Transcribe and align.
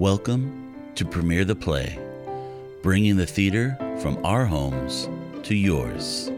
Welcome 0.00 0.92
to 0.94 1.04
Premiere 1.04 1.44
the 1.44 1.54
Play, 1.54 1.98
bringing 2.82 3.18
the 3.18 3.26
theater 3.26 3.76
from 4.00 4.18
our 4.24 4.46
homes 4.46 5.10
to 5.42 5.54
yours. 5.54 6.30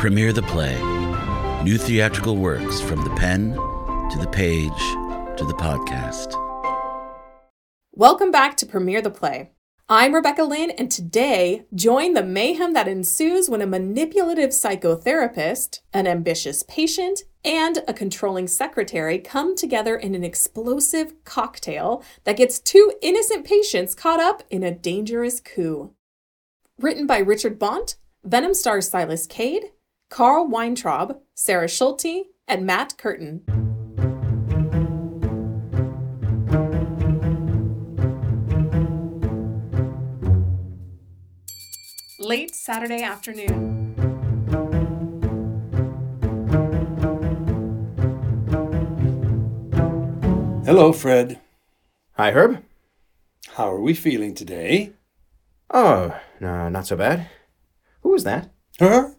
Premiere 0.00 0.32
the 0.32 0.40
Play, 0.48 0.80
new 1.62 1.76
theatrical 1.76 2.38
works 2.38 2.80
from 2.80 3.04
the 3.04 3.14
pen 3.16 3.52
to 3.52 4.18
the 4.18 4.30
page 4.32 4.70
to 5.36 5.44
the 5.46 5.52
podcast. 5.58 6.32
Welcome 7.92 8.30
back 8.30 8.56
to 8.56 8.64
Premiere 8.64 9.02
the 9.02 9.10
Play. 9.10 9.50
I'm 9.92 10.14
Rebecca 10.14 10.44
Lynn, 10.44 10.70
and 10.70 10.88
today, 10.88 11.64
join 11.74 12.14
the 12.14 12.22
mayhem 12.22 12.74
that 12.74 12.86
ensues 12.86 13.50
when 13.50 13.60
a 13.60 13.66
manipulative 13.66 14.50
psychotherapist, 14.50 15.80
an 15.92 16.06
ambitious 16.06 16.62
patient, 16.62 17.24
and 17.44 17.82
a 17.88 17.92
controlling 17.92 18.46
secretary 18.46 19.18
come 19.18 19.56
together 19.56 19.96
in 19.96 20.14
an 20.14 20.22
explosive 20.22 21.24
cocktail 21.24 22.04
that 22.22 22.36
gets 22.36 22.60
two 22.60 22.92
innocent 23.02 23.44
patients 23.44 23.96
caught 23.96 24.20
up 24.20 24.44
in 24.48 24.62
a 24.62 24.70
dangerous 24.70 25.40
coup. 25.40 25.92
Written 26.78 27.08
by 27.08 27.18
Richard 27.18 27.58
Bont, 27.58 27.96
Venom 28.22 28.54
stars 28.54 28.88
Silas 28.88 29.26
Cade, 29.26 29.72
Carl 30.08 30.46
Weintraub, 30.46 31.18
Sarah 31.34 31.66
Schulte, 31.66 32.28
and 32.46 32.64
Matt 32.64 32.96
Curtin. 32.96 33.69
Late 42.30 42.54
Saturday 42.54 43.02
afternoon. 43.02 43.92
Hello, 50.64 50.92
Fred. 50.92 51.40
Hi, 52.12 52.30
Herb. 52.30 52.62
How 53.54 53.72
are 53.72 53.80
we 53.80 53.94
feeling 53.94 54.36
today? 54.36 54.92
Oh, 55.74 56.16
no, 56.38 56.68
not 56.68 56.86
so 56.86 56.94
bad. 56.94 57.26
Who 58.02 58.10
was 58.10 58.22
that? 58.22 58.48
Her? 58.78 59.16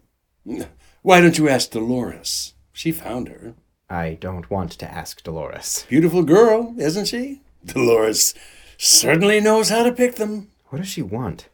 Why 1.02 1.20
don't 1.20 1.36
you 1.36 1.50
ask 1.50 1.70
Dolores? 1.70 2.54
She 2.72 2.92
found 2.92 3.28
her. 3.28 3.52
I 3.90 4.14
don't 4.14 4.48
want 4.50 4.70
to 4.78 4.90
ask 4.90 5.22
Dolores. 5.22 5.84
Beautiful 5.86 6.22
girl, 6.22 6.74
isn't 6.78 7.08
she? 7.08 7.42
Dolores 7.62 8.32
certainly 8.78 9.38
knows 9.38 9.68
how 9.68 9.82
to 9.82 9.92
pick 9.92 10.14
them. 10.14 10.48
What 10.70 10.78
does 10.78 10.88
she 10.88 11.02
want? 11.02 11.50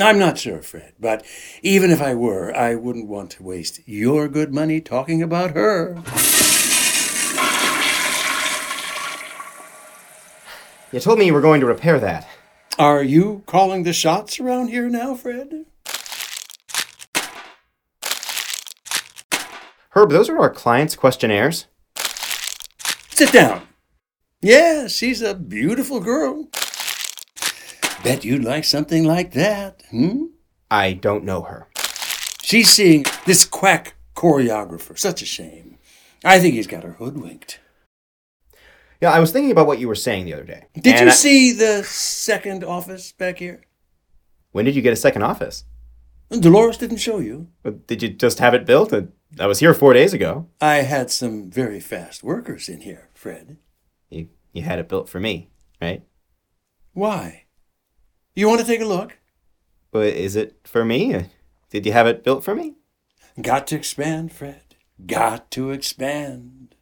I'm 0.00 0.18
not 0.18 0.38
sure, 0.38 0.62
Fred, 0.62 0.94
but 0.98 1.24
even 1.62 1.90
if 1.90 2.00
I 2.00 2.14
were, 2.14 2.56
I 2.56 2.74
wouldn't 2.76 3.08
want 3.08 3.30
to 3.32 3.42
waste 3.42 3.80
your 3.86 4.26
good 4.26 4.52
money 4.52 4.80
talking 4.80 5.22
about 5.22 5.50
her. 5.50 5.96
You 10.92 11.00
told 11.00 11.18
me 11.18 11.26
you 11.26 11.34
were 11.34 11.40
going 11.40 11.60
to 11.60 11.66
repair 11.66 11.98
that. 12.00 12.28
Are 12.78 13.02
you 13.02 13.42
calling 13.46 13.82
the 13.82 13.92
shots 13.92 14.40
around 14.40 14.68
here 14.68 14.88
now, 14.88 15.14
Fred? 15.14 15.66
Herb, 19.90 20.10
those 20.10 20.30
are 20.30 20.38
our 20.38 20.50
clients' 20.50 20.96
questionnaires. 20.96 21.66
Sit 23.10 23.30
down. 23.30 23.62
Yeah, 24.40 24.88
she's 24.88 25.20
a 25.20 25.34
beautiful 25.34 26.00
girl. 26.00 26.48
Bet 28.02 28.24
you'd 28.24 28.42
like 28.44 28.64
something 28.64 29.04
like 29.04 29.32
that, 29.32 29.82
hmm? 29.90 30.24
I 30.70 30.92
don't 30.92 31.24
know 31.24 31.42
her. 31.42 31.68
She's 32.42 32.68
seeing 32.70 33.04
this 33.26 33.44
quack 33.44 33.94
choreographer. 34.16 34.98
Such 34.98 35.22
a 35.22 35.26
shame. 35.26 35.78
I 36.24 36.38
think 36.40 36.54
he's 36.54 36.66
got 36.66 36.82
her 36.82 36.92
hoodwinked. 36.94 37.60
Yeah, 39.00 39.10
I 39.12 39.20
was 39.20 39.32
thinking 39.32 39.50
about 39.50 39.66
what 39.66 39.78
you 39.78 39.88
were 39.88 39.94
saying 39.94 40.24
the 40.24 40.34
other 40.34 40.44
day. 40.44 40.66
Did 40.74 41.00
you 41.00 41.06
I- 41.08 41.10
see 41.10 41.52
the 41.52 41.82
second 41.84 42.64
office 42.64 43.12
back 43.12 43.38
here? 43.38 43.62
When 44.52 44.64
did 44.64 44.76
you 44.76 44.82
get 44.82 44.92
a 44.92 44.96
second 44.96 45.22
office? 45.22 45.64
Dolores 46.30 46.78
didn't 46.78 46.96
show 46.98 47.18
you. 47.18 47.48
Uh, 47.64 47.72
Did 47.86 48.02
you 48.02 48.08
just 48.08 48.38
have 48.38 48.54
it 48.54 48.64
built? 48.64 48.92
I 49.38 49.46
was 49.46 49.58
here 49.58 49.74
four 49.74 49.92
days 49.92 50.14
ago. 50.14 50.48
I 50.62 50.76
had 50.76 51.10
some 51.10 51.50
very 51.50 51.78
fast 51.78 52.22
workers 52.22 52.68
in 52.70 52.80
here, 52.82 53.10
Fred. 53.14 53.58
You, 54.08 54.28
you 54.52 54.62
had 54.62 54.78
it 54.78 54.88
built 54.88 55.10
for 55.10 55.20
me, 55.20 55.50
right? 55.80 56.02
Why? 56.94 57.41
You 58.34 58.48
want 58.48 58.60
to 58.60 58.66
take 58.66 58.80
a 58.80 58.86
look? 58.86 59.18
But 59.90 60.06
is 60.08 60.36
it 60.36 60.56
for 60.64 60.84
me? 60.84 61.26
Did 61.70 61.84
you 61.84 61.92
have 61.92 62.06
it 62.06 62.24
built 62.24 62.42
for 62.42 62.54
me? 62.54 62.76
Got 63.40 63.66
to 63.68 63.76
expand, 63.76 64.32
Fred. 64.32 64.62
Got 65.06 65.50
to 65.52 65.70
expand. 65.70 66.74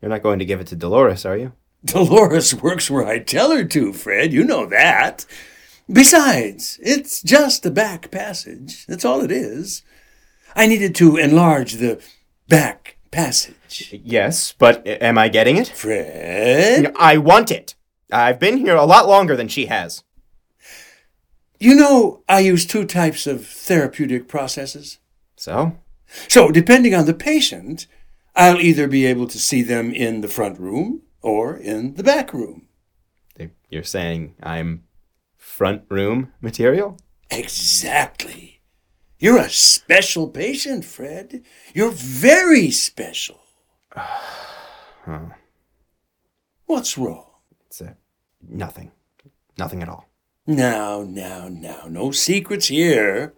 You're 0.00 0.10
not 0.10 0.22
going 0.22 0.38
to 0.38 0.44
give 0.44 0.60
it 0.60 0.66
to 0.68 0.76
Dolores, 0.76 1.24
are 1.24 1.36
you? 1.36 1.52
Dolores 1.84 2.54
works 2.54 2.90
where 2.90 3.06
I 3.06 3.18
tell 3.18 3.50
her 3.50 3.64
to, 3.64 3.92
Fred. 3.92 4.32
You 4.32 4.44
know 4.44 4.66
that. 4.66 5.24
Besides, 5.90 6.78
it's 6.82 7.22
just 7.22 7.64
a 7.64 7.70
back 7.70 8.10
passage. 8.10 8.84
That's 8.86 9.04
all 9.06 9.22
it 9.22 9.32
is. 9.32 9.82
I 10.54 10.66
needed 10.66 10.94
to 10.96 11.16
enlarge 11.16 11.74
the 11.74 12.02
back 12.48 12.98
passage. 13.10 13.98
Yes, 14.04 14.52
but 14.52 14.86
am 14.86 15.16
I 15.16 15.28
getting 15.28 15.56
it? 15.56 15.68
Fred? 15.68 16.92
I 16.98 17.16
want 17.16 17.50
it. 17.50 17.74
I've 18.12 18.38
been 18.38 18.58
here 18.58 18.76
a 18.76 18.84
lot 18.84 19.08
longer 19.08 19.34
than 19.34 19.48
she 19.48 19.66
has. 19.66 20.04
You 21.58 21.74
know, 21.74 22.22
I 22.28 22.40
use 22.40 22.64
two 22.66 22.84
types 22.84 23.26
of 23.26 23.46
therapeutic 23.46 24.28
processes. 24.28 24.98
So? 25.36 25.78
So, 26.28 26.50
depending 26.50 26.94
on 26.94 27.06
the 27.06 27.14
patient, 27.14 27.86
I'll 28.34 28.60
either 28.60 28.86
be 28.86 29.04
able 29.06 29.26
to 29.26 29.38
see 29.38 29.62
them 29.62 29.92
in 29.92 30.20
the 30.20 30.28
front 30.28 30.58
room 30.58 31.02
or 31.20 31.56
in 31.56 31.94
the 31.94 32.04
back 32.04 32.32
room. 32.32 32.68
You're 33.70 33.82
saying 33.82 34.34
I'm 34.42 34.84
front 35.36 35.82
room 35.90 36.32
material? 36.40 36.96
Exactly. 37.30 38.60
You're 39.18 39.38
a 39.38 39.50
special 39.50 40.28
patient, 40.28 40.84
Fred. 40.84 41.42
You're 41.74 41.92
very 41.92 42.70
special. 42.70 43.40
Huh. 45.04 45.20
What's 46.66 46.98
wrong? 46.98 47.24
It's 47.66 47.80
uh, 47.80 47.94
nothing. 48.46 48.90
Nothing 49.56 49.82
at 49.82 49.88
all. 49.88 50.07
Now, 50.48 51.02
now, 51.06 51.48
now, 51.50 51.84
no 51.90 52.10
secrets 52.10 52.68
here. 52.68 53.34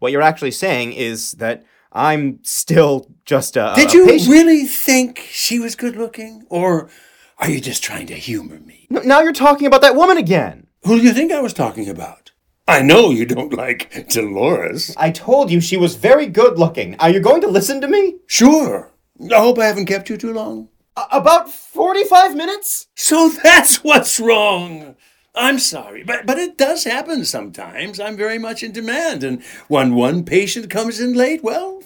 What 0.00 0.12
you're 0.12 0.20
actually 0.20 0.50
saying 0.50 0.92
is 0.92 1.32
that 1.32 1.64
I'm 1.92 2.40
still 2.42 3.10
just 3.24 3.56
a. 3.56 3.72
Did 3.74 3.88
a 3.94 3.96
you 3.96 4.04
patient. 4.04 4.30
really 4.30 4.64
think 4.64 5.20
she 5.30 5.58
was 5.58 5.74
good 5.74 5.96
looking? 5.96 6.44
Or 6.50 6.90
are 7.38 7.48
you 7.48 7.58
just 7.58 7.82
trying 7.82 8.06
to 8.08 8.14
humor 8.16 8.60
me? 8.60 8.86
No, 8.90 9.00
now 9.00 9.20
you're 9.22 9.32
talking 9.32 9.66
about 9.66 9.80
that 9.80 9.96
woman 9.96 10.18
again. 10.18 10.66
Who 10.84 10.98
do 11.00 11.06
you 11.06 11.14
think 11.14 11.32
I 11.32 11.40
was 11.40 11.54
talking 11.54 11.88
about? 11.88 12.32
I 12.68 12.82
know 12.82 13.08
you 13.10 13.24
don't 13.24 13.54
like 13.64 14.06
Dolores. 14.10 14.94
I 14.98 15.10
told 15.10 15.50
you 15.50 15.62
she 15.62 15.78
was 15.78 15.96
very 15.96 16.26
good 16.26 16.58
looking. 16.58 16.96
Are 16.96 17.08
you 17.08 17.20
going 17.20 17.40
to 17.40 17.48
listen 17.48 17.80
to 17.80 17.88
me? 17.88 18.16
Sure. 18.26 18.92
I 19.32 19.36
hope 19.36 19.58
I 19.58 19.64
haven't 19.64 19.86
kept 19.86 20.10
you 20.10 20.18
too 20.18 20.34
long. 20.34 20.68
A- 20.98 21.06
about 21.12 21.48
45 21.50 22.36
minutes? 22.36 22.88
So 22.94 23.30
that's 23.42 23.82
what's 23.82 24.20
wrong. 24.20 24.96
I'm 25.34 25.58
sorry, 25.58 26.04
but 26.04 26.26
but 26.26 26.38
it 26.38 26.56
does 26.56 26.84
happen 26.84 27.24
sometimes. 27.24 27.98
I'm 27.98 28.16
very 28.16 28.38
much 28.38 28.62
in 28.62 28.70
demand, 28.72 29.24
and 29.24 29.42
when 29.68 29.94
one 29.94 30.24
patient 30.24 30.70
comes 30.70 31.00
in 31.00 31.12
late, 31.14 31.42
well, 31.42 31.82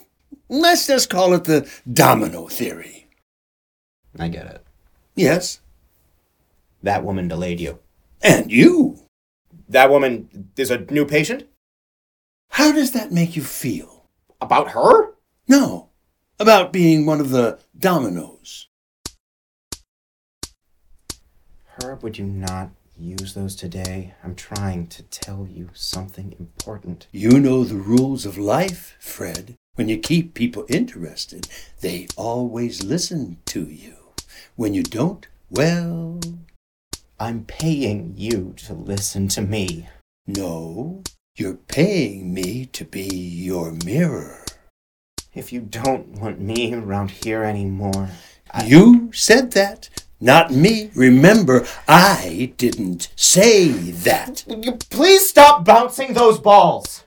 let's 0.49 0.87
just 0.87 1.09
call 1.09 1.33
it 1.35 1.45
the 1.45 1.69
domino 1.91 2.49
theory. 2.49 3.09
I 4.19 4.29
get 4.29 4.47
it. 4.47 4.65
Yes, 5.15 5.61
That 6.83 7.05
woman 7.05 7.27
delayed 7.29 7.59
you. 7.61 7.79
and 8.23 8.51
you. 8.53 8.99
That 9.69 9.91
woman 9.91 10.51
is 10.57 10.71
a 10.71 10.79
new 10.79 11.05
patient? 11.07 11.45
How 12.51 12.73
does 12.73 12.93
that 12.93 13.13
make 13.13 13.35
you 13.37 13.43
feel? 13.43 14.05
About 14.41 14.71
her? 14.71 15.15
No, 15.49 15.89
about 16.39 16.73
being 16.73 17.05
one 17.07 17.21
of 17.21 17.31
the 17.31 17.59
dominoes. 17.79 18.69
Herb, 21.83 22.03
would 22.03 22.19
you 22.19 22.25
not 22.27 22.71
use 22.99 23.35
those 23.35 23.55
today? 23.57 24.15
I'm 24.23 24.35
trying 24.35 24.87
to 24.89 25.03
tell 25.03 25.47
you 25.51 25.71
something 25.73 26.35
important. 26.39 27.07
You 27.13 27.39
know 27.41 27.65
the 27.65 27.77
rules 27.77 28.27
of 28.27 28.37
life, 28.39 28.97
Fred. 28.99 29.55
When 29.75 29.89
you 29.89 29.99
keep 29.99 30.35
people 30.35 30.67
interested, 30.69 31.49
they 31.81 32.09
always 32.17 32.83
listen 32.83 33.39
to 33.47 33.65
you. 33.65 33.95
When 34.57 34.75
you 34.75 34.83
don't, 34.83 35.27
well, 35.51 36.21
I'm 37.21 37.45
paying 37.45 38.15
you 38.17 38.55
to 38.67 38.75
listen 38.75 39.29
to 39.29 39.43
me. 39.43 39.89
no, 40.27 41.03
you're 41.37 41.55
paying 41.55 42.35
me 42.35 42.67
to 42.67 42.85
be 42.85 43.07
your 43.07 43.73
mirror. 43.85 44.45
If 45.35 45.53
you 45.53 45.61
don't 45.61 46.21
want 46.21 46.41
me 46.41 46.75
around 46.75 47.11
here 47.13 47.45
anymore, 47.45 48.11
I- 48.51 48.67
You 48.67 49.11
said 49.13 49.53
that 49.53 49.89
Not 50.21 50.51
me. 50.51 50.91
Remember, 50.95 51.67
I 51.87 52.53
didn't 52.57 53.09
say 53.15 53.69
that. 53.69 54.45
Will 54.49 54.65
you 54.65 54.73
please 54.73 55.29
stop 55.29 55.65
bouncing 55.65 56.15
those 56.15 56.41
balls? 56.41 57.05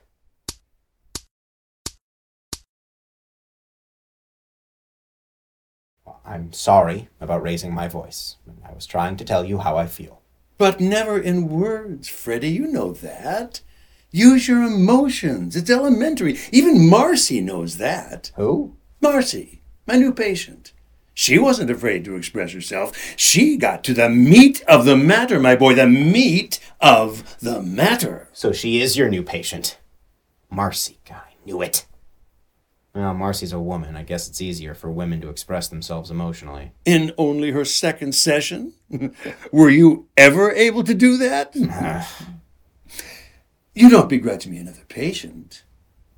I'm 6.25 6.53
sorry 6.53 7.09
about 7.19 7.43
raising 7.43 7.73
my 7.73 7.89
voice. 7.89 8.37
I 8.65 8.71
was 8.71 8.85
trying 8.85 9.17
to 9.17 9.25
tell 9.25 9.43
you 9.43 9.57
how 9.57 9.75
I 9.75 9.87
feel. 9.87 10.21
But 10.57 10.79
never 10.79 11.19
in 11.19 11.49
words, 11.49 12.07
Freddie. 12.07 12.51
You 12.51 12.67
know 12.67 12.93
that. 12.93 13.59
Use 14.11 14.47
your 14.47 14.63
emotions. 14.63 15.57
It's 15.57 15.69
elementary. 15.69 16.37
Even 16.51 16.87
Marcy 16.87 17.41
knows 17.41 17.77
that. 17.77 18.31
Who? 18.37 18.77
Marcy, 19.01 19.61
my 19.85 19.95
new 19.95 20.13
patient. 20.13 20.71
She 21.21 21.37
wasn't 21.37 21.69
afraid 21.69 22.03
to 22.05 22.15
express 22.15 22.51
herself. 22.51 22.97
She 23.15 23.55
got 23.55 23.83
to 23.83 23.93
the 23.93 24.09
meat 24.09 24.63
of 24.67 24.85
the 24.85 24.97
matter, 24.97 25.39
my 25.39 25.55
boy, 25.55 25.75
the 25.75 25.85
meat 25.85 26.59
of 26.79 27.37
the 27.37 27.61
matter. 27.61 28.27
So 28.33 28.51
she 28.51 28.81
is 28.81 28.97
your 28.97 29.07
new 29.07 29.21
patient. 29.21 29.77
Marcy, 30.49 30.97
I 31.11 31.35
knew 31.45 31.61
it. 31.61 31.85
Well, 32.95 33.13
Marcy's 33.13 33.53
a 33.53 33.59
woman. 33.59 33.95
I 33.95 34.01
guess 34.01 34.27
it's 34.27 34.41
easier 34.41 34.73
for 34.73 34.89
women 34.89 35.21
to 35.21 35.29
express 35.29 35.67
themselves 35.67 36.09
emotionally. 36.09 36.71
In 36.85 37.13
only 37.19 37.51
her 37.51 37.65
second 37.65 38.15
session? 38.15 38.73
Were 39.51 39.69
you 39.69 40.07
ever 40.17 40.51
able 40.51 40.83
to 40.85 40.95
do 40.95 41.17
that? 41.17 41.55
you 43.75 43.91
don't 43.91 44.09
begrudge 44.09 44.47
me 44.47 44.57
another 44.57 44.85
patient. 44.87 45.65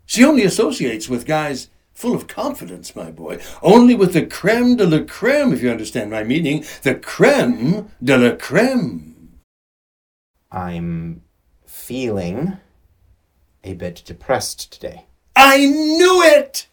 She 0.06 0.24
only 0.24 0.44
associates 0.44 1.10
with 1.10 1.26
guys 1.26 1.68
full 1.94 2.16
of 2.16 2.28
confidence, 2.28 2.96
my 2.96 3.12
boy. 3.12 3.40
Only 3.62 3.96
with 3.96 4.14
the 4.14 4.26
creme 4.26 4.76
de 4.76 4.86
la 4.86 5.04
creme, 5.06 5.54
if 5.54 5.62
you 5.62 5.70
understand 5.70 6.12
my 6.12 6.24
meaning. 6.24 6.66
The 6.82 6.96
creme 6.96 7.92
de 8.04 8.18
la 8.18 8.36
creme. 8.36 9.40
I'm 10.52 11.22
feeling 11.66 12.58
a 13.64 13.74
bit 13.74 14.04
depressed 14.06 14.72
today. 14.72 15.06
I 15.36 15.58
knew 15.66 16.22
it! 16.22 16.68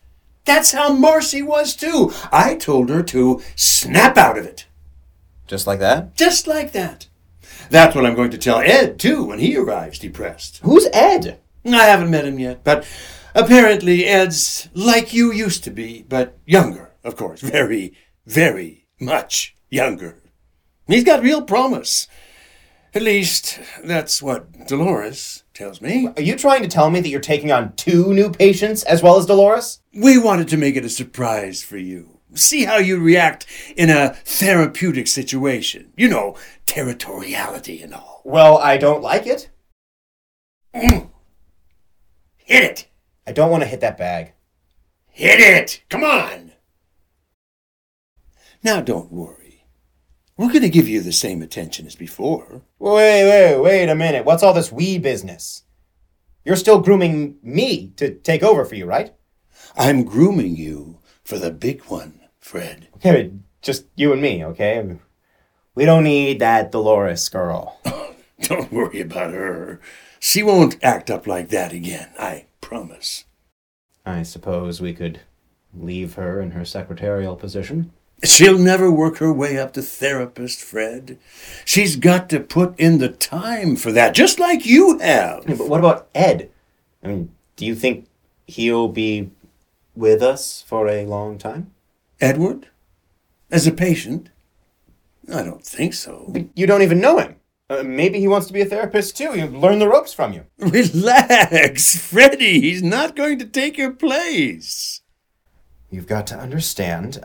That's 0.44 0.72
how 0.72 0.92
Marcy 0.92 1.42
was 1.42 1.76
too. 1.76 2.12
I 2.32 2.56
told 2.56 2.88
her 2.88 3.02
to 3.04 3.40
snap 3.54 4.16
out 4.16 4.38
of 4.38 4.44
it. 4.44 4.66
Just 5.46 5.66
like 5.66 5.80
that? 5.80 6.16
Just 6.16 6.46
like 6.46 6.72
that. 6.72 7.06
That's 7.70 7.94
what 7.94 8.04
I'm 8.04 8.14
going 8.14 8.30
to 8.30 8.38
tell 8.38 8.58
Ed 8.58 8.98
too 8.98 9.24
when 9.24 9.38
he 9.38 9.56
arrives 9.56 9.98
depressed. 9.98 10.58
Who's 10.62 10.88
Ed? 10.92 11.38
I 11.64 11.84
haven't 11.84 12.10
met 12.10 12.24
him 12.24 12.38
yet, 12.38 12.64
but 12.64 12.86
apparently 13.34 14.04
Ed's 14.04 14.68
like 14.74 15.12
you 15.12 15.32
used 15.32 15.64
to 15.64 15.70
be, 15.70 16.04
but 16.08 16.38
younger, 16.46 16.92
of 17.04 17.16
course. 17.16 17.40
Very, 17.40 17.94
very 18.26 18.86
much 19.00 19.56
younger. 19.68 20.22
He's 20.86 21.04
got 21.04 21.22
real 21.22 21.42
promise. 21.42 22.08
At 22.92 23.02
least, 23.02 23.60
that's 23.84 24.20
what 24.20 24.66
Dolores 24.66 25.44
tells 25.54 25.80
me. 25.80 26.08
Are 26.16 26.22
you 26.22 26.34
trying 26.34 26.62
to 26.62 26.68
tell 26.68 26.90
me 26.90 27.00
that 27.00 27.08
you're 27.08 27.20
taking 27.20 27.52
on 27.52 27.72
two 27.76 28.12
new 28.12 28.30
patients 28.30 28.82
as 28.82 29.00
well 29.00 29.16
as 29.16 29.26
Dolores? 29.26 29.80
We 29.94 30.18
wanted 30.18 30.48
to 30.48 30.56
make 30.56 30.74
it 30.74 30.84
a 30.84 30.88
surprise 30.88 31.62
for 31.62 31.76
you. 31.78 32.18
See 32.34 32.64
how 32.64 32.78
you 32.78 32.98
react 32.98 33.46
in 33.76 33.90
a 33.90 34.14
therapeutic 34.24 35.06
situation. 35.06 35.92
You 35.96 36.08
know, 36.08 36.36
territoriality 36.66 37.82
and 37.82 37.94
all. 37.94 38.22
Well, 38.24 38.58
I 38.58 38.76
don't 38.76 39.02
like 39.02 39.26
it. 39.26 39.50
Hit 40.72 41.10
it! 42.48 42.89
I 43.26 43.32
don't 43.32 43.50
want 43.50 43.62
to 43.62 43.68
hit 43.68 43.80
that 43.80 43.98
bag. 43.98 44.32
Hit 45.06 45.40
it! 45.40 45.82
Come 45.88 46.04
on! 46.04 46.52
Now 48.62 48.80
don't 48.80 49.12
worry. 49.12 49.66
We're 50.36 50.48
going 50.48 50.62
to 50.62 50.70
give 50.70 50.88
you 50.88 51.02
the 51.02 51.12
same 51.12 51.42
attention 51.42 51.86
as 51.86 51.94
before. 51.94 52.62
Wait, 52.78 53.24
wait, 53.24 53.58
wait 53.58 53.88
a 53.88 53.94
minute. 53.94 54.24
What's 54.24 54.42
all 54.42 54.54
this 54.54 54.72
we 54.72 54.98
business? 54.98 55.64
You're 56.44 56.56
still 56.56 56.80
grooming 56.80 57.36
me 57.42 57.88
to 57.96 58.14
take 58.14 58.42
over 58.42 58.64
for 58.64 58.74
you, 58.74 58.86
right? 58.86 59.12
I'm 59.76 60.04
grooming 60.04 60.56
you 60.56 60.98
for 61.22 61.38
the 61.38 61.50
big 61.50 61.82
one, 61.84 62.20
Fred. 62.38 62.88
Okay, 62.96 63.22
but 63.22 63.32
just 63.60 63.84
you 63.96 64.12
and 64.12 64.22
me, 64.22 64.44
okay? 64.44 64.96
We 65.74 65.84
don't 65.84 66.04
need 66.04 66.38
that 66.40 66.72
Dolores 66.72 67.28
girl. 67.28 67.78
Don't 68.40 68.72
worry 68.72 69.02
about 69.02 69.34
her. 69.34 69.80
She 70.18 70.42
won't 70.42 70.82
act 70.82 71.10
up 71.10 71.26
like 71.26 71.50
that 71.50 71.74
again, 71.74 72.08
I 72.18 72.46
promise. 72.60 73.24
I 74.04 74.22
suppose 74.22 74.80
we 74.80 74.92
could 74.92 75.20
leave 75.74 76.14
her 76.14 76.40
in 76.40 76.52
her 76.52 76.64
secretarial 76.64 77.36
position. 77.36 77.92
She'll 78.22 78.58
never 78.58 78.90
work 78.90 79.16
her 79.18 79.32
way 79.32 79.58
up 79.58 79.72
to 79.74 79.82
therapist, 79.82 80.60
Fred. 80.60 81.18
She's 81.64 81.96
got 81.96 82.28
to 82.30 82.40
put 82.40 82.78
in 82.78 82.98
the 82.98 83.08
time 83.08 83.76
for 83.76 83.92
that, 83.92 84.14
just 84.14 84.38
like 84.38 84.66
you 84.66 84.98
have. 84.98 85.44
Yeah, 85.48 85.54
but 85.54 85.68
what 85.68 85.80
about 85.80 86.08
Ed? 86.14 86.50
I 87.02 87.08
mean, 87.08 87.30
do 87.56 87.64
you 87.64 87.74
think 87.74 88.08
he'll 88.46 88.88
be 88.88 89.30
with 89.96 90.22
us 90.22 90.62
for 90.66 90.86
a 90.86 91.06
long 91.06 91.38
time? 91.38 91.72
Edward? 92.20 92.68
As 93.50 93.66
a 93.66 93.72
patient? 93.72 94.28
I 95.32 95.42
don't 95.42 95.64
think 95.64 95.94
so. 95.94 96.34
You 96.54 96.66
don't 96.66 96.82
even 96.82 97.00
know 97.00 97.18
him. 97.18 97.36
Uh, 97.70 97.84
maybe 97.84 98.18
he 98.18 98.26
wants 98.26 98.48
to 98.48 98.52
be 98.52 98.60
a 98.60 98.64
therapist 98.64 99.16
too. 99.16 99.30
He'll 99.30 99.46
learn 99.48 99.78
the 99.78 99.88
ropes 99.88 100.12
from 100.12 100.32
you. 100.32 100.44
Relax, 100.58 101.96
Freddy. 101.96 102.60
He's 102.60 102.82
not 102.82 103.14
going 103.14 103.38
to 103.38 103.46
take 103.46 103.78
your 103.78 103.92
place. 103.92 105.02
You've 105.88 106.08
got 106.08 106.26
to 106.28 106.36
understand, 106.36 107.24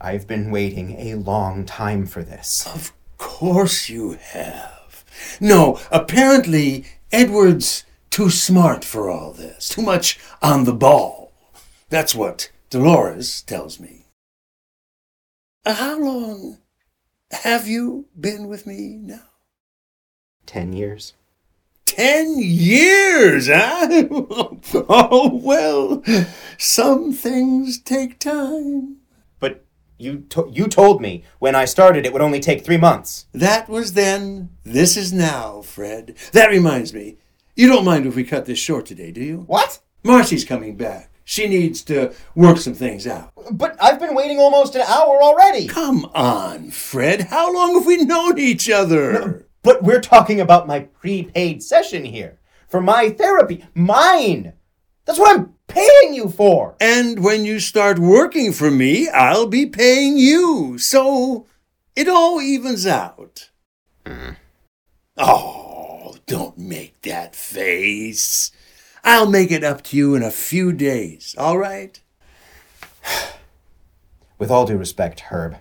I've 0.00 0.26
been 0.26 0.50
waiting 0.50 0.98
a 0.98 1.14
long 1.14 1.64
time 1.64 2.06
for 2.06 2.24
this. 2.24 2.66
Of 2.66 2.92
course 3.18 3.88
you 3.88 4.18
have. 4.20 5.04
No, 5.40 5.80
apparently 5.92 6.86
Edward's 7.12 7.84
too 8.10 8.30
smart 8.30 8.84
for 8.84 9.08
all 9.08 9.32
this, 9.32 9.68
too 9.68 9.82
much 9.82 10.18
on 10.42 10.64
the 10.64 10.72
ball. 10.72 11.32
That's 11.88 12.16
what 12.16 12.50
Dolores 12.68 13.42
tells 13.42 13.78
me. 13.78 14.06
Uh, 15.64 15.74
How 15.74 15.98
long 16.00 16.58
have 17.30 17.68
you 17.68 18.06
been 18.18 18.48
with 18.48 18.66
me 18.66 18.96
now? 19.00 19.22
Ten 20.46 20.72
years? 20.72 21.14
Ten 21.86 22.36
years, 22.38 23.48
huh? 23.48 23.88
oh, 24.88 25.40
well, 25.42 26.02
some 26.58 27.12
things 27.12 27.78
take 27.78 28.18
time. 28.18 28.96
But 29.38 29.64
you 29.98 30.20
to- 30.30 30.50
you 30.52 30.66
told 30.66 31.00
me 31.00 31.24
when 31.38 31.54
I 31.54 31.66
started 31.66 32.04
it 32.06 32.12
would 32.12 32.22
only 32.22 32.40
take 32.40 32.64
three 32.64 32.76
months. 32.78 33.26
That 33.32 33.68
was 33.68 33.92
then, 33.92 34.50
this 34.64 34.96
is 34.96 35.12
now, 35.12 35.62
Fred. 35.62 36.16
That 36.32 36.48
reminds 36.50 36.92
me, 36.94 37.16
you 37.54 37.68
don't 37.68 37.84
mind 37.84 38.06
if 38.06 38.16
we 38.16 38.24
cut 38.24 38.46
this 38.46 38.58
short 38.58 38.86
today, 38.86 39.10
do 39.12 39.20
you? 39.22 39.44
What? 39.46 39.80
Marcy's 40.02 40.44
coming 40.44 40.76
back. 40.76 41.10
She 41.26 41.46
needs 41.48 41.82
to 41.84 42.12
work 42.34 42.58
some 42.58 42.74
things 42.74 43.06
out. 43.06 43.32
But 43.52 43.76
I've 43.80 43.98
been 44.00 44.14
waiting 44.14 44.38
almost 44.38 44.74
an 44.74 44.82
hour 44.82 45.22
already. 45.22 45.68
Come 45.68 46.04
on, 46.14 46.70
Fred. 46.70 47.22
How 47.22 47.52
long 47.52 47.74
have 47.74 47.86
we 47.86 48.04
known 48.04 48.38
each 48.38 48.68
other? 48.68 49.46
But 49.64 49.82
we're 49.82 50.00
talking 50.00 50.40
about 50.40 50.68
my 50.68 50.80
prepaid 50.80 51.62
session 51.62 52.04
here. 52.04 52.38
For 52.68 52.80
my 52.80 53.10
therapy. 53.10 53.64
Mine! 53.74 54.52
That's 55.06 55.18
what 55.18 55.34
I'm 55.34 55.54
paying 55.66 56.14
you 56.14 56.28
for! 56.28 56.76
And 56.80 57.24
when 57.24 57.44
you 57.44 57.58
start 57.58 57.98
working 57.98 58.52
for 58.52 58.70
me, 58.70 59.08
I'll 59.08 59.46
be 59.46 59.66
paying 59.66 60.18
you. 60.18 60.78
So 60.78 61.46
it 61.96 62.08
all 62.08 62.40
evens 62.40 62.86
out. 62.86 63.50
Mm. 64.04 64.36
Oh, 65.16 66.16
don't 66.26 66.58
make 66.58 67.00
that 67.02 67.34
face. 67.34 68.52
I'll 69.02 69.30
make 69.30 69.50
it 69.50 69.64
up 69.64 69.82
to 69.84 69.96
you 69.96 70.14
in 70.14 70.22
a 70.22 70.30
few 70.30 70.72
days, 70.72 71.34
all 71.38 71.58
right? 71.58 72.00
With 74.38 74.50
all 74.50 74.66
due 74.66 74.76
respect, 74.76 75.20
Herb, 75.20 75.56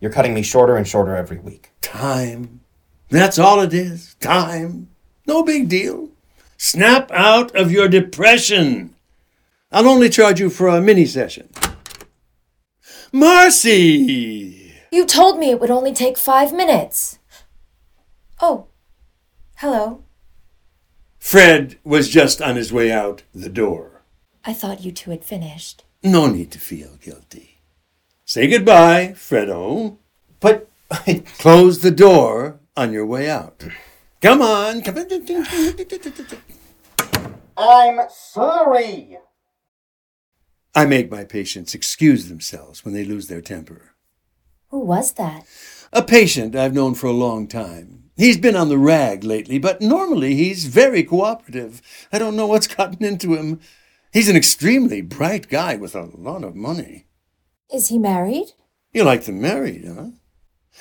you're 0.00 0.12
cutting 0.12 0.34
me 0.34 0.42
shorter 0.42 0.76
and 0.76 0.86
shorter 0.86 1.16
every 1.16 1.38
week. 1.38 1.70
Time. 1.80 2.59
That's 3.10 3.38
all 3.38 3.60
it 3.60 3.74
is. 3.74 4.14
Time. 4.20 4.88
No 5.26 5.42
big 5.42 5.68
deal. 5.68 6.10
Snap 6.56 7.10
out 7.10 7.54
of 7.56 7.72
your 7.72 7.88
depression. 7.88 8.94
I'll 9.72 9.88
only 9.88 10.08
charge 10.08 10.40
you 10.40 10.48
for 10.48 10.68
a 10.68 10.80
mini 10.80 11.06
session. 11.06 11.48
Marcy! 13.12 14.74
You 14.92 15.04
told 15.06 15.38
me 15.38 15.50
it 15.50 15.60
would 15.60 15.70
only 15.70 15.92
take 15.92 16.16
five 16.16 16.52
minutes. 16.52 17.18
Oh, 18.40 18.66
hello. 19.56 20.04
Fred 21.18 21.78
was 21.84 22.08
just 22.08 22.40
on 22.40 22.56
his 22.56 22.72
way 22.72 22.90
out 22.92 23.24
the 23.34 23.48
door. 23.48 24.02
I 24.44 24.52
thought 24.52 24.84
you 24.84 24.92
two 24.92 25.10
had 25.10 25.24
finished. 25.24 25.84
No 26.02 26.26
need 26.28 26.50
to 26.52 26.58
feel 26.58 26.96
guilty. 27.00 27.60
Say 28.24 28.46
goodbye, 28.46 29.14
Fredo. 29.16 29.98
But 30.38 30.68
I 30.90 31.24
Close 31.38 31.80
the 31.80 31.90
door 31.90 32.59
on 32.80 32.92
your 32.92 33.04
way 33.04 33.28
out. 33.28 33.62
Come 34.22 34.40
on. 34.40 34.80
Come 34.80 34.96
I'm 37.56 38.00
sorry. 38.08 39.18
I 40.74 40.86
make 40.86 41.10
my 41.10 41.24
patients 41.24 41.74
excuse 41.74 42.28
themselves 42.28 42.82
when 42.82 42.94
they 42.94 43.04
lose 43.04 43.26
their 43.26 43.42
temper. 43.42 43.90
Who 44.68 44.80
was 44.80 45.12
that? 45.14 45.44
A 45.92 46.02
patient 46.02 46.56
I've 46.56 46.72
known 46.72 46.94
for 46.94 47.06
a 47.06 47.12
long 47.12 47.48
time. 47.48 48.04
He's 48.16 48.38
been 48.38 48.56
on 48.56 48.70
the 48.70 48.78
rag 48.78 49.24
lately, 49.24 49.58
but 49.58 49.82
normally 49.82 50.34
he's 50.34 50.64
very 50.64 51.02
cooperative. 51.02 51.82
I 52.10 52.18
don't 52.18 52.36
know 52.36 52.46
what's 52.46 52.66
gotten 52.74 53.04
into 53.04 53.34
him. 53.34 53.60
He's 54.10 54.28
an 54.30 54.36
extremely 54.36 55.02
bright 55.02 55.48
guy 55.48 55.76
with 55.76 55.94
a 55.94 56.10
lot 56.16 56.44
of 56.44 56.56
money. 56.56 57.06
Is 57.72 57.88
he 57.88 57.98
married? 57.98 58.52
You 58.92 59.04
like 59.04 59.24
them 59.24 59.40
married, 59.40 59.84
huh? 59.86 60.10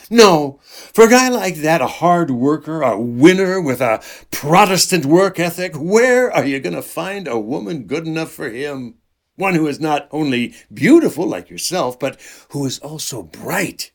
No, 0.10 0.60
for 0.64 1.06
a 1.06 1.10
guy 1.10 1.30
like 1.30 1.58
that, 1.58 1.82
a 1.82 1.88
hard 1.88 2.32
worker, 2.32 2.82
a 2.82 3.00
winner 3.00 3.62
with 3.62 3.82
a 3.82 4.02
Protestant 4.32 5.06
work 5.06 5.40
ethic, 5.40 5.76
where 5.76 6.32
are 6.32 6.46
you 6.46 6.60
going 6.60 6.76
to 6.76 6.82
find 6.82 7.28
a 7.28 7.40
woman 7.40 7.84
good 7.84 8.08
enough 8.08 8.32
for 8.32 8.50
him? 8.50 8.96
One 9.36 9.56
who 9.56 9.68
is 9.68 9.80
not 9.80 10.08
only 10.12 10.54
beautiful 10.74 11.28
like 11.28 11.50
yourself, 11.50 12.00
but 12.00 12.20
who 12.50 12.66
is 12.66 12.80
also 12.80 13.24
bright. 13.24 13.92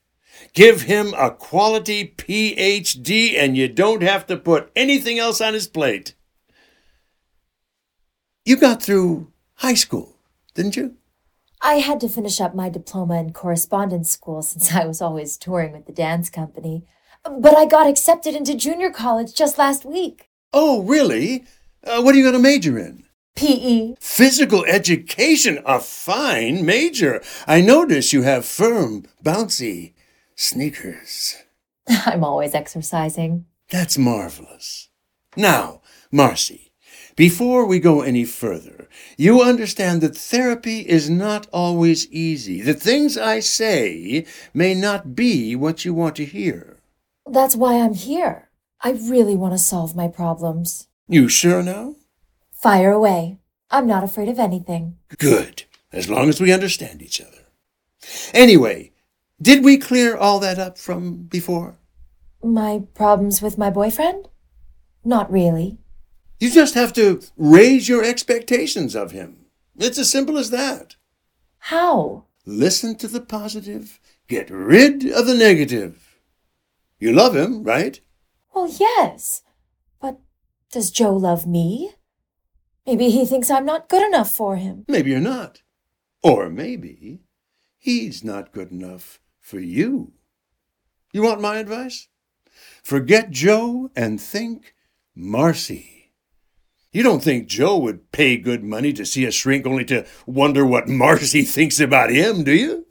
Give 0.52 0.82
him 0.82 1.12
a 1.14 1.30
quality 1.30 2.14
PhD 2.16 3.36
and 3.36 3.56
you 3.56 3.68
don't 3.68 4.02
have 4.02 4.26
to 4.28 4.36
put 4.36 4.70
anything 4.76 5.18
else 5.18 5.40
on 5.40 5.52
his 5.52 5.66
plate. 5.66 6.14
You 8.44 8.56
got 8.56 8.82
through 8.82 9.32
high 9.54 9.74
school, 9.74 10.16
didn't 10.54 10.76
you? 10.76 10.96
I 11.64 11.76
had 11.76 11.98
to 12.00 12.10
finish 12.10 12.42
up 12.42 12.54
my 12.54 12.68
diploma 12.68 13.18
in 13.18 13.32
correspondence 13.32 14.10
school 14.10 14.42
since 14.42 14.74
I 14.74 14.84
was 14.84 15.00
always 15.00 15.38
touring 15.38 15.72
with 15.72 15.86
the 15.86 15.92
dance 15.92 16.28
company. 16.28 16.84
But 17.24 17.56
I 17.56 17.64
got 17.64 17.88
accepted 17.88 18.34
into 18.34 18.54
junior 18.54 18.90
college 18.90 19.32
just 19.32 19.56
last 19.56 19.86
week. 19.86 20.28
Oh, 20.52 20.82
really? 20.82 21.44
Uh, 21.82 22.02
what 22.02 22.14
are 22.14 22.18
you 22.18 22.22
going 22.22 22.34
to 22.34 22.38
major 22.38 22.78
in? 22.78 23.04
PE. 23.34 23.94
Physical 23.98 24.66
education, 24.66 25.58
a 25.64 25.80
fine 25.80 26.66
major. 26.66 27.22
I 27.46 27.62
notice 27.62 28.12
you 28.12 28.22
have 28.22 28.44
firm, 28.44 29.06
bouncy 29.24 29.94
sneakers. 30.36 31.36
I'm 31.88 32.24
always 32.24 32.54
exercising. 32.54 33.46
That's 33.70 33.96
marvelous. 33.96 34.90
Now, 35.34 35.80
Marcy, 36.12 36.63
before 37.16 37.64
we 37.64 37.78
go 37.78 38.00
any 38.00 38.24
further, 38.24 38.88
you 39.16 39.42
understand 39.42 40.00
that 40.00 40.16
therapy 40.16 40.80
is 40.80 41.08
not 41.08 41.46
always 41.52 42.10
easy. 42.10 42.60
The 42.60 42.74
things 42.74 43.16
I 43.16 43.40
say 43.40 44.26
may 44.52 44.74
not 44.74 45.14
be 45.14 45.54
what 45.54 45.84
you 45.84 45.94
want 45.94 46.16
to 46.16 46.24
hear. 46.24 46.78
That's 47.26 47.56
why 47.56 47.80
I'm 47.80 47.94
here. 47.94 48.48
I 48.80 48.90
really 48.90 49.36
want 49.36 49.54
to 49.54 49.58
solve 49.58 49.94
my 49.94 50.08
problems. 50.08 50.88
You 51.08 51.28
sure 51.28 51.62
now? 51.62 51.94
Fire 52.52 52.92
away. 52.92 53.38
I'm 53.70 53.86
not 53.86 54.04
afraid 54.04 54.28
of 54.28 54.38
anything. 54.38 54.96
Good, 55.18 55.64
as 55.92 56.10
long 56.10 56.28
as 56.28 56.40
we 56.40 56.52
understand 56.52 57.00
each 57.00 57.20
other. 57.20 57.46
Anyway, 58.32 58.92
did 59.40 59.64
we 59.64 59.78
clear 59.78 60.16
all 60.16 60.38
that 60.40 60.58
up 60.58 60.78
from 60.78 61.22
before? 61.24 61.76
My 62.42 62.82
problems 62.94 63.40
with 63.40 63.56
my 63.56 63.70
boyfriend? 63.70 64.28
Not 65.04 65.30
really. 65.30 65.78
You 66.38 66.50
just 66.50 66.74
have 66.74 66.92
to 66.94 67.20
raise 67.36 67.88
your 67.88 68.04
expectations 68.04 68.94
of 68.94 69.12
him. 69.12 69.46
It's 69.76 69.98
as 69.98 70.10
simple 70.10 70.38
as 70.38 70.50
that. 70.50 70.96
How? 71.58 72.26
Listen 72.46 72.96
to 72.96 73.08
the 73.08 73.20
positive, 73.20 74.00
get 74.28 74.50
rid 74.50 75.10
of 75.10 75.26
the 75.26 75.34
negative. 75.34 76.18
You 76.98 77.12
love 77.12 77.34
him, 77.34 77.62
right? 77.62 78.00
Well, 78.54 78.68
yes. 78.68 79.42
But 80.00 80.20
does 80.70 80.90
Joe 80.90 81.16
love 81.16 81.46
me? 81.46 81.92
Maybe 82.86 83.10
he 83.10 83.24
thinks 83.24 83.50
I'm 83.50 83.64
not 83.64 83.88
good 83.88 84.06
enough 84.06 84.34
for 84.34 84.56
him. 84.56 84.84
Maybe 84.88 85.10
you're 85.10 85.20
not. 85.20 85.62
Or 86.22 86.50
maybe 86.50 87.20
he's 87.78 88.22
not 88.22 88.52
good 88.52 88.70
enough 88.70 89.20
for 89.40 89.58
you. 89.58 90.12
You 91.12 91.22
want 91.22 91.40
my 91.40 91.56
advice? 91.56 92.08
Forget 92.82 93.30
Joe 93.30 93.90
and 93.96 94.20
think 94.20 94.74
Marcy. 95.14 95.93
You 96.94 97.02
don't 97.02 97.24
think 97.24 97.48
Joe 97.48 97.76
would 97.78 98.12
pay 98.12 98.36
good 98.36 98.62
money 98.62 98.92
to 98.92 99.04
see 99.04 99.24
a 99.24 99.32
shrink 99.32 99.66
only 99.66 99.84
to 99.86 100.06
wonder 100.26 100.64
what 100.64 100.86
Marcy 100.86 101.42
thinks 101.56 101.80
about 101.80 102.10
him, 102.10 102.44
do 102.44 102.54
you? 102.54 102.86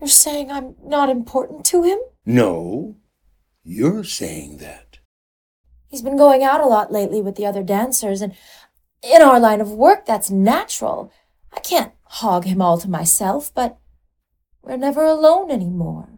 You're 0.00 0.08
saying 0.08 0.52
I'm 0.52 0.76
not 0.84 1.10
important 1.10 1.64
to 1.66 1.82
him? 1.82 1.98
No, 2.24 2.94
you're 3.64 4.04
saying 4.04 4.58
that. 4.58 5.00
He's 5.88 6.00
been 6.00 6.16
going 6.16 6.44
out 6.44 6.60
a 6.60 6.66
lot 6.66 6.92
lately 6.92 7.20
with 7.20 7.34
the 7.34 7.44
other 7.44 7.64
dancers, 7.64 8.22
and 8.22 8.34
in 9.02 9.20
our 9.20 9.40
line 9.40 9.60
of 9.60 9.72
work, 9.72 10.06
that's 10.06 10.30
natural. 10.30 11.12
I 11.52 11.58
can't 11.58 11.92
hog 12.04 12.44
him 12.44 12.62
all 12.62 12.78
to 12.78 12.88
myself, 12.88 13.52
but 13.52 13.78
we're 14.62 14.76
never 14.76 15.04
alone 15.04 15.50
anymore. 15.50 16.08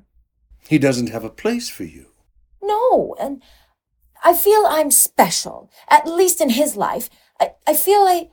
He 0.68 0.78
doesn't 0.78 1.10
have 1.10 1.24
a 1.24 1.30
place 1.30 1.70
for 1.70 1.84
you. 1.84 2.08
No, 2.62 3.16
and 3.18 3.42
I 4.26 4.34
feel 4.34 4.64
I'm 4.66 4.90
special, 4.90 5.70
at 5.88 6.08
least 6.08 6.40
in 6.40 6.50
his 6.50 6.74
life. 6.74 7.08
I, 7.40 7.52
I 7.64 7.74
feel 7.74 8.00
I, 8.00 8.30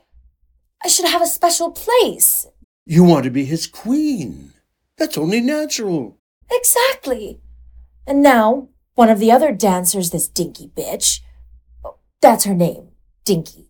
I 0.84 0.88
should 0.88 1.06
have 1.06 1.22
a 1.22 1.26
special 1.26 1.70
place. 1.70 2.48
You 2.84 3.04
want 3.04 3.22
to 3.26 3.30
be 3.30 3.44
his 3.44 3.68
queen. 3.68 4.54
That's 4.98 5.16
only 5.16 5.40
natural. 5.40 6.18
Exactly. 6.50 7.40
And 8.08 8.24
now, 8.24 8.70
one 8.96 9.08
of 9.08 9.20
the 9.20 9.30
other 9.30 9.52
dancers, 9.52 10.10
this 10.10 10.26
dinky 10.26 10.66
bitch, 10.66 11.20
that's 12.20 12.44
her 12.44 12.54
name, 12.54 12.88
Dinky. 13.24 13.68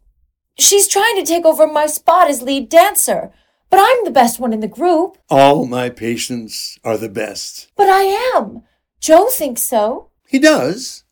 She's 0.59 0.89
trying 0.89 1.17
to 1.17 1.27
take 1.27 1.45
over 1.45 1.67
my 1.67 1.85
spot 1.85 2.31
as 2.31 2.41
lead 2.41 2.71
dancer, 2.71 3.33
but 3.69 3.81
I'm 3.83 4.03
the 4.03 4.11
best 4.11 4.41
one 4.41 4.55
in 4.55 4.61
the 4.61 4.67
group. 4.67 5.19
All 5.29 5.67
my 5.67 5.91
patients 5.91 6.79
are 6.83 6.97
the 6.97 7.11
best. 7.11 7.69
But 7.77 7.91
I 7.91 8.33
am. 8.35 8.63
Joe 8.99 9.29
thinks 9.29 9.61
so. 9.61 10.09
He 10.27 10.39
does. 10.39 11.04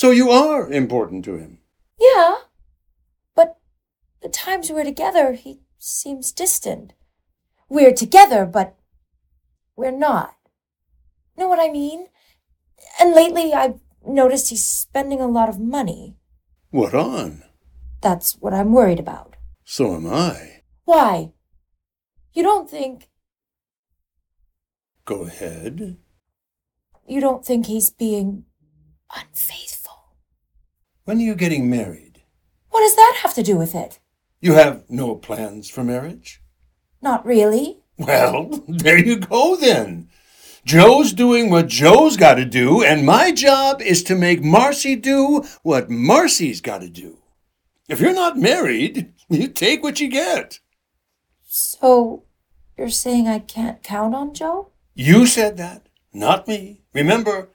So 0.00 0.10
you 0.12 0.30
are 0.30 0.72
important 0.72 1.26
to 1.26 1.36
him. 1.36 1.58
Yeah. 2.00 2.36
But 3.34 3.58
the 4.22 4.30
times 4.30 4.70
we're 4.70 4.82
together, 4.82 5.34
he 5.34 5.60
seems 5.78 6.32
distant. 6.32 6.94
We're 7.68 7.92
together, 7.92 8.46
but 8.46 8.78
we're 9.76 9.90
not. 9.90 10.36
Know 11.36 11.48
what 11.48 11.60
I 11.60 11.68
mean? 11.70 12.06
And 12.98 13.14
lately 13.14 13.52
I've 13.52 13.78
noticed 14.02 14.48
he's 14.48 14.64
spending 14.66 15.20
a 15.20 15.28
lot 15.28 15.50
of 15.50 15.60
money. 15.60 16.16
What 16.70 16.94
on? 16.94 17.42
That's 18.00 18.38
what 18.40 18.54
I'm 18.54 18.72
worried 18.72 19.00
about. 19.00 19.36
So 19.64 19.94
am 19.94 20.06
I. 20.06 20.62
Why? 20.86 21.32
You 22.32 22.42
don't 22.42 22.70
think 22.70 23.10
Go 25.04 25.24
ahead. 25.26 25.98
you 27.06 27.20
don't 27.20 27.44
think 27.44 27.66
he's 27.66 27.90
being 27.90 28.46
unfaithful? 29.14 29.79
When 31.10 31.18
are 31.18 31.22
you 31.22 31.34
getting 31.34 31.68
married? 31.68 32.22
What 32.68 32.82
does 32.82 32.94
that 32.94 33.18
have 33.22 33.34
to 33.34 33.42
do 33.42 33.56
with 33.56 33.74
it? 33.74 33.98
You 34.40 34.52
have 34.52 34.88
no 34.88 35.16
plans 35.16 35.68
for 35.68 35.82
marriage? 35.82 36.40
Not 37.02 37.26
really. 37.26 37.80
Well, 37.98 38.62
there 38.68 38.96
you 38.96 39.16
go 39.16 39.56
then. 39.56 40.08
Joe's 40.64 41.12
doing 41.12 41.50
what 41.50 41.66
Joe's 41.66 42.16
got 42.16 42.34
to 42.34 42.44
do, 42.44 42.84
and 42.84 43.04
my 43.04 43.32
job 43.32 43.82
is 43.82 44.04
to 44.04 44.14
make 44.14 44.44
Marcy 44.44 44.94
do 44.94 45.42
what 45.64 45.90
Marcy's 45.90 46.60
got 46.60 46.80
to 46.80 46.88
do. 46.88 47.18
If 47.88 47.98
you're 47.98 48.14
not 48.14 48.38
married, 48.38 49.12
you 49.28 49.48
take 49.48 49.82
what 49.82 49.98
you 49.98 50.06
get. 50.06 50.60
So 51.44 52.22
you're 52.78 52.88
saying 52.88 53.26
I 53.26 53.40
can't 53.40 53.82
count 53.82 54.14
on 54.14 54.32
Joe? 54.32 54.68
You 54.94 55.26
said 55.26 55.56
that, 55.56 55.88
not 56.12 56.46
me. 56.46 56.82
Remember, 56.94 57.48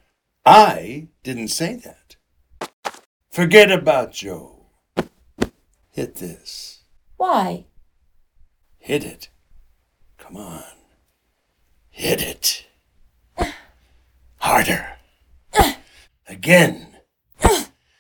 I 0.45 1.07
didn't 1.23 1.47
say 1.47 1.77
that. 1.77 2.04
Forget 3.35 3.69
about 3.69 4.13
Joe. 4.13 4.67
Hit 5.91 6.15
this. 6.15 6.83
Why? 7.17 7.65
Hit 8.77 9.03
it. 9.03 9.27
Come 10.17 10.37
on. 10.37 10.63
Hit 11.89 12.21
it. 12.21 12.65
Harder. 14.37 14.87
Again. 16.29 16.95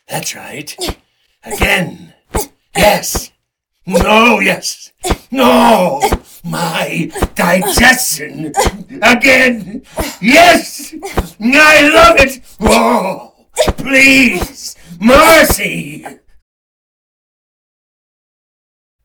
That's 0.07 0.33
right. 0.37 0.73
Again. 1.43 2.13
Yes. 2.73 3.33
No, 3.85 4.39
yes. 4.39 4.93
No. 5.31 6.01
My 6.45 7.11
digestion. 7.35 8.53
Again. 9.01 9.83
Yes. 10.21 10.95
I 11.41 11.89
love 11.89 12.15
it. 12.21 12.41
Oh, 12.61 13.33
please. 13.75 14.77
Mercy. 14.99 16.05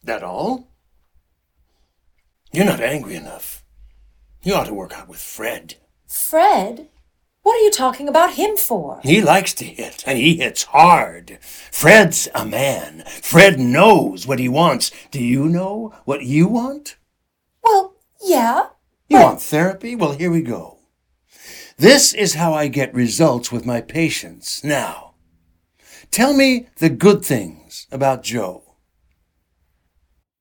That 0.02 0.23
all? 0.23 0.68
You're 2.52 2.64
not 2.64 2.80
angry 2.80 3.14
enough. 3.14 3.64
You 4.42 4.54
ought 4.54 4.66
to 4.66 4.75
work 4.75 4.92
out 4.97 5.09
with 5.09 5.20
Fred. 5.20 5.75
Fred? 6.09 6.88
What 7.42 7.56
are 7.56 7.64
you 7.64 7.70
talking 7.70 8.09
about 8.09 8.35
him 8.35 8.56
for? 8.56 9.00
He 9.02 9.20
likes 9.23 9.54
to 9.54 9.64
hit, 9.64 10.04
and 10.06 10.18
he 10.18 10.37
hits 10.37 10.64
hard. 10.64 11.38
Fred's 11.40 12.28
a 12.35 12.44
man. 12.44 13.02
Fred 13.23 13.59
knows 13.59 14.26
what 14.26 14.38
he 14.38 14.49
wants. 14.49 14.90
Do 15.11 15.23
you 15.23 15.49
know 15.49 15.94
what 16.04 16.23
you 16.23 16.49
want? 16.49 16.97
Well, 17.62 17.94
yeah. 18.23 18.64
You 19.09 19.18
but- 19.18 19.25
want 19.25 19.42
therapy? 19.42 19.94
Well, 19.97 20.12
here 20.12 20.30
we 20.30 20.42
go. 20.42 20.78
This 21.78 22.12
is 22.12 22.35
how 22.35 22.52
I 22.52 22.68
get 22.68 22.92
results 22.94 23.50
with 23.50 23.64
my 23.64 23.80
patients. 23.80 24.62
Now, 24.62 25.10
tell 26.11 26.35
me 26.35 26.69
the 26.76 26.90
good 26.90 27.25
things 27.25 27.87
about 27.90 28.23
Joe. 28.23 28.76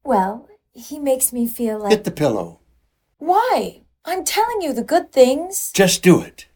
Well, 0.03 0.47
he 0.71 0.99
makes 0.99 1.31
me 1.33 1.47
feel 1.47 1.79
like. 1.79 1.91
Hit 1.91 2.03
the 2.03 2.11
pillow. 2.11 2.59
Why? 3.17 3.83
I'm 4.05 4.23
telling 4.23 4.61
you 4.61 4.73
the 4.73 4.83
good 4.83 5.11
things. 5.11 5.71
Just 5.73 6.01
do 6.01 6.21
it. 6.21 6.47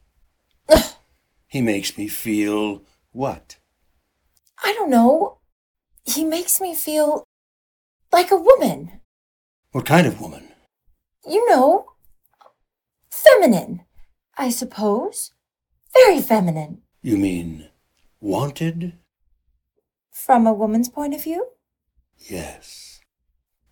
he 1.48 1.62
makes 1.62 1.98
me 1.98 2.08
feel 2.08 2.84
what? 3.12 3.58
I 4.63 4.74
don't 4.74 4.89
know. 4.89 5.39
He 6.05 6.24
makes 6.24 6.60
me 6.60 6.74
feel 6.74 7.24
like 8.12 8.32
a 8.32 8.38
woman. 8.38 9.01
What 9.72 9.86
kind 9.86 10.08
of 10.08 10.22
woman? 10.22 10.50
You 11.27 11.48
know, 11.50 11.86
feminine, 13.12 13.82
I 14.38 14.50
suppose. 14.50 15.32
Very 15.93 16.22
feminine. 16.22 16.82
You 17.01 17.17
mean 17.17 17.70
wanted? 18.20 18.93
From 20.13 20.46
a 20.48 20.53
woman's 20.53 20.89
point 20.89 21.13
of 21.15 21.24
view? 21.24 21.48
Yes. 22.17 23.01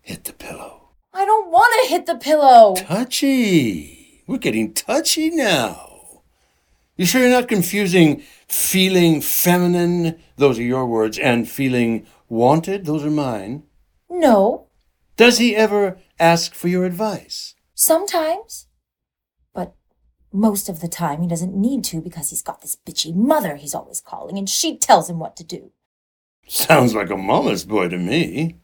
Hit 0.00 0.24
the 0.24 0.32
pillow. 0.32 0.90
I 1.14 1.24
don't 1.24 1.50
want 1.50 1.72
to 1.84 1.88
hit 1.88 2.04
the 2.06 2.16
pillow. 2.16 2.74
Touchy. 2.76 4.24
We're 4.26 4.38
getting 4.38 4.74
touchy 4.74 5.30
now. 5.30 6.22
You 6.96 7.06
sure 7.06 7.20
you're 7.22 7.30
not 7.30 7.48
confusing 7.48 8.22
feeling 8.48 9.20
feminine, 9.22 10.18
those 10.36 10.58
are 10.58 10.62
your 10.62 10.84
words, 10.86 11.18
and 11.18 11.48
feeling 11.48 12.06
wanted, 12.28 12.84
those 12.84 13.04
are 13.04 13.10
mine? 13.10 13.62
No, 14.10 14.66
Does 15.16 15.38
he 15.38 15.56
ever 15.56 15.98
ask 16.18 16.54
for 16.54 16.68
your 16.68 16.84
advice? 16.84 17.54
sometimes. 17.74 18.66
But 19.54 19.74
most 20.32 20.68
of 20.68 20.80
the 20.80 20.88
time 20.88 21.22
he 21.22 21.28
doesn't 21.28 21.54
need 21.56 21.82
to 21.84 22.00
because 22.02 22.30
he's 22.30 22.42
got 22.42 22.60
this 22.60 22.76
bitchy 22.76 23.14
mother 23.14 23.56
he's 23.56 23.74
always 23.74 24.00
calling 24.00 24.36
and 24.38 24.48
she 24.48 24.76
tells 24.76 25.08
him 25.08 25.18
what 25.18 25.34
to 25.36 25.44
do. 25.44 25.72
Sounds 26.46 26.94
like 26.94 27.10
a 27.10 27.16
mama's 27.16 27.64
boy 27.64 27.88
to 27.88 27.98
me. 27.98 28.56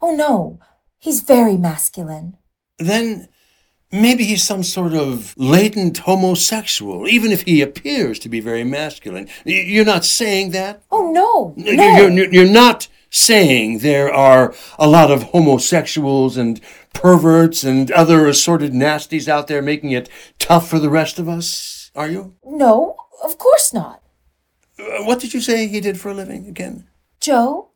Oh 0.00 0.14
no, 0.14 0.58
he's 0.98 1.20
very 1.22 1.56
masculine. 1.56 2.36
Then 2.78 3.28
maybe 3.92 4.24
he's 4.24 4.44
some 4.44 4.62
sort 4.62 4.94
of 4.94 5.34
latent 5.36 5.98
homosexual, 5.98 7.08
even 7.08 7.32
if 7.32 7.42
he 7.42 7.60
appears 7.62 8.18
to 8.20 8.28
be 8.28 8.40
very 8.40 8.64
masculine. 8.64 9.28
You're 9.44 9.84
not 9.84 10.04
saying 10.04 10.50
that? 10.50 10.82
Oh 10.90 11.10
no, 11.10 11.54
You're- 11.56 11.76
no. 11.76 12.06
You're, 12.06 12.32
you're 12.32 12.50
not 12.52 12.88
saying 13.10 13.78
there 13.78 14.12
are 14.12 14.54
a 14.78 14.86
lot 14.86 15.10
of 15.10 15.22
homosexuals 15.24 16.36
and 16.36 16.60
perverts 16.92 17.64
and 17.64 17.90
other 17.92 18.26
assorted 18.26 18.72
nasties 18.72 19.28
out 19.28 19.46
there 19.46 19.62
making 19.62 19.90
it 19.92 20.08
tough 20.38 20.68
for 20.68 20.78
the 20.78 20.90
rest 20.90 21.18
of 21.18 21.28
us, 21.28 21.90
are 21.94 22.08
you? 22.08 22.34
No, 22.44 22.96
of 23.24 23.38
course 23.38 23.72
not. 23.72 24.02
Uh, 24.78 25.04
What 25.04 25.20
did 25.20 25.32
you 25.34 25.40
say 25.40 25.66
he 25.68 25.80
did 25.80 25.98
for 25.98 26.10
a 26.10 26.14
living 26.14 26.46
again? 26.46 26.88
Joe, 27.26 27.70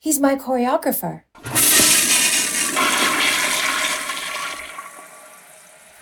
he's 0.00 0.18
my 0.18 0.34
choreographer. 0.34 1.22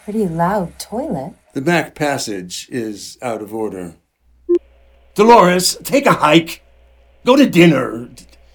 Pretty 0.04 0.26
loud 0.26 0.78
toilet. 0.78 1.34
The 1.52 1.60
back 1.60 1.94
passage 1.94 2.66
is 2.70 3.18
out 3.20 3.42
of 3.42 3.52
order. 3.52 3.96
Dolores, 5.14 5.76
take 5.84 6.06
a 6.06 6.12
hike. 6.12 6.64
Go 7.26 7.36
to 7.36 7.46
dinner. 7.46 8.08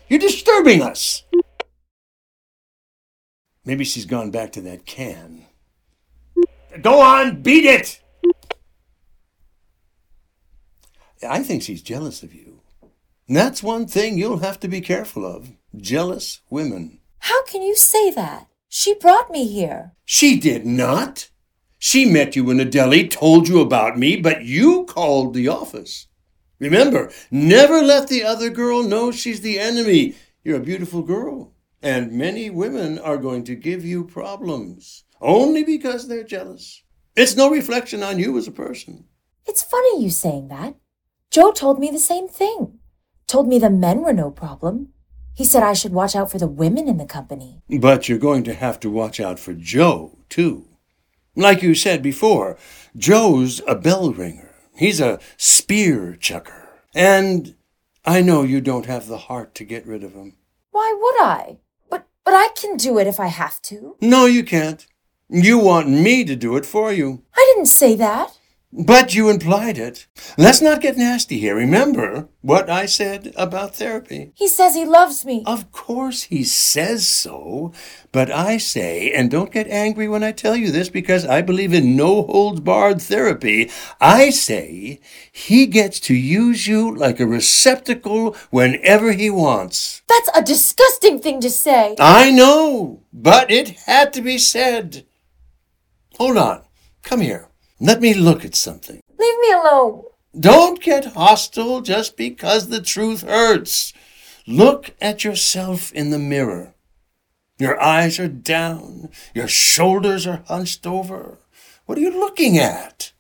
You're 0.10 0.18
disturbing 0.18 0.82
us. 0.82 1.22
Maybe 3.64 3.84
she's 3.84 4.08
gone 4.08 4.32
back 4.32 4.54
to 4.54 4.62
that 4.62 4.88
can. 4.88 5.46
Go 6.82 7.00
on, 7.00 7.44
beat 7.44 7.66
it! 7.66 8.02
I 11.30 11.44
think 11.44 11.62
she's 11.62 11.84
jealous 11.84 12.24
of 12.24 12.34
you. 12.34 12.61
And 13.32 13.38
that's 13.38 13.64
one 13.64 13.88
thing 13.88 14.18
you'll 14.18 14.40
have 14.40 14.60
to 14.60 14.68
be 14.68 14.82
careful 14.82 15.26
of 15.26 15.54
jealous 15.78 16.42
women. 16.50 17.00
How 17.20 17.46
can 17.46 17.62
you 17.62 17.78
say 17.78 18.12
that? 18.12 18.48
She 18.68 18.94
brought 18.94 19.32
me 19.32 19.48
here. 19.48 19.94
She 20.04 20.38
did 20.38 20.66
not. 20.66 21.30
She 21.80 22.04
met 22.04 22.36
you 22.36 22.52
in 22.52 22.60
a 22.60 22.66
deli, 22.66 23.08
told 23.08 23.48
you 23.48 23.62
about 23.62 23.98
me, 23.98 24.18
but 24.18 24.44
you 24.44 24.84
called 24.84 25.34
the 25.34 25.48
office. 25.48 26.08
Remember, 26.60 27.10
never 27.32 27.82
let 27.82 28.10
the 28.10 28.22
other 28.22 28.50
girl 28.50 28.84
know 28.84 29.14
she's 29.14 29.40
the 29.40 29.58
enemy. 29.58 30.16
You're 30.44 30.58
a 30.58 30.70
beautiful 30.72 31.02
girl, 31.02 31.54
and 31.82 32.12
many 32.12 32.50
women 32.50 33.00
are 33.00 33.16
going 33.16 33.46
to 33.46 33.56
give 33.56 33.86
you 33.86 34.04
problems 34.04 35.06
only 35.22 35.64
because 35.64 36.10
they're 36.10 36.26
jealous. 36.26 36.84
It's 37.16 37.38
no 37.38 37.50
reflection 37.50 38.04
on 38.04 38.20
you 38.20 38.38
as 38.38 38.50
a 38.50 38.52
person. 38.52 39.06
It's 39.46 39.64
funny 39.64 40.04
you 40.04 40.10
saying 40.10 40.50
that. 40.50 40.76
Joe 41.30 41.54
told 41.54 41.80
me 41.80 41.90
the 41.90 41.98
same 41.98 42.28
thing. 42.28 42.80
Told 43.32 43.48
me 43.48 43.60
the 43.60 43.70
men 43.70 44.02
were 44.02 44.12
no 44.12 44.30
problem. 44.30 44.90
He 45.34 45.46
said 45.46 45.64
I 45.64 45.72
should 45.72 45.94
watch 45.94 46.18
out 46.18 46.30
for 46.30 46.38
the 46.38 46.50
women 46.50 46.90
in 46.90 46.98
the 46.98 47.06
company. 47.06 47.62
But 47.70 48.10
you're 48.10 48.18
going 48.18 48.44
to 48.44 48.54
have 48.54 48.78
to 48.82 48.90
watch 48.90 49.22
out 49.22 49.40
for 49.40 49.54
Joe, 49.54 50.18
too. 50.28 50.68
Like 51.34 51.64
you 51.64 51.74
said 51.74 52.04
before, 52.04 52.58
Joe's 52.98 53.62
a 53.66 53.76
bell 53.76 54.12
ringer. 54.12 54.54
He's 54.76 55.00
a 55.00 55.18
spear 55.38 56.18
chucker. 56.18 56.68
And 56.94 57.56
I 58.04 58.22
know 58.22 58.44
you 58.44 58.60
don't 58.60 58.88
have 58.88 59.08
the 59.08 59.18
heart 59.30 59.56
to 59.56 59.64
get 59.64 59.88
rid 59.88 60.04
of 60.04 60.12
him. 60.12 60.36
Why 60.72 60.94
would 61.02 61.26
I? 61.26 61.60
But 61.90 62.10
but 62.26 62.34
I 62.34 62.50
can 62.58 62.76
do 62.76 63.00
it 63.00 63.08
if 63.08 63.18
I 63.18 63.28
have 63.28 63.62
to. 63.62 63.96
No, 64.02 64.26
you 64.26 64.44
can't. 64.44 64.86
You 65.30 65.58
want 65.58 65.88
me 65.88 66.26
to 66.26 66.36
do 66.36 66.58
it 66.58 66.66
for 66.66 66.92
you. 66.92 67.24
I 67.34 67.54
didn't 67.56 67.70
say 67.70 67.96
that. 67.96 68.38
But 68.74 69.14
you 69.14 69.30
implied 69.30 69.78
it. 69.78 70.08
Let's 70.38 70.62
not 70.62 70.80
get 70.80 70.96
nasty 70.96 71.40
here. 71.40 71.56
Remember 71.56 72.30
what 72.40 72.70
I 72.70 72.86
said 72.86 73.34
about 73.36 73.76
therapy. 73.76 74.32
He 74.34 74.48
says 74.48 74.76
he 74.76 74.86
loves 74.86 75.26
me. 75.26 75.44
Of 75.46 75.74
course 75.74 76.24
he 76.24 76.46
says 76.46 77.08
so, 77.08 77.74
but 78.14 78.32
I 78.32 78.58
say, 78.58 79.12
and 79.12 79.30
don't 79.30 79.52
get 79.52 79.68
angry 79.68 80.08
when 80.08 80.24
I 80.24 80.32
tell 80.32 80.56
you 80.56 80.72
this 80.72 80.88
because 80.88 81.26
I 81.26 81.42
believe 81.42 81.74
in 81.74 81.98
no 81.98 82.24
holds 82.24 82.62
barred 82.62 83.02
therapy. 83.02 83.70
I 84.00 84.30
say 84.30 85.02
he 85.34 85.68
gets 85.68 86.00
to 86.02 86.16
use 86.16 86.66
you 86.66 86.96
like 86.96 87.20
a 87.20 87.28
receptacle 87.28 88.38
whenever 88.52 89.12
he 89.12 89.30
wants. 89.30 90.02
That's 90.08 90.30
a 90.34 90.42
disgusting 90.42 91.20
thing 91.20 91.42
to 91.42 91.50
say. 91.50 91.98
I 92.00 92.32
know, 92.32 93.04
but 93.12 93.52
it 93.52 93.72
had 93.82 94.14
to 94.14 94.22
be 94.22 94.38
said. 94.38 95.06
Hold 96.18 96.38
on. 96.38 96.62
Come 97.04 97.20
here. 97.20 97.51
Let 97.84 98.00
me 98.00 98.14
look 98.14 98.46
at 98.46 98.54
something. 98.54 99.02
Leave 99.18 99.40
me 99.40 99.52
alone. 99.54 100.04
Don't 100.40 100.80
get 100.80 101.14
hostile 101.14 101.82
just 101.82 102.16
because 102.16 102.68
the 102.68 102.80
truth 102.80 103.24
hurts. 103.24 103.92
Look 104.46 104.94
at 105.02 105.24
yourself 105.24 105.92
in 105.92 106.12
the 106.12 106.20
mirror. 106.20 106.76
Your 107.58 107.82
eyes 107.82 108.20
are 108.20 108.28
down. 108.28 109.10
Your 109.34 109.48
shoulders 109.48 110.28
are 110.28 110.44
hunched 110.48 110.86
over. 110.86 111.40
What 111.88 111.98
are 111.98 112.02
you 112.02 112.12
looking 112.12 112.56
at? 112.56 113.14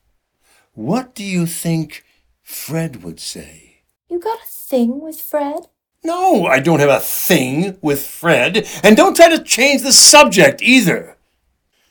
What 0.73 1.15
do 1.15 1.23
you 1.23 1.47
think 1.47 2.05
Fred 2.43 3.03
would 3.03 3.19
say? 3.19 3.81
You 4.09 4.19
got 4.19 4.43
a 4.43 4.45
thing 4.45 5.01
with 5.01 5.19
Fred? 5.19 5.69
No, 6.03 6.45
I 6.45 6.59
don't 6.59 6.79
have 6.81 6.89
a 6.89 6.99
thing 6.99 7.79
with 7.81 8.05
Fred, 8.05 8.67
and 8.83 8.95
don't 8.95 9.15
try 9.15 9.29
to 9.29 9.43
change 9.43 9.81
the 9.81 9.91
subject 9.91 10.61
either. 10.61 11.17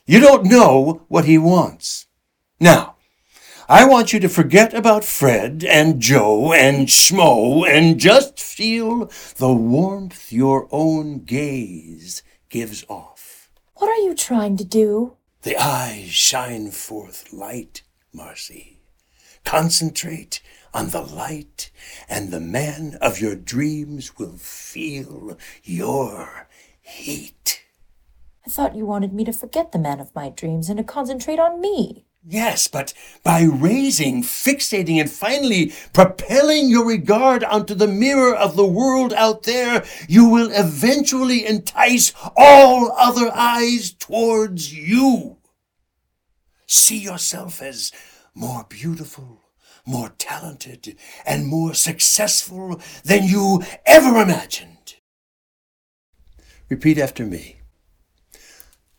You 0.05 0.21
don't 0.21 0.45
know 0.45 1.03
what 1.09 1.25
he 1.25 1.37
wants. 1.37 2.07
Now, 2.61 2.97
I 3.67 3.85
want 3.85 4.13
you 4.13 4.19
to 4.19 4.29
forget 4.29 4.75
about 4.75 5.03
Fred 5.03 5.65
and 5.67 5.99
Joe 5.99 6.53
and 6.53 6.87
Schmo 6.87 7.67
and 7.67 7.99
just 7.99 8.39
feel 8.39 9.09
the 9.37 9.51
warmth 9.51 10.31
your 10.31 10.67
own 10.71 11.23
gaze 11.23 12.21
gives 12.49 12.85
off. 12.87 13.49
What 13.73 13.89
are 13.89 14.03
you 14.03 14.13
trying 14.13 14.57
to 14.57 14.63
do? 14.63 15.17
The 15.41 15.57
eyes 15.57 16.09
shine 16.09 16.69
forth 16.69 17.33
light, 17.33 17.81
Marcy. 18.13 18.83
Concentrate 19.43 20.43
on 20.71 20.91
the 20.91 21.01
light, 21.01 21.71
and 22.07 22.29
the 22.29 22.39
man 22.39 22.95
of 23.01 23.19
your 23.19 23.35
dreams 23.35 24.19
will 24.19 24.37
feel 24.37 25.35
your 25.63 26.47
heat. 26.79 27.63
I 28.45 28.51
thought 28.51 28.75
you 28.75 28.85
wanted 28.85 29.13
me 29.13 29.23
to 29.23 29.33
forget 29.33 29.71
the 29.71 29.79
man 29.79 29.99
of 29.99 30.13
my 30.13 30.29
dreams 30.29 30.69
and 30.69 30.77
to 30.77 30.83
concentrate 30.83 31.39
on 31.39 31.59
me. 31.59 32.05
Yes, 32.23 32.67
but 32.67 32.93
by 33.23 33.41
raising, 33.41 34.21
fixating, 34.21 34.99
and 34.99 35.09
finally 35.09 35.73
propelling 35.91 36.69
your 36.69 36.85
regard 36.85 37.43
onto 37.43 37.73
the 37.73 37.87
mirror 37.87 38.35
of 38.35 38.55
the 38.55 38.65
world 38.65 39.11
out 39.13 39.43
there, 39.43 39.83
you 40.07 40.29
will 40.29 40.51
eventually 40.51 41.47
entice 41.47 42.13
all 42.37 42.91
other 42.91 43.31
eyes 43.33 43.91
towards 43.91 44.71
you. 44.71 45.37
See 46.67 46.99
yourself 46.99 47.59
as 47.59 47.91
more 48.35 48.67
beautiful, 48.69 49.41
more 49.83 50.13
talented, 50.19 50.95
and 51.25 51.47
more 51.47 51.73
successful 51.73 52.79
than 53.03 53.23
you 53.23 53.63
ever 53.87 54.21
imagined. 54.21 54.95
Repeat 56.69 56.99
after 56.99 57.25
me. 57.25 57.61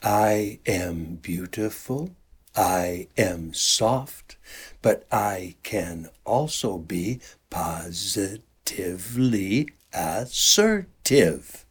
I 0.03 0.59
am 0.67 1.21
beautiful. 1.23 2.17
I 2.55 3.09
am 3.17 3.55
soft, 3.55 4.37
but 4.83 5.07
I 5.11 5.57
can 5.63 6.11
also 6.25 6.77
be 6.79 7.21
positively 7.51 9.69
assertive. 9.93 11.65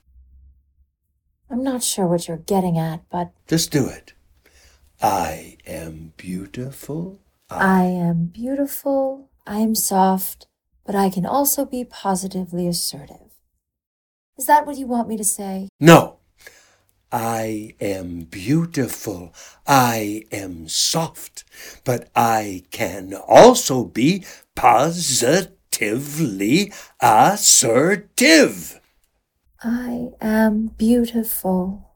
I'm 1.49 1.63
not 1.63 1.81
sure 1.83 2.07
what 2.07 2.27
you're 2.27 2.35
getting 2.37 2.77
at, 2.77 3.01
but 3.09 3.31
Just 3.47 3.71
do 3.71 3.87
it. 3.87 4.11
I 5.01 5.57
am 5.67 6.13
beautiful. 6.17 7.19
I 7.49 7.83
am 7.83 8.25
beautiful, 8.27 9.29
I 9.45 9.59
am 9.59 9.75
soft, 9.75 10.47
but 10.85 10.95
I 10.95 11.09
can 11.09 11.25
also 11.25 11.65
be 11.65 11.83
positively 11.83 12.65
assertive. 12.67 13.35
Is 14.37 14.45
that 14.45 14.65
what 14.65 14.77
you 14.77 14.87
want 14.87 15.09
me 15.09 15.17
to 15.17 15.25
say? 15.25 15.67
No. 15.79 16.17
I 17.11 17.75
am 17.81 18.21
beautiful. 18.21 19.33
I 19.67 20.23
am 20.31 20.69
soft, 20.69 21.43
but 21.83 22.07
I 22.15 22.63
can 22.71 23.13
also 23.13 23.83
be 23.83 24.23
positively 24.55 25.51
assertive. 27.01 28.79
I 29.63 30.09
am 30.21 30.67
beautiful. 30.77 31.95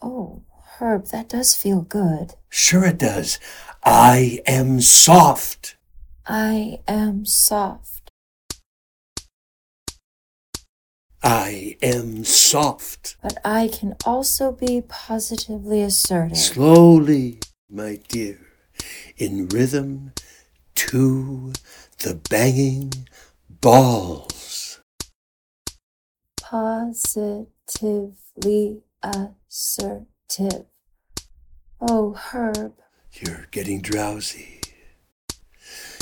Oh, 0.00 0.42
Herb, 0.78 1.08
that 1.08 1.28
does 1.28 1.54
feel 1.54 1.82
good. 1.82 2.32
Sure 2.48 2.86
it 2.86 2.98
does. 2.98 3.38
I 3.84 4.40
am 4.46 4.80
soft. 4.80 5.76
I 6.26 6.80
am 6.88 7.26
soft. 7.26 7.91
I 11.22 11.76
am 11.80 12.24
soft. 12.24 13.16
But 13.22 13.38
I 13.44 13.68
can 13.68 13.94
also 14.04 14.50
be 14.50 14.82
positively 14.88 15.80
assertive. 15.82 16.36
Slowly, 16.36 17.38
my 17.70 18.00
dear, 18.08 18.40
in 19.16 19.48
rhythm 19.48 20.12
to 20.74 21.52
the 22.00 22.14
banging 22.28 23.06
balls. 23.48 24.80
Positively 26.40 27.52
assertive. 29.02 30.66
Oh, 31.80 32.14
Herb. 32.14 32.74
You're 33.12 33.46
getting 33.50 33.80
drowsy. 33.80 34.60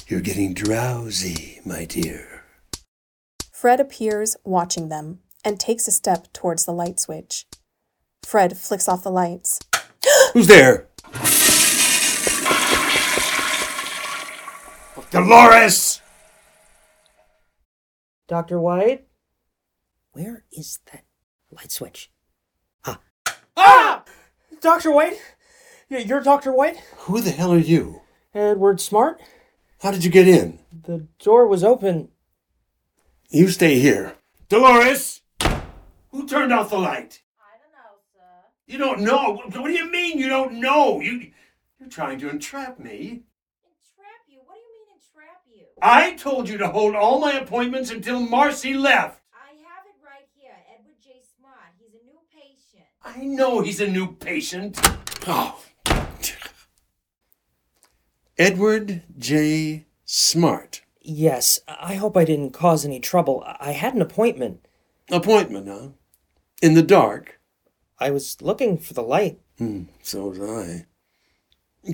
You're 0.06 0.20
getting 0.20 0.54
drowsy, 0.54 1.60
my 1.64 1.84
dear. 1.84 2.29
Fred 3.60 3.78
appears, 3.78 4.38
watching 4.42 4.88
them, 4.88 5.18
and 5.44 5.60
takes 5.60 5.86
a 5.86 5.90
step 5.90 6.32
towards 6.32 6.64
the 6.64 6.72
light 6.72 6.98
switch. 6.98 7.44
Fred 8.24 8.56
flicks 8.56 8.88
off 8.88 9.02
the 9.02 9.10
lights. 9.10 9.60
Who's 10.32 10.46
there? 10.46 10.88
Dolores! 15.10 16.00
Dr. 18.28 18.58
White? 18.58 19.06
Where 20.12 20.46
is 20.50 20.78
that 20.90 21.04
light 21.50 21.70
switch? 21.70 22.10
Ah. 22.86 23.00
Ah! 23.58 24.04
Dr. 24.62 24.90
White? 24.90 25.20
Y- 25.90 25.98
You're 25.98 26.22
Dr. 26.22 26.50
White? 26.50 26.78
Who 27.00 27.20
the 27.20 27.30
hell 27.30 27.52
are 27.52 27.58
you? 27.58 28.00
Edward 28.32 28.80
Smart? 28.80 29.20
How 29.82 29.90
did 29.90 30.02
you 30.02 30.10
get 30.10 30.26
in? 30.26 30.60
The 30.72 31.06
door 31.22 31.46
was 31.46 31.62
open. 31.62 32.08
You 33.32 33.48
stay 33.48 33.78
here. 33.78 34.16
Dolores! 34.48 35.20
Who 36.10 36.26
turned 36.26 36.52
off 36.52 36.70
the 36.70 36.78
light? 36.78 37.22
I 37.38 37.54
don't 37.62 37.70
know, 37.70 38.00
sir. 38.12 38.26
You 38.66 38.76
don't 38.76 39.02
know. 39.02 39.34
What 39.34 39.56
what 39.56 39.68
do 39.68 39.72
you 39.72 39.88
mean 39.88 40.18
you 40.18 40.28
don't 40.28 40.54
know? 40.54 41.00
You, 41.00 41.30
you're 41.78 41.88
trying 41.88 42.18
to 42.18 42.28
entrap 42.28 42.80
me. 42.80 43.22
Entrap 43.62 44.22
you? 44.26 44.40
What 44.46 44.56
do 44.56 44.60
you 44.60 44.72
mean 44.74 44.96
entrap 44.96 45.42
you? 45.46 45.66
I 45.80 46.16
told 46.16 46.48
you 46.48 46.58
to 46.58 46.70
hold 46.70 46.96
all 46.96 47.20
my 47.20 47.34
appointments 47.34 47.92
until 47.92 48.18
Marcy 48.18 48.74
left. 48.74 49.22
I 49.32 49.50
have 49.62 49.86
it 49.86 49.94
right 50.04 50.26
here. 50.34 50.56
Edward 50.74 50.96
J. 51.00 51.22
Smart. 51.38 51.70
He's 51.78 51.94
a 51.94 52.04
new 52.04 52.18
patient. 52.34 52.86
I 53.04 53.24
know 53.24 53.60
he's 53.60 53.80
a 53.80 53.86
new 53.86 54.12
patient. 54.16 54.76
Oh. 55.28 55.62
Edward 58.36 59.02
J. 59.16 59.86
Smart. 60.04 60.82
Yes, 61.00 61.58
I 61.66 61.94
hope 61.94 62.16
I 62.16 62.24
didn't 62.24 62.50
cause 62.52 62.84
any 62.84 63.00
trouble. 63.00 63.42
I 63.58 63.72
had 63.72 63.94
an 63.94 64.02
appointment. 64.02 64.66
Appointment, 65.10 65.66
huh? 65.68 65.88
In 66.62 66.74
the 66.74 66.82
dark? 66.82 67.40
I 67.98 68.10
was 68.10 68.40
looking 68.42 68.76
for 68.78 68.94
the 68.94 69.02
light. 69.02 69.40
Hmm, 69.58 69.84
so 70.02 70.28
was 70.28 70.40
I. 70.40 70.86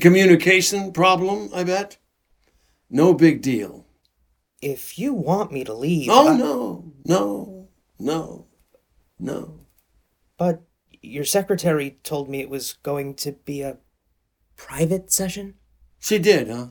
Communication 0.00 0.92
problem, 0.92 1.50
I 1.54 1.64
bet? 1.64 1.98
No 2.90 3.14
big 3.14 3.42
deal. 3.42 3.86
If 4.60 4.98
you 4.98 5.12
want 5.14 5.52
me 5.52 5.62
to 5.64 5.72
leave. 5.74 6.08
Oh, 6.10 6.28
I- 6.28 6.36
no, 6.36 6.92
no, 7.04 7.68
no, 7.98 8.46
no. 9.18 9.60
But 10.36 10.62
your 11.00 11.24
secretary 11.24 11.98
told 12.02 12.28
me 12.28 12.40
it 12.40 12.50
was 12.50 12.74
going 12.82 13.14
to 13.16 13.32
be 13.32 13.62
a 13.62 13.78
private 14.56 15.12
session. 15.12 15.54
She 16.00 16.18
did, 16.18 16.48
huh? 16.48 16.68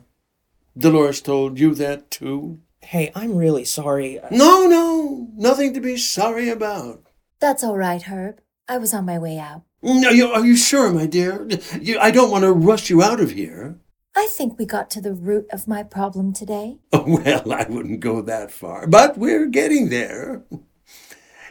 Dolores 0.78 1.20
told 1.22 1.58
you 1.58 1.74
that 1.76 2.10
too? 2.10 2.60
Hey, 2.82 3.10
I'm 3.14 3.36
really 3.36 3.64
sorry. 3.64 4.20
No, 4.30 4.66
no, 4.66 5.28
nothing 5.34 5.72
to 5.74 5.80
be 5.80 5.96
sorry 5.96 6.48
about. 6.48 7.02
That's 7.40 7.64
all 7.64 7.76
right, 7.76 8.02
Herb. 8.02 8.40
I 8.68 8.78
was 8.78 8.92
on 8.92 9.06
my 9.06 9.18
way 9.18 9.38
out. 9.38 9.62
No, 9.82 10.10
you, 10.10 10.28
are 10.28 10.44
you 10.44 10.56
sure, 10.56 10.92
my 10.92 11.06
dear? 11.06 11.48
You, 11.80 11.98
I 11.98 12.10
don't 12.10 12.30
want 12.30 12.44
to 12.44 12.52
rush 12.52 12.90
you 12.90 13.02
out 13.02 13.20
of 13.20 13.30
here. 13.32 13.78
I 14.14 14.26
think 14.30 14.58
we 14.58 14.66
got 14.66 14.90
to 14.90 15.00
the 15.00 15.14
root 15.14 15.46
of 15.50 15.68
my 15.68 15.82
problem 15.82 16.32
today. 16.32 16.78
Oh, 16.92 17.04
well, 17.24 17.52
I 17.52 17.66
wouldn't 17.68 18.00
go 18.00 18.22
that 18.22 18.50
far, 18.50 18.86
but 18.86 19.16
we're 19.16 19.46
getting 19.46 19.88
there. 19.88 20.42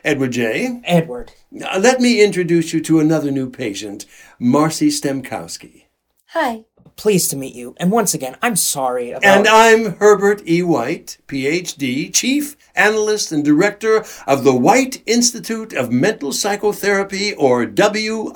Edward 0.04 0.34
J., 0.34 0.82
Edward. 0.84 1.32
let 1.52 2.00
me 2.00 2.24
introduce 2.24 2.74
you 2.74 2.82
to 2.82 3.00
another 3.00 3.32
new 3.32 3.50
patient, 3.50 4.06
Marcy 4.40 4.90
Stemkowski. 4.90 5.86
Hi. 6.28 6.66
Pleased 6.98 7.30
to 7.32 7.38
meet 7.38 7.56
you. 7.56 7.76
And 7.78 7.92
once 7.92 8.14
again, 8.14 8.38
I'm 8.42 8.56
sorry 8.56 9.12
about. 9.12 9.26
And 9.26 9.48
I'm 9.48 9.98
Herbert 9.98 10.42
E. 10.48 10.62
White, 10.62 11.18
PhD, 11.28 12.14
Chief 12.14 12.56
Analyst 12.74 13.32
and 13.32 13.44
Director 13.44 14.06
of 14.26 14.44
the 14.44 14.56
White 14.56 15.04
Institute 15.06 15.74
of 15.74 15.92
Mental 15.92 16.32
Psychotherapy, 16.32 17.34
or 17.34 17.66
WIMP, 17.66 18.30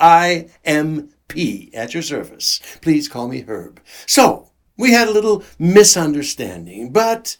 at 1.74 1.94
your 1.94 2.02
service. 2.02 2.60
Please 2.82 3.08
call 3.08 3.28
me 3.28 3.44
Herb. 3.46 3.80
So, 4.06 4.50
we 4.76 4.92
had 4.92 5.08
a 5.08 5.12
little 5.12 5.42
misunderstanding, 5.58 6.90
but 6.92 7.36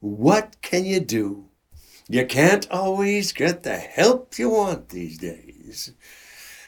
what 0.00 0.56
can 0.62 0.84
you 0.84 1.00
do? 1.00 1.48
You 2.08 2.26
can't 2.26 2.70
always 2.70 3.32
get 3.32 3.62
the 3.62 3.76
help 3.76 4.38
you 4.38 4.50
want 4.50 4.88
these 4.88 5.18
days. 5.18 5.92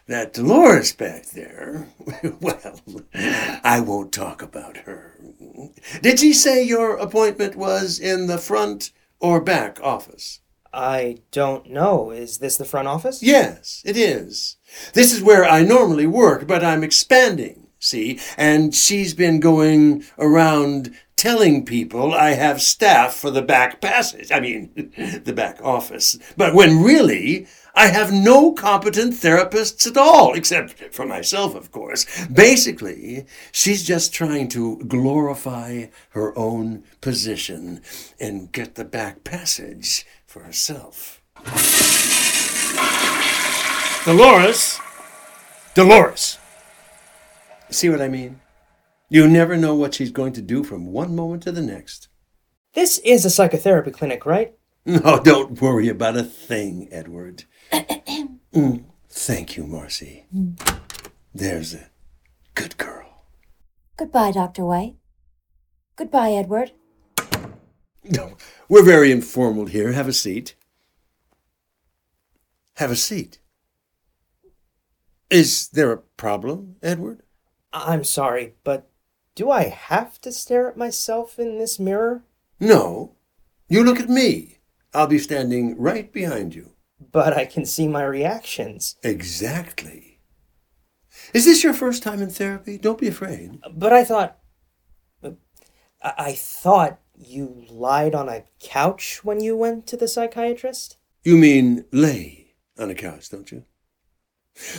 That 0.08 0.32
Dolores 0.32 0.92
back 0.94 1.26
there, 1.26 1.86
well, 2.40 2.80
I 3.62 3.80
won't 3.80 4.10
talk 4.10 4.40
about 4.40 4.78
her. 4.78 5.20
Did 6.00 6.18
she 6.18 6.32
say 6.32 6.62
your 6.62 6.96
appointment 6.96 7.56
was 7.56 8.00
in 8.00 8.26
the 8.26 8.38
front 8.38 8.90
or 9.20 9.38
back 9.42 9.78
office? 9.82 10.40
I 10.72 11.18
don't 11.30 11.68
know. 11.68 12.10
Is 12.10 12.38
this 12.38 12.56
the 12.56 12.64
front 12.64 12.88
office? 12.88 13.22
Yes, 13.22 13.82
it 13.84 13.98
is. 13.98 14.56
This 14.94 15.12
is 15.12 15.22
where 15.22 15.44
I 15.44 15.62
normally 15.62 16.06
work, 16.06 16.46
but 16.46 16.64
I'm 16.64 16.82
expanding, 16.82 17.66
see? 17.78 18.18
And 18.38 18.74
she's 18.74 19.12
been 19.12 19.40
going 19.40 20.04
around 20.18 20.94
telling 21.16 21.66
people 21.66 22.14
I 22.14 22.30
have 22.30 22.62
staff 22.62 23.14
for 23.14 23.30
the 23.30 23.42
back 23.42 23.82
passage. 23.82 24.32
I 24.32 24.40
mean, 24.40 24.92
the 25.24 25.34
back 25.34 25.60
office. 25.62 26.18
But 26.36 26.54
when 26.54 26.82
really, 26.82 27.46
I 27.78 27.86
have 27.86 28.12
no 28.12 28.50
competent 28.50 29.14
therapists 29.14 29.86
at 29.86 29.96
all, 29.96 30.34
except 30.34 30.92
for 30.92 31.06
myself, 31.06 31.54
of 31.54 31.70
course. 31.70 32.26
Basically, 32.26 33.24
she's 33.52 33.86
just 33.86 34.12
trying 34.12 34.48
to 34.48 34.78
glorify 34.78 35.86
her 36.10 36.36
own 36.36 36.82
position 37.00 37.80
and 38.18 38.50
get 38.50 38.74
the 38.74 38.84
back 38.84 39.22
passage 39.22 40.04
for 40.26 40.42
herself. 40.42 41.22
Dolores! 44.04 44.80
Dolores! 45.76 46.38
See 47.70 47.88
what 47.88 48.02
I 48.02 48.08
mean? 48.08 48.40
You 49.08 49.28
never 49.28 49.56
know 49.56 49.76
what 49.76 49.94
she's 49.94 50.10
going 50.10 50.32
to 50.32 50.42
do 50.42 50.64
from 50.64 50.86
one 50.86 51.14
moment 51.14 51.44
to 51.44 51.52
the 51.52 51.62
next. 51.62 52.08
This 52.74 52.98
is 52.98 53.24
a 53.24 53.30
psychotherapy 53.30 53.92
clinic, 53.92 54.26
right? 54.26 54.54
No, 54.88 55.20
don't 55.22 55.60
worry 55.60 55.88
about 55.90 56.16
a 56.16 56.22
thing, 56.22 56.88
Edward. 56.90 57.44
Mm, 58.54 58.84
Thank 59.10 59.56
you, 59.56 59.64
Marcy. 59.66 60.24
There's 61.34 61.74
a 61.74 61.90
good 62.54 62.76
girl. 62.76 63.24
Goodbye, 63.96 64.32
Dr. 64.32 64.64
White. 64.64 64.96
Goodbye, 65.96 66.32
Edward. 66.32 66.72
No, 68.04 68.36
we're 68.68 68.84
very 68.84 69.10
informal 69.10 69.66
here. 69.66 69.92
Have 69.92 70.08
a 70.08 70.12
seat. 70.12 70.54
Have 72.76 72.90
a 72.90 72.96
seat. 72.96 73.38
Is 75.30 75.68
there 75.68 75.92
a 75.92 75.98
problem, 75.98 76.76
Edward? 76.82 77.22
I'm 77.72 78.04
sorry, 78.04 78.54
but 78.64 78.88
do 79.34 79.50
I 79.50 79.64
have 79.64 80.20
to 80.22 80.32
stare 80.32 80.70
at 80.70 80.76
myself 80.76 81.38
in 81.38 81.58
this 81.58 81.78
mirror? 81.78 82.24
No. 82.60 83.16
You 83.68 83.84
look 83.84 84.00
at 84.00 84.08
me. 84.08 84.58
I'll 84.94 85.06
be 85.06 85.18
standing 85.18 85.76
right 85.76 86.10
behind 86.10 86.54
you. 86.54 86.72
But 87.00 87.32
I 87.36 87.44
can 87.44 87.64
see 87.64 87.88
my 87.88 88.04
reactions. 88.04 88.96
Exactly. 89.02 90.20
Is 91.32 91.44
this 91.44 91.62
your 91.62 91.74
first 91.74 92.02
time 92.02 92.22
in 92.22 92.30
therapy? 92.30 92.78
Don't 92.78 92.98
be 92.98 93.08
afraid. 93.08 93.60
But 93.72 93.92
I 93.92 94.04
thought. 94.04 94.38
I 96.00 96.32
thought 96.32 97.00
you 97.18 97.64
lied 97.68 98.14
on 98.14 98.28
a 98.28 98.44
couch 98.60 99.24
when 99.24 99.40
you 99.40 99.56
went 99.56 99.86
to 99.88 99.96
the 99.96 100.08
psychiatrist? 100.08 100.96
You 101.24 101.36
mean 101.36 101.84
lay 101.92 102.54
on 102.78 102.90
a 102.90 102.94
couch, 102.94 103.28
don't 103.30 103.50
you? 103.50 103.64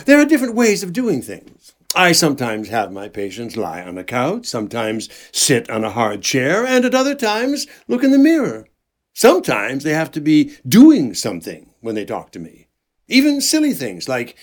There 0.06 0.18
are 0.20 0.24
different 0.24 0.54
ways 0.54 0.82
of 0.82 0.92
doing 0.92 1.22
things. 1.22 1.74
I 1.94 2.12
sometimes 2.12 2.68
have 2.68 2.92
my 2.92 3.08
patients 3.08 3.56
lie 3.56 3.82
on 3.82 3.98
a 3.98 4.04
couch, 4.04 4.46
sometimes 4.46 5.08
sit 5.32 5.68
on 5.68 5.84
a 5.84 5.90
hard 5.90 6.22
chair, 6.22 6.64
and 6.64 6.84
at 6.84 6.94
other 6.94 7.14
times 7.14 7.66
look 7.88 8.04
in 8.04 8.12
the 8.12 8.18
mirror. 8.18 8.66
Sometimes 9.12 9.84
they 9.84 9.92
have 9.92 10.10
to 10.12 10.20
be 10.20 10.56
doing 10.66 11.14
something 11.14 11.69
when 11.80 11.94
they 11.94 12.04
talk 12.04 12.30
to 12.32 12.38
me. 12.38 12.68
Even 13.08 13.40
silly 13.40 13.72
things 13.72 14.08
like 14.08 14.36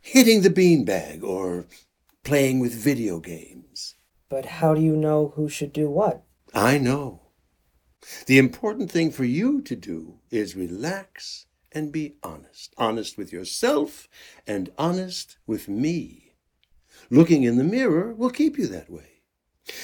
hitting 0.00 0.42
the 0.42 0.50
beanbag 0.50 1.22
or 1.22 1.66
playing 2.24 2.60
with 2.60 2.74
video 2.74 3.20
games. 3.20 3.94
But 4.28 4.46
how 4.46 4.74
do 4.74 4.80
you 4.80 4.96
know 4.96 5.32
who 5.36 5.48
should 5.48 5.72
do 5.72 5.90
what? 5.90 6.22
I 6.54 6.78
know. 6.78 7.20
The 8.26 8.38
important 8.38 8.90
thing 8.90 9.10
for 9.10 9.24
you 9.24 9.60
to 9.62 9.76
do 9.76 10.20
is 10.30 10.56
relax 10.56 11.46
and 11.72 11.92
be 11.92 12.14
honest. 12.22 12.74
Honest 12.76 13.18
with 13.18 13.32
yourself 13.32 14.08
and 14.46 14.70
honest 14.78 15.38
with 15.46 15.68
me. 15.68 16.34
Looking 17.10 17.42
in 17.42 17.56
the 17.56 17.64
mirror 17.64 18.14
will 18.14 18.30
keep 18.30 18.58
you 18.58 18.66
that 18.68 18.90
way. 18.90 19.22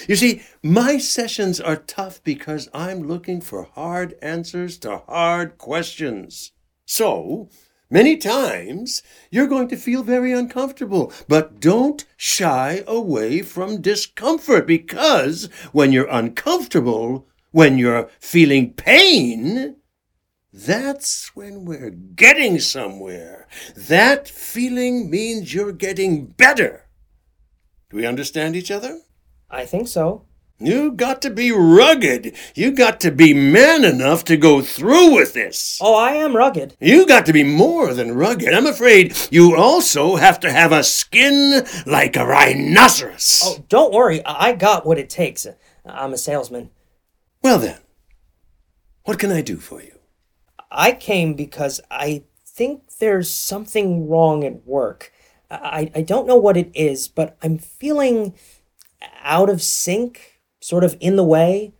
You 0.08 0.16
see, 0.16 0.42
my 0.62 0.98
sessions 0.98 1.60
are 1.60 1.76
tough 1.76 2.22
because 2.24 2.68
I'm 2.74 3.06
looking 3.06 3.40
for 3.40 3.64
hard 3.64 4.16
answers 4.22 4.78
to 4.78 4.98
hard 4.98 5.58
questions. 5.58 6.52
So, 6.86 7.50
many 7.90 8.16
times, 8.16 9.02
you're 9.28 9.48
going 9.48 9.66
to 9.68 9.76
feel 9.76 10.04
very 10.04 10.32
uncomfortable, 10.32 11.12
but 11.26 11.58
don't 11.58 12.04
shy 12.16 12.84
away 12.86 13.42
from 13.42 13.82
discomfort 13.82 14.68
because 14.68 15.50
when 15.72 15.90
you're 15.90 16.08
uncomfortable, 16.08 17.26
when 17.50 17.76
you're 17.76 18.08
feeling 18.20 18.72
pain, 18.72 19.76
that's 20.52 21.34
when 21.34 21.64
we're 21.64 21.90
getting 21.90 22.60
somewhere. 22.60 23.48
That 23.74 24.28
feeling 24.28 25.10
means 25.10 25.52
you're 25.52 25.72
getting 25.72 26.26
better. 26.26 26.86
Do 27.90 27.96
we 27.96 28.06
understand 28.06 28.54
each 28.54 28.70
other? 28.70 29.00
I 29.50 29.66
think 29.66 29.88
so. 29.88 30.24
You 30.58 30.92
got 30.92 31.20
to 31.22 31.30
be 31.30 31.52
rugged. 31.52 32.34
You 32.54 32.72
got 32.72 32.98
to 33.00 33.10
be 33.10 33.34
man 33.34 33.84
enough 33.84 34.24
to 34.24 34.38
go 34.38 34.62
through 34.62 35.14
with 35.14 35.34
this. 35.34 35.78
Oh, 35.82 35.94
I 35.94 36.12
am 36.12 36.34
rugged. 36.34 36.76
You 36.80 37.06
got 37.06 37.26
to 37.26 37.32
be 37.32 37.44
more 37.44 37.92
than 37.92 38.16
rugged. 38.16 38.54
I'm 38.54 38.66
afraid 38.66 39.14
you 39.30 39.54
also 39.54 40.16
have 40.16 40.40
to 40.40 40.50
have 40.50 40.72
a 40.72 40.82
skin 40.82 41.66
like 41.84 42.16
a 42.16 42.26
rhinoceros. 42.26 43.42
Oh, 43.44 43.64
don't 43.68 43.92
worry. 43.92 44.24
I 44.24 44.54
got 44.54 44.86
what 44.86 44.98
it 44.98 45.10
takes. 45.10 45.46
I'm 45.84 46.14
a 46.14 46.18
salesman. 46.18 46.70
Well 47.42 47.58
then, 47.58 47.78
what 49.04 49.18
can 49.18 49.30
I 49.30 49.42
do 49.42 49.58
for 49.58 49.82
you? 49.82 49.98
I 50.70 50.92
came 50.92 51.34
because 51.34 51.80
I 51.90 52.24
think 52.46 52.96
there's 52.98 53.30
something 53.30 54.08
wrong 54.08 54.42
at 54.42 54.66
work. 54.66 55.12
I, 55.50 55.90
I 55.94 56.00
don't 56.00 56.26
know 56.26 56.36
what 56.36 56.56
it 56.56 56.70
is, 56.74 57.08
but 57.08 57.36
I'm 57.42 57.58
feeling 57.58 58.34
out 59.22 59.48
of 59.50 59.62
sync, 59.62 60.35
sort 60.60 60.84
of 60.84 60.96
in 61.00 61.16
the 61.16 61.24
way, 61.24 61.74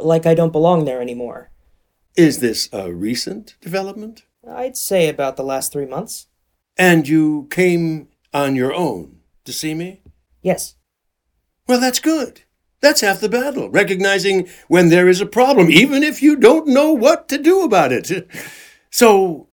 like 0.00 0.26
I 0.26 0.34
don't 0.34 0.52
belong 0.52 0.84
there 0.84 1.00
anymore. 1.00 1.50
Is 2.16 2.40
this 2.40 2.68
a 2.72 2.92
recent 2.92 3.56
development? 3.60 4.24
I'd 4.48 4.76
say 4.76 5.08
about 5.08 5.36
the 5.36 5.42
last 5.42 5.72
three 5.72 5.86
months. 5.86 6.28
And 6.78 7.08
you 7.08 7.48
came 7.50 8.08
on 8.32 8.54
your 8.54 8.72
own 8.72 9.20
to 9.44 9.52
see 9.52 9.74
me? 9.74 10.02
Yes. 10.42 10.76
Well, 11.66 11.80
that's 11.80 12.00
good. 12.00 12.42
That's 12.80 13.00
half 13.00 13.20
the 13.20 13.28
battle, 13.28 13.70
recognizing 13.70 14.48
when 14.68 14.90
there 14.90 15.08
is 15.08 15.20
a 15.20 15.26
problem, 15.26 15.70
even 15.70 16.02
if 16.02 16.22
you 16.22 16.36
don't 16.36 16.68
know 16.68 16.92
what 16.92 17.28
to 17.28 17.38
do 17.38 17.62
about 17.62 17.92
it. 17.92 18.28
So, 18.88 19.50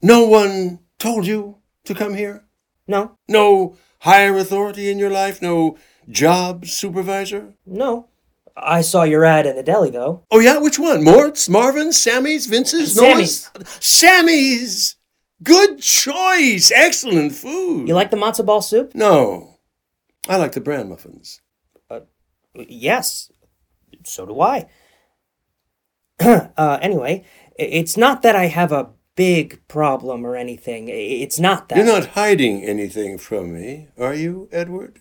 no 0.00 0.26
one 0.26 0.78
told 0.98 1.26
you 1.26 1.58
to 1.84 1.94
come 1.94 2.14
here? 2.14 2.46
No. 2.86 3.18
No 3.28 3.76
higher 4.00 4.34
authority 4.38 4.88
in 4.88 4.98
your 4.98 5.10
life? 5.10 5.42
No 5.42 5.76
job 6.08 6.66
supervisor? 6.66 7.54
No. 7.66 8.08
I 8.56 8.80
saw 8.80 9.04
your 9.04 9.24
ad 9.24 9.46
in 9.46 9.56
the 9.56 9.62
deli, 9.62 9.90
though. 9.90 10.24
Oh, 10.30 10.40
yeah? 10.40 10.58
Which 10.58 10.78
one? 10.78 11.04
Mort's, 11.04 11.48
Marvin's, 11.48 11.96
Sammy's, 11.96 12.46
Vince's, 12.46 12.94
Sammy's. 12.94 13.50
Sammy's! 13.80 14.96
Good 15.42 15.80
choice! 15.80 16.72
Excellent 16.74 17.32
food! 17.32 17.86
You 17.86 17.94
like 17.94 18.10
the 18.10 18.16
matzo 18.16 18.44
ball 18.44 18.60
soup? 18.60 18.94
No. 18.94 19.58
I 20.28 20.36
like 20.36 20.52
the 20.52 20.60
bran 20.60 20.88
muffins. 20.88 21.40
Yes. 22.54 23.30
So 24.04 24.26
do 24.26 24.40
I. 24.40 24.68
uh, 26.20 26.78
anyway, 26.82 27.24
it's 27.56 27.96
not 27.96 28.22
that 28.22 28.34
I 28.34 28.46
have 28.46 28.72
a 28.72 28.90
big 29.14 29.66
problem 29.68 30.24
or 30.24 30.36
anything. 30.36 30.88
It's 30.88 31.38
not 31.38 31.68
that. 31.68 31.76
You're 31.76 31.86
not 31.86 32.10
hiding 32.10 32.64
anything 32.64 33.18
from 33.18 33.54
me, 33.54 33.88
are 33.98 34.14
you, 34.14 34.48
Edward? 34.50 35.00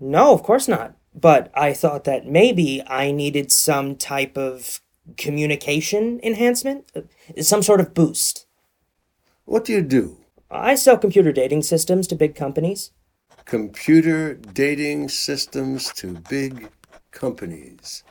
No, 0.00 0.32
of 0.32 0.42
course 0.42 0.66
not. 0.68 0.96
But 1.14 1.50
I 1.54 1.72
thought 1.72 2.04
that 2.04 2.26
maybe 2.26 2.82
I 2.86 3.10
needed 3.10 3.50
some 3.52 3.96
type 3.96 4.38
of 4.38 4.80
communication 5.16 6.20
enhancement, 6.22 6.90
uh, 6.94 7.02
some 7.42 7.62
sort 7.62 7.80
of 7.80 7.94
boost. 7.94 8.46
What 9.44 9.64
do 9.64 9.72
you 9.72 9.82
do? 9.82 10.18
I 10.50 10.74
sell 10.76 10.96
computer 10.98 11.32
dating 11.32 11.62
systems 11.62 12.06
to 12.08 12.16
big 12.16 12.34
companies. 12.34 12.92
Computer 13.44 14.34
dating 14.34 15.08
systems 15.08 15.92
to 15.94 16.14
big 16.28 16.68
companies. 17.10 18.04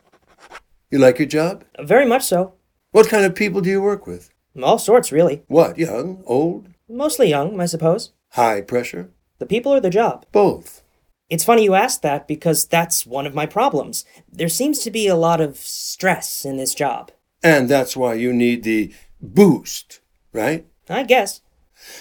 You 0.92 1.00
like 1.00 1.20
your 1.20 1.28
job? 1.28 1.64
Very 1.80 2.06
much 2.06 2.24
so. 2.24 2.54
What 2.92 3.08
kind 3.10 3.24
of 3.26 3.36
people 3.36 3.62
do 3.62 3.70
you 3.70 3.82
work 3.82 4.06
with? 4.08 4.30
All 4.62 4.80
sorts, 4.80 5.12
really. 5.12 5.44
What, 5.48 5.78
young, 5.78 6.24
old, 6.26 6.68
Mostly 6.90 7.30
young, 7.30 7.62
I 7.62 7.66
suppose. 7.68 8.12
high 8.32 8.62
pressure? 8.62 9.12
The 9.38 9.46
people 9.46 9.72
or 9.74 9.80
the 9.80 9.92
job? 9.92 10.26
Both. 10.32 10.82
It's 11.30 11.44
funny 11.44 11.64
you 11.64 11.76
asked 11.76 12.02
that 12.02 12.28
because 12.28 12.66
that's 12.66 13.06
one 13.06 13.28
of 13.28 13.36
my 13.36 13.46
problems. 13.46 14.04
There 14.32 14.50
seems 14.50 14.80
to 14.80 14.92
be 14.92 15.08
a 15.08 15.16
lot 15.16 15.40
of 15.40 15.58
stress 15.58 16.44
in 16.44 16.58
this 16.58 16.74
job. 16.74 17.12
And 17.44 17.70
that's 17.70 17.96
why 17.96 18.16
you 18.16 18.34
need 18.34 18.64
the 18.64 18.94
boost, 19.22 20.02
right? 20.34 20.66
I 20.90 21.04
guess. 21.04 21.42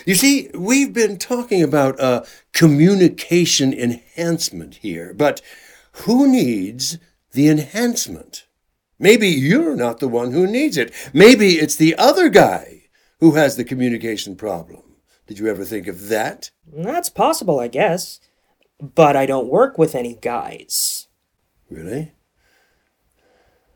You 0.06 0.14
see, 0.14 0.50
we've 0.54 0.92
been 0.92 1.18
talking 1.18 1.62
about 1.62 2.00
a 2.00 2.26
communication 2.52 3.72
enhancement 3.72 4.76
here, 4.76 5.14
but 5.14 5.40
who 5.92 6.26
needs 6.26 6.98
the 7.32 7.48
enhancement? 7.48 8.46
Maybe 8.98 9.28
you're 9.28 9.76
not 9.76 10.00
the 10.00 10.08
one 10.08 10.32
who 10.32 10.46
needs 10.46 10.76
it. 10.76 10.92
Maybe 11.12 11.54
it's 11.54 11.76
the 11.76 11.94
other 11.96 12.28
guy 12.28 12.84
who 13.20 13.32
has 13.32 13.56
the 13.56 13.64
communication 13.64 14.34
problem. 14.34 14.82
Did 15.26 15.38
you 15.38 15.46
ever 15.48 15.64
think 15.64 15.86
of 15.86 16.08
that? 16.08 16.50
That's 16.66 17.10
possible, 17.10 17.60
I 17.60 17.68
guess. 17.68 18.18
But 18.80 19.16
I 19.16 19.26
don't 19.26 19.48
work 19.48 19.76
with 19.78 19.94
any 19.94 20.14
guys. 20.14 21.08
Really? 21.70 22.12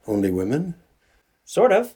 Only 0.07 0.31
women? 0.31 0.75
Sort 1.45 1.73
of. 1.73 1.95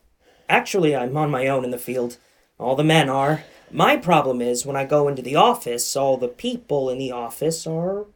Actually, 0.48 0.94
I'm 0.94 1.16
on 1.16 1.30
my 1.30 1.46
own 1.48 1.64
in 1.64 1.70
the 1.70 1.78
field. 1.78 2.18
All 2.58 2.76
the 2.76 2.84
men 2.84 3.08
are. 3.08 3.44
My 3.70 3.96
problem 3.96 4.40
is 4.40 4.64
when 4.64 4.76
I 4.76 4.84
go 4.84 5.08
into 5.08 5.22
the 5.22 5.36
office, 5.36 5.96
all 5.96 6.16
the 6.16 6.28
people 6.28 6.88
in 6.88 6.98
the 6.98 7.10
office 7.12 7.66
are 7.66 8.06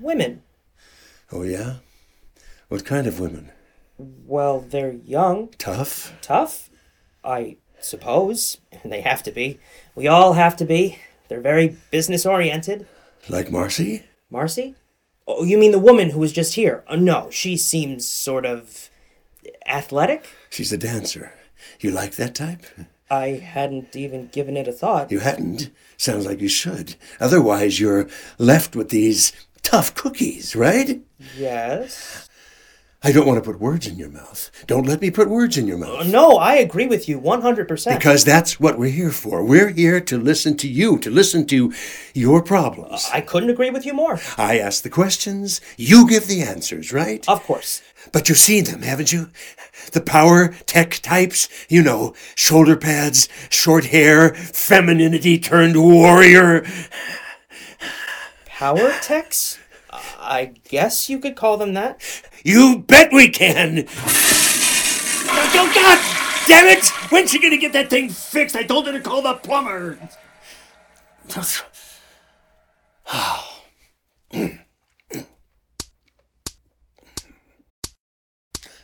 women. 0.00 0.42
Oh, 1.32 1.42
yeah? 1.42 1.76
What 2.68 2.84
kind 2.84 3.06
of 3.06 3.20
women? 3.20 3.50
Well, 3.98 4.60
they're 4.60 4.92
young, 4.92 5.50
Tough? 5.58 6.16
tough, 6.22 6.70
I 7.24 7.56
suppose. 7.80 8.58
They 8.84 9.02
have 9.02 9.22
to 9.24 9.30
be. 9.30 9.58
We 9.94 10.08
all 10.08 10.32
have 10.32 10.56
to 10.56 10.64
be. 10.64 10.98
They're 11.28 11.40
very 11.40 11.76
business 11.90 12.24
oriented. 12.24 12.86
Like 13.28 13.50
Marcy? 13.50 14.04
Marcy? 14.30 14.74
Oh, 15.26 15.44
you 15.44 15.58
mean 15.58 15.72
the 15.72 15.78
woman 15.78 16.10
who 16.10 16.20
was 16.20 16.32
just 16.32 16.54
here? 16.54 16.84
Uh, 16.86 16.96
no, 16.96 17.28
she 17.30 17.56
seems 17.56 18.06
sort 18.06 18.46
of 18.46 18.88
athletic. 19.66 20.28
She's 20.50 20.72
a 20.72 20.78
dancer. 20.78 21.32
You 21.80 21.90
like 21.90 22.12
that 22.12 22.34
type? 22.34 22.64
I 23.10 23.28
hadn't 23.28 23.96
even 23.96 24.28
given 24.28 24.56
it 24.56 24.68
a 24.68 24.72
thought. 24.72 25.10
You 25.10 25.18
hadn't? 25.18 25.70
Sounds 25.96 26.26
like 26.26 26.40
you 26.40 26.48
should. 26.48 26.94
Otherwise, 27.18 27.80
you're 27.80 28.08
left 28.38 28.76
with 28.76 28.90
these 28.90 29.32
tough 29.62 29.94
cookies, 29.94 30.54
right? 30.54 31.02
Yes. 31.36 32.29
I 33.02 33.12
don't 33.12 33.26
want 33.26 33.42
to 33.42 33.50
put 33.50 33.58
words 33.58 33.86
in 33.86 33.96
your 33.96 34.10
mouth. 34.10 34.50
Don't 34.66 34.86
let 34.86 35.00
me 35.00 35.10
put 35.10 35.30
words 35.30 35.56
in 35.56 35.66
your 35.66 35.78
mouth. 35.78 36.00
Uh, 36.00 36.04
no, 36.04 36.36
I 36.36 36.56
agree 36.56 36.86
with 36.86 37.08
you 37.08 37.18
100%. 37.18 37.96
Because 37.96 38.26
that's 38.26 38.60
what 38.60 38.78
we're 38.78 38.90
here 38.90 39.10
for. 39.10 39.42
We're 39.42 39.70
here 39.70 40.02
to 40.02 40.18
listen 40.18 40.54
to 40.58 40.68
you, 40.68 40.98
to 40.98 41.10
listen 41.10 41.46
to 41.46 41.72
your 42.12 42.42
problems. 42.42 43.08
I 43.10 43.22
couldn't 43.22 43.48
agree 43.48 43.70
with 43.70 43.86
you 43.86 43.94
more. 43.94 44.20
I 44.36 44.58
ask 44.58 44.82
the 44.82 44.90
questions, 44.90 45.62
you 45.78 46.06
give 46.06 46.26
the 46.26 46.42
answers, 46.42 46.92
right? 46.92 47.26
Of 47.26 47.42
course. 47.44 47.80
But 48.12 48.28
you've 48.28 48.36
seen 48.36 48.64
them, 48.64 48.82
haven't 48.82 49.14
you? 49.14 49.30
The 49.92 50.02
power 50.02 50.48
tech 50.66 51.00
types, 51.02 51.48
you 51.70 51.82
know, 51.82 52.14
shoulder 52.34 52.76
pads, 52.76 53.30
short 53.48 53.86
hair, 53.86 54.34
femininity 54.34 55.38
turned 55.38 55.82
warrior. 55.82 56.66
Power 58.44 58.92
techs? 59.00 59.58
I 59.90 60.52
guess 60.68 61.08
you 61.08 61.18
could 61.18 61.34
call 61.34 61.56
them 61.56 61.72
that. 61.74 62.02
You 62.44 62.84
bet 62.86 63.12
we 63.12 63.28
can! 63.28 63.84
Oh, 65.52 65.72
God 65.74 66.46
damn 66.48 66.66
it! 66.66 66.86
When's 67.10 67.30
she 67.30 67.40
gonna 67.40 67.56
get 67.56 67.72
that 67.72 67.90
thing 67.90 68.08
fixed? 68.08 68.56
I 68.56 68.62
told 68.62 68.86
her 68.86 68.92
to 68.92 69.00
call 69.00 69.22
the 69.22 69.34
plumber. 69.34 69.98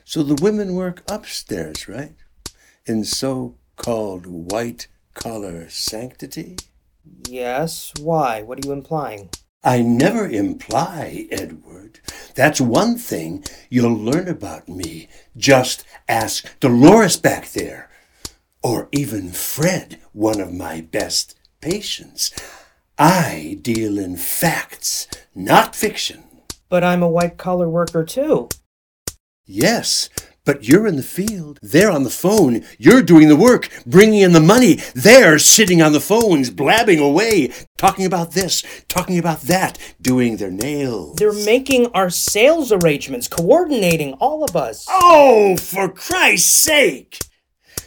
So 0.05 0.23
the 0.23 0.41
women 0.41 0.75
work 0.75 1.03
upstairs, 1.11 1.89
right? 1.89 2.15
In 2.87 3.05
so 3.05 3.57
called 3.77 4.27
white 4.27 4.89
collar 5.15 5.69
sanctity? 5.69 6.57
Yes, 7.29 7.93
why? 8.01 8.43
What 8.43 8.65
are 8.65 8.67
you 8.67 8.73
implying? 8.73 9.31
I 9.67 9.83
never 9.83 10.29
imply, 10.29 11.27
Edward. 11.33 11.99
That's 12.37 12.61
one 12.61 12.97
thing 12.97 13.43
you'll 13.69 13.99
learn 13.99 14.29
about 14.29 14.69
me. 14.69 15.09
Just 15.37 15.85
ask 16.09 16.57
Dolores 16.61 17.17
back 17.17 17.51
there. 17.51 17.91
Or 18.63 18.89
even 18.93 19.33
Fred, 19.33 20.01
one 20.13 20.41
of 20.41 20.55
my 20.55 20.83
best 20.83 21.37
patients. 21.61 22.33
I 22.97 23.59
deal 23.61 23.99
in 23.99 24.17
facts, 24.17 25.09
not 25.35 25.75
fiction. 25.75 26.23
But 26.69 26.85
I'm 26.85 27.03
a 27.03 27.09
white 27.09 27.37
collar 27.37 27.69
worker 27.69 28.05
too. 28.05 28.49
Yes, 29.47 30.09
but 30.47 30.67
you're 30.67 30.87
in 30.87 30.97
the 30.97 31.03
field. 31.03 31.59
They're 31.61 31.91
on 31.91 32.05
the 32.05 32.11
phone. 32.11 32.65
You're 32.79 33.03
doing 33.03 33.29
the 33.29 33.37
work, 33.37 33.69
bringing 33.85 34.23
in 34.23 34.33
the 34.33 34.41
money. 34.41 34.79
They're 34.95 35.39
sitting 35.39 35.83
on 35.83 35.93
the 35.93 36.01
phones, 36.01 36.49
blabbing 36.49 37.01
away, 37.01 37.53
talking 37.77 38.07
about 38.07 38.33
this, 38.33 38.65
talking 38.89 39.19
about 39.19 39.43
that, 39.43 39.77
doing 40.01 40.39
their 40.39 40.51
nails. 40.51 41.17
They're 41.17 41.33
making 41.33 41.89
our 41.89 42.09
sales 42.09 42.73
arrangements, 42.73 43.29
coordinating 43.29 44.15
all 44.15 44.45
of 44.45 44.57
us. 44.57 44.87
Oh, 44.89 45.57
for 45.59 45.91
Christ's 45.91 46.63
sake! 46.63 47.19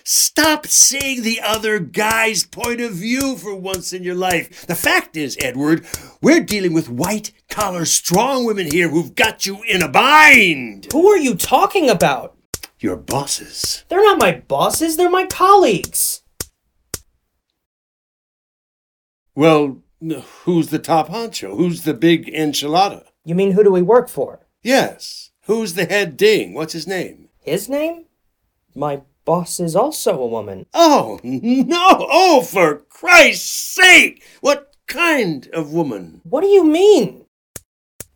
Stop 0.04 0.66
seeing 0.66 1.22
the 1.22 1.40
other 1.40 1.78
guy's 1.78 2.44
point 2.44 2.82
of 2.82 2.94
view 2.94 3.38
for 3.38 3.56
once 3.56 3.94
in 3.94 4.04
your 4.04 4.16
life. 4.16 4.66
The 4.66 4.74
fact 4.74 5.16
is, 5.16 5.38
Edward, 5.40 5.86
we're 6.20 6.40
dealing 6.40 6.74
with 6.74 6.90
white 6.90 7.32
collar 7.48 7.86
strong 7.86 8.44
women 8.44 8.72
here 8.72 8.90
who've 8.90 9.14
got 9.14 9.46
you 9.46 9.62
in 9.68 9.84
a 9.84 9.88
bind. 9.88 10.88
Who 10.92 11.08
are 11.10 11.18
you 11.18 11.36
talking 11.36 11.92
about? 11.92 12.39
Your 12.80 12.96
bosses. 12.96 13.84
They're 13.90 14.04
not 14.04 14.20
my 14.20 14.42
bosses, 14.48 14.96
they're 14.96 15.10
my 15.10 15.26
colleagues. 15.26 16.22
Well, 19.36 19.82
who's 20.44 20.70
the 20.70 20.80
top 20.80 21.10
honcho? 21.10 21.58
Who's 21.58 21.84
the 21.84 21.94
big 21.94 22.28
enchilada? 22.28 23.04
You 23.26 23.36
mean 23.36 23.52
who 23.52 23.64
do 23.64 23.72
we 23.72 23.82
work 23.82 24.08
for? 24.08 24.48
Yes. 24.64 25.32
Who's 25.44 25.74
the 25.74 25.86
head 25.86 26.16
ding? 26.16 26.54
What's 26.54 26.74
his 26.74 26.88
name? 26.88 27.30
His 27.42 27.68
name? 27.68 28.06
My 28.74 29.02
boss 29.26 29.60
is 29.60 29.76
also 29.76 30.20
a 30.22 30.28
woman. 30.28 30.66
Oh, 30.74 31.20
no! 31.24 32.08
Oh, 32.10 32.42
for 32.42 32.78
Christ's 32.90 33.76
sake! 33.76 34.24
What 34.40 34.74
kind 34.88 35.50
of 35.52 35.74
woman? 35.74 36.22
What 36.24 36.42
do 36.42 36.48
you 36.48 36.64
mean? 36.64 37.26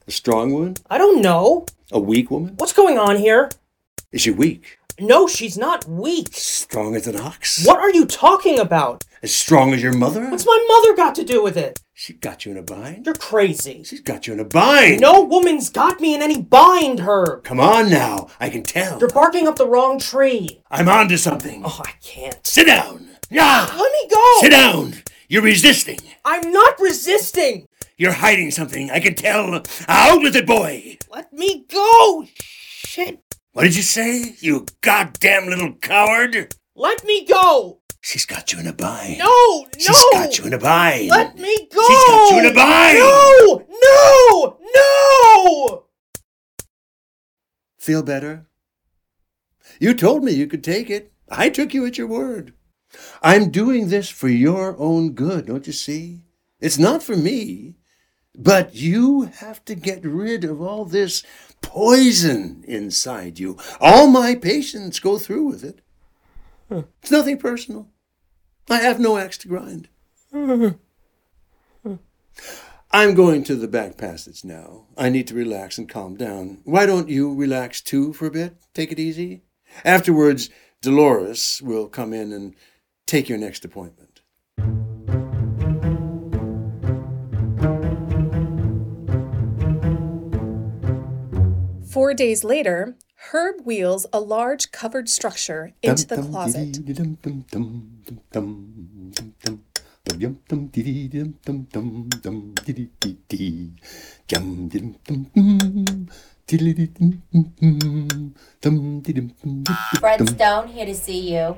A 0.08 0.12
strong 0.12 0.54
woman? 0.54 0.76
I 0.90 0.98
don't 0.98 1.22
know. 1.22 1.66
A 1.92 2.00
weak 2.00 2.32
woman? 2.32 2.56
What's 2.58 2.74
going 2.74 2.98
on 2.98 3.18
here? 3.18 3.50
Is 4.14 4.22
she 4.22 4.30
weak? 4.30 4.78
No, 5.00 5.28
she's 5.28 5.58
not 5.58 5.88
weak. 5.90 6.30
Strong 6.34 6.96
as 6.96 7.08
an 7.08 7.20
ox? 7.20 7.66
What 7.66 7.80
are 7.80 7.90
you 7.90 8.06
talking 8.06 8.60
about? 8.60 9.04
As 9.24 9.34
strong 9.34 9.74
as 9.74 9.82
your 9.82 9.94
mother? 9.94 10.30
What's 10.30 10.46
my 10.46 10.66
mother 10.68 10.96
got 10.96 11.16
to 11.16 11.24
do 11.24 11.42
with 11.42 11.58
it? 11.58 11.80
She 11.96 12.14
got 12.14 12.46
you 12.46 12.52
in 12.52 12.60
a 12.60 12.62
bind? 12.62 13.08
You're 13.08 13.16
crazy. 13.16 13.82
She's 13.84 14.02
got 14.02 14.28
you 14.28 14.34
in 14.34 14.40
a 14.40 14.46
bind! 14.46 15.02
No 15.02 15.24
woman's 15.24 15.72
got 15.72 16.00
me 16.00 16.14
in 16.14 16.22
any 16.22 16.44
bind, 16.44 17.00
Herb. 17.00 17.44
Come 17.44 17.60
on 17.60 17.90
now, 17.90 18.28
I 18.40 18.52
can 18.52 18.62
tell. 18.62 19.00
You're 19.00 19.10
barking 19.10 19.48
up 19.48 19.56
the 19.56 19.68
wrong 19.68 19.98
tree. 19.98 20.62
I'm 20.70 20.88
on 20.88 21.10
to 21.10 21.18
something. 21.18 21.64
Oh, 21.66 21.82
I 21.84 21.94
can't. 22.04 22.46
Sit 22.46 22.68
down! 22.68 23.08
Yeah! 23.32 23.68
Let 23.76 23.92
me 23.92 24.10
go. 24.12 24.32
Sit 24.42 24.52
down! 24.52 24.94
You're 25.28 25.42
resisting. 25.42 25.98
I'm 26.24 26.52
not 26.52 26.80
resisting. 26.80 27.68
You're 27.98 28.12
hiding 28.12 28.52
something. 28.52 28.92
I 28.92 29.00
can 29.00 29.16
tell. 29.16 29.64
Out 29.88 30.22
with 30.22 30.36
it, 30.36 30.46
boy! 30.46 31.00
Let 31.10 31.34
me 31.34 31.66
go. 31.68 32.28
Shit. 32.36 33.23
What 33.54 33.66
did 33.66 33.76
you 33.76 33.84
say, 33.84 34.36
you 34.40 34.66
goddamn 34.82 35.46
little 35.46 35.74
coward? 35.74 36.56
Let 36.76 37.06
me 37.06 37.24
go. 37.24 37.82
She's 38.02 38.26
got 38.26 38.52
you 38.52 38.60
in 38.60 38.66
a 38.66 38.74
bind. 38.74 39.20
No, 39.20 39.26
no. 39.28 39.68
She's 39.78 40.04
got 40.12 40.40
you 40.40 40.46
in 40.46 40.54
a 40.54 40.58
bind. 40.58 41.10
Let 41.10 41.38
me 41.38 41.70
go. 41.72 41.88
She's 41.88 42.04
got 42.08 42.32
you 42.32 42.40
in 42.40 42.46
a 42.48 42.54
bind. 42.56 42.98
No, 42.98 43.68
no, 43.70 44.58
no. 44.76 45.84
Feel 47.78 48.02
better? 48.02 48.48
You 49.80 49.94
told 49.94 50.24
me 50.24 50.32
you 50.32 50.48
could 50.48 50.64
take 50.64 50.90
it. 50.90 51.14
I 51.30 51.50
took 51.50 51.76
you 51.76 51.86
at 51.86 52.00
your 52.00 52.08
word. 52.08 52.56
I'm 53.22 53.52
doing 53.52 53.90
this 53.90 54.10
for 54.10 54.30
your 54.30 54.76
own 54.80 55.12
good, 55.12 55.46
don't 55.46 55.68
you 55.68 55.74
see? 55.74 56.24
It's 56.60 56.80
not 56.80 57.04
for 57.04 57.16
me. 57.16 57.76
But 58.36 58.74
you 58.74 59.26
have 59.26 59.64
to 59.66 59.76
get 59.76 60.04
rid 60.04 60.44
of 60.44 60.60
all 60.60 60.86
this 60.86 61.24
poison 61.64 62.64
inside 62.68 63.40
you. 63.40 63.58
All 63.82 64.08
my 64.08 64.36
patients 64.36 65.00
go 65.00 65.18
through 65.18 65.46
with 65.46 65.64
it. 65.64 65.82
It's 67.02 67.12
nothing 67.12 67.40
personal. 67.40 67.88
I 68.70 68.78
have 68.78 69.00
no 69.00 69.18
axe 69.18 69.40
to 69.40 69.48
grind. 69.48 69.90
I'm 72.92 73.16
going 73.16 73.44
to 73.46 73.56
the 73.56 73.68
back 73.68 73.98
passage 73.98 74.44
now. 74.44 74.86
I 74.96 75.10
need 75.10 75.28
to 75.28 75.34
relax 75.36 75.80
and 75.80 75.90
calm 75.90 76.16
down. 76.16 76.60
Why 76.64 76.86
don't 76.86 77.10
you 77.10 77.34
relax 77.34 77.82
too 77.82 78.14
for 78.14 78.28
a 78.28 78.32
bit? 78.32 78.56
Take 78.76 78.92
it 78.92 79.00
easy. 79.00 79.42
Afterwards, 79.84 80.52
Dolores 80.82 81.60
will 81.64 81.88
come 81.88 82.14
in 82.14 82.32
and 82.32 82.54
take 83.08 83.28
your 83.30 83.40
next 83.40 83.66
appointment. 83.66 84.22
Four 91.94 92.16
days 92.16 92.44
later, 92.44 92.96
Herb 93.30 93.68
wheels 93.68 94.08
a 94.12 94.20
large 94.20 94.72
covered 94.72 95.08
structure 95.08 95.74
into 95.84 96.08
the 96.08 96.24
closet. 96.24 96.80
Fred 110.00 110.30
Stone 110.30 110.68
here 110.70 110.86
to 110.88 110.96
see 110.96 111.36
you. 111.36 111.58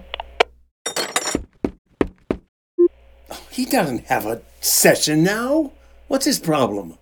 He 3.52 3.63
doesn't 3.63 4.08
have 4.08 4.26
a 4.26 4.41
session 4.60 5.24
now. 5.24 5.71
What's 6.10 6.26
his 6.26 6.39
problem? 6.39 6.98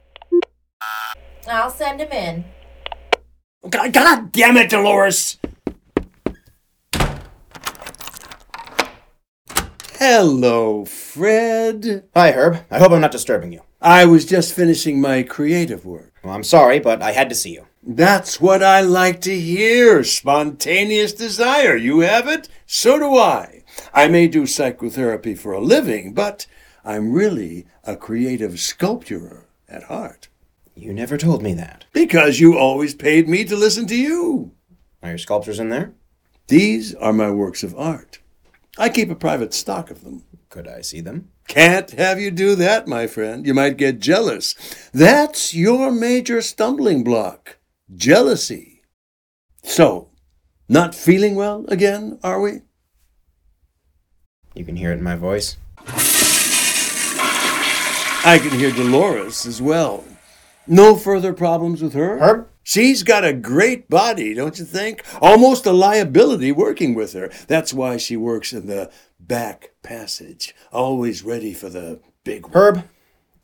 I'll 1.47 1.71
send 1.71 1.99
him 1.99 2.11
in. 2.11 2.45
God, 3.69 3.93
God 3.93 4.31
damn 4.33 4.57
it, 4.57 4.69
Dolores! 4.69 5.37
Hello, 9.93 10.83
Fred. 10.83 12.03
Hi, 12.13 12.31
Herb. 12.33 12.57
I 12.69 12.79
hope 12.79 12.91
I'm 12.91 12.99
not 12.99 13.13
disturbing 13.13 13.53
you. 13.53 13.61
I 13.81 14.03
was 14.03 14.25
just 14.25 14.53
finishing 14.53 14.99
my 14.99 15.23
creative 15.23 15.85
work. 15.85 16.13
Well, 16.23 16.33
I'm 16.33 16.43
sorry, 16.43 16.79
but 16.79 17.01
I 17.01 17.13
had 17.13 17.29
to 17.29 17.35
see 17.35 17.53
you. 17.53 17.65
That's 17.81 18.41
what 18.41 18.61
I 18.61 18.81
like 18.81 19.21
to 19.21 19.39
hear. 19.39 20.03
Spontaneous 20.03 21.13
desire. 21.13 21.77
You 21.77 22.01
have 22.01 22.27
it? 22.27 22.49
So 22.65 22.99
do 22.99 23.17
I. 23.17 23.63
I 23.93 24.09
may 24.09 24.27
do 24.27 24.45
psychotherapy 24.45 25.35
for 25.35 25.53
a 25.53 25.61
living, 25.61 26.13
but 26.13 26.47
I'm 26.83 27.13
really 27.13 27.65
a 27.85 27.95
creative 27.95 28.59
sculptor 28.59 29.45
at 29.69 29.83
heart. 29.83 30.27
You 30.75 30.93
never 30.93 31.17
told 31.17 31.41
me 31.43 31.53
that. 31.53 31.85
Because 31.93 32.39
you 32.39 32.57
always 32.57 32.95
paid 32.95 33.29
me 33.29 33.43
to 33.45 33.55
listen 33.55 33.85
to 33.87 33.95
you. 33.95 34.53
Are 35.01 35.09
your 35.09 35.17
sculptures 35.17 35.59
in 35.59 35.69
there? 35.69 35.93
These 36.47 36.95
are 36.95 37.13
my 37.13 37.29
works 37.31 37.63
of 37.63 37.77
art. 37.77 38.19
I 38.77 38.89
keep 38.89 39.09
a 39.09 39.15
private 39.15 39.53
stock 39.53 39.91
of 39.91 40.03
them. 40.03 40.23
Could 40.49 40.67
I 40.67 40.81
see 40.81 40.99
them? 41.01 41.29
Can't 41.47 41.91
have 41.91 42.19
you 42.19 42.31
do 42.31 42.55
that, 42.55 42.87
my 42.87 43.07
friend. 43.07 43.45
You 43.45 43.53
might 43.53 43.77
get 43.77 43.99
jealous. 43.99 44.55
That's 44.93 45.53
your 45.53 45.91
major 45.91 46.41
stumbling 46.41 47.03
block 47.03 47.57
jealousy. 47.95 48.81
So, 49.63 50.09
not 50.67 50.95
feeling 50.95 51.35
well 51.35 51.65
again, 51.67 52.19
are 52.23 52.41
we? 52.41 52.61
You 54.55 54.65
can 54.65 54.75
hear 54.75 54.91
it 54.91 54.97
in 54.97 55.03
my 55.03 55.15
voice. 55.15 55.57
I 58.25 58.39
can 58.41 58.57
hear 58.57 58.71
Dolores 58.71 59.45
as 59.45 59.61
well. 59.61 60.05
No 60.67 60.95
further 60.95 61.33
problems 61.33 61.81
with 61.81 61.93
her? 61.93 62.19
Herb? 62.19 62.49
She's 62.63 63.03
got 63.03 63.25
a 63.25 63.33
great 63.33 63.89
body, 63.89 64.33
don't 64.33 64.57
you 64.57 64.63
think? 64.63 65.03
Almost 65.21 65.65
a 65.65 65.73
liability 65.73 66.51
working 66.51 66.93
with 66.95 67.13
her. 67.13 67.29
That's 67.47 67.73
why 67.73 67.97
she 67.97 68.15
works 68.15 68.53
in 68.53 68.67
the 68.67 68.89
back 69.19 69.73
passage, 69.83 70.55
always 70.71 71.23
ready 71.23 71.53
for 71.53 71.69
the 71.69 71.99
big 72.23 72.45
one. 72.45 72.53
Herb, 72.53 72.89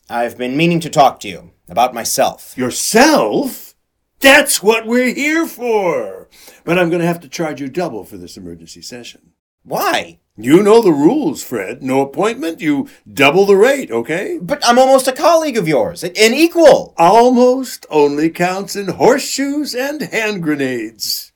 I've 0.10 0.38
been 0.38 0.56
meaning 0.56 0.80
to 0.82 0.90
talk 0.90 1.20
to 1.22 1.28
you 1.28 1.52
about 1.68 1.94
myself. 1.94 2.58
Yourself? 2.58 3.76
That's 4.22 4.64
what 4.64 4.86
we're 4.86 5.14
here 5.14 5.46
for. 5.46 6.30
But 6.64 6.80
I'm 6.80 6.90
going 6.90 7.02
to 7.02 7.08
have 7.08 7.22
to 7.22 7.30
charge 7.30 7.62
you 7.62 7.68
double 7.68 8.04
for 8.04 8.18
this 8.18 8.38
emergency 8.38 8.82
session. 8.82 9.34
Why? 9.64 10.20
You 10.42 10.64
know 10.64 10.82
the 10.82 10.94
rules, 10.94 11.44
Fred. 11.44 11.84
No 11.84 12.00
appointment, 12.00 12.62
you 12.62 12.88
double 13.12 13.46
the 13.46 13.58
rate, 13.58 13.92
okay? 13.92 14.40
But 14.42 14.66
I'm 14.66 14.80
almost 14.80 15.10
a 15.10 15.12
colleague 15.12 15.58
of 15.58 15.68
yours, 15.68 16.02
an 16.02 16.16
equal. 16.16 16.94
Almost 16.96 17.86
only 17.90 18.30
counts 18.30 18.78
in 18.78 18.88
horseshoes 18.88 19.76
and 19.76 20.02
hand 20.02 20.42
grenades. 20.42 21.34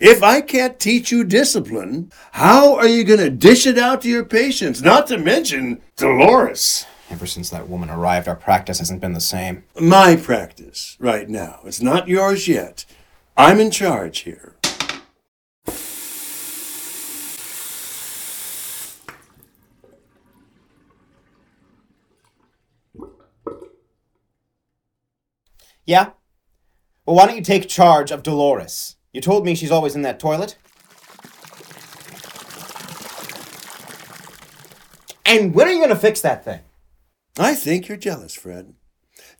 If 0.00 0.22
I 0.22 0.40
can't 0.40 0.80
teach 0.80 1.12
you 1.12 1.24
discipline, 1.24 2.10
how 2.32 2.74
are 2.76 2.88
you 2.88 3.04
going 3.04 3.20
to 3.20 3.28
dish 3.28 3.66
it 3.66 3.76
out 3.76 4.00
to 4.02 4.08
your 4.08 4.24
patients? 4.24 4.80
Not 4.80 5.08
to 5.08 5.18
mention 5.18 5.82
Dolores. 5.96 6.86
Ever 7.10 7.26
since 7.26 7.50
that 7.50 7.68
woman 7.68 7.90
arrived, 7.90 8.28
our 8.28 8.36
practice 8.36 8.78
hasn't 8.78 9.02
been 9.02 9.12
the 9.12 9.20
same. 9.20 9.64
My 9.78 10.16
practice 10.16 10.96
right 10.98 11.28
now. 11.28 11.60
It's 11.66 11.82
not 11.82 12.08
yours 12.08 12.48
yet. 12.48 12.86
I'm 13.36 13.60
in 13.60 13.70
charge 13.70 14.20
here. 14.20 14.54
Yeah? 25.88 26.10
Well, 27.06 27.16
why 27.16 27.24
don't 27.24 27.36
you 27.36 27.42
take 27.42 27.66
charge 27.66 28.10
of 28.10 28.22
Dolores? 28.22 28.96
You 29.14 29.22
told 29.22 29.46
me 29.46 29.54
she's 29.54 29.70
always 29.70 29.96
in 29.96 30.02
that 30.02 30.20
toilet. 30.20 30.58
And 35.24 35.54
when 35.54 35.66
are 35.66 35.70
you 35.70 35.78
going 35.78 35.88
to 35.88 35.96
fix 35.96 36.20
that 36.20 36.44
thing? 36.44 36.60
I 37.38 37.54
think 37.54 37.88
you're 37.88 37.96
jealous, 37.96 38.34
Fred. 38.34 38.74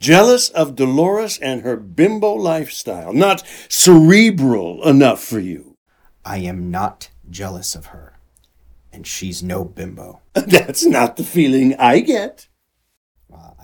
Jealous 0.00 0.48
of 0.48 0.74
Dolores 0.74 1.36
and 1.36 1.60
her 1.60 1.76
bimbo 1.76 2.32
lifestyle. 2.32 3.12
Not 3.12 3.46
cerebral 3.68 4.82
enough 4.88 5.22
for 5.22 5.40
you. 5.40 5.76
I 6.24 6.38
am 6.38 6.70
not 6.70 7.10
jealous 7.28 7.74
of 7.74 7.86
her. 7.86 8.14
And 8.90 9.06
she's 9.06 9.42
no 9.42 9.66
bimbo. 9.66 10.22
That's 10.32 10.86
not 10.86 11.18
the 11.18 11.24
feeling 11.24 11.74
I 11.74 12.00
get. 12.00 12.48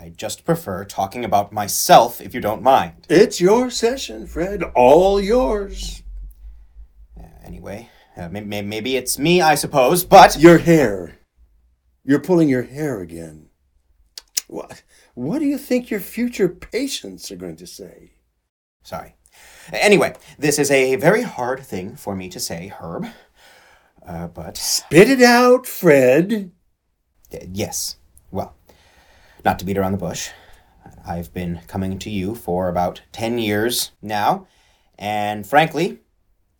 I 0.04 0.10
just 0.10 0.44
prefer 0.44 0.84
talking 0.84 1.24
about 1.24 1.50
myself, 1.50 2.20
if 2.20 2.34
you 2.34 2.40
don't 2.42 2.62
mind. 2.62 3.06
It's 3.08 3.40
your 3.40 3.70
session, 3.70 4.26
Fred. 4.26 4.62
All 4.74 5.18
yours. 5.18 6.02
Uh, 7.18 7.24
anyway, 7.42 7.88
uh, 8.14 8.28
may- 8.28 8.42
may- 8.42 8.60
maybe 8.60 8.96
it's 8.96 9.18
me, 9.18 9.40
I 9.40 9.54
suppose, 9.54 10.04
but. 10.04 10.36
Your 10.38 10.58
hair. 10.58 11.20
You're 12.04 12.20
pulling 12.20 12.50
your 12.50 12.64
hair 12.64 13.00
again. 13.00 13.48
What, 14.46 14.82
what 15.14 15.38
do 15.38 15.46
you 15.46 15.56
think 15.56 15.90
your 15.90 16.00
future 16.00 16.50
patients 16.50 17.32
are 17.32 17.36
going 17.36 17.56
to 17.56 17.66
say? 17.66 18.12
Sorry. 18.82 19.16
Anyway, 19.72 20.16
this 20.38 20.58
is 20.58 20.70
a 20.70 20.96
very 20.96 21.22
hard 21.22 21.60
thing 21.60 21.96
for 21.96 22.14
me 22.14 22.28
to 22.28 22.38
say, 22.38 22.68
Herb. 22.68 23.06
Uh, 24.06 24.26
but. 24.28 24.58
Spit 24.58 25.08
it 25.08 25.22
out, 25.22 25.66
Fred. 25.66 26.50
Uh, 27.32 27.38
yes. 27.50 27.96
Well, 28.30 28.54
not 29.44 29.58
to 29.58 29.64
beat 29.64 29.78
around 29.78 29.92
the 29.92 29.98
bush. 29.98 30.30
I've 31.06 31.32
been 31.32 31.60
coming 31.66 31.98
to 31.98 32.10
you 32.10 32.34
for 32.34 32.68
about 32.68 33.02
10 33.12 33.38
years 33.38 33.92
now, 34.00 34.46
and 34.98 35.46
frankly, 35.46 35.98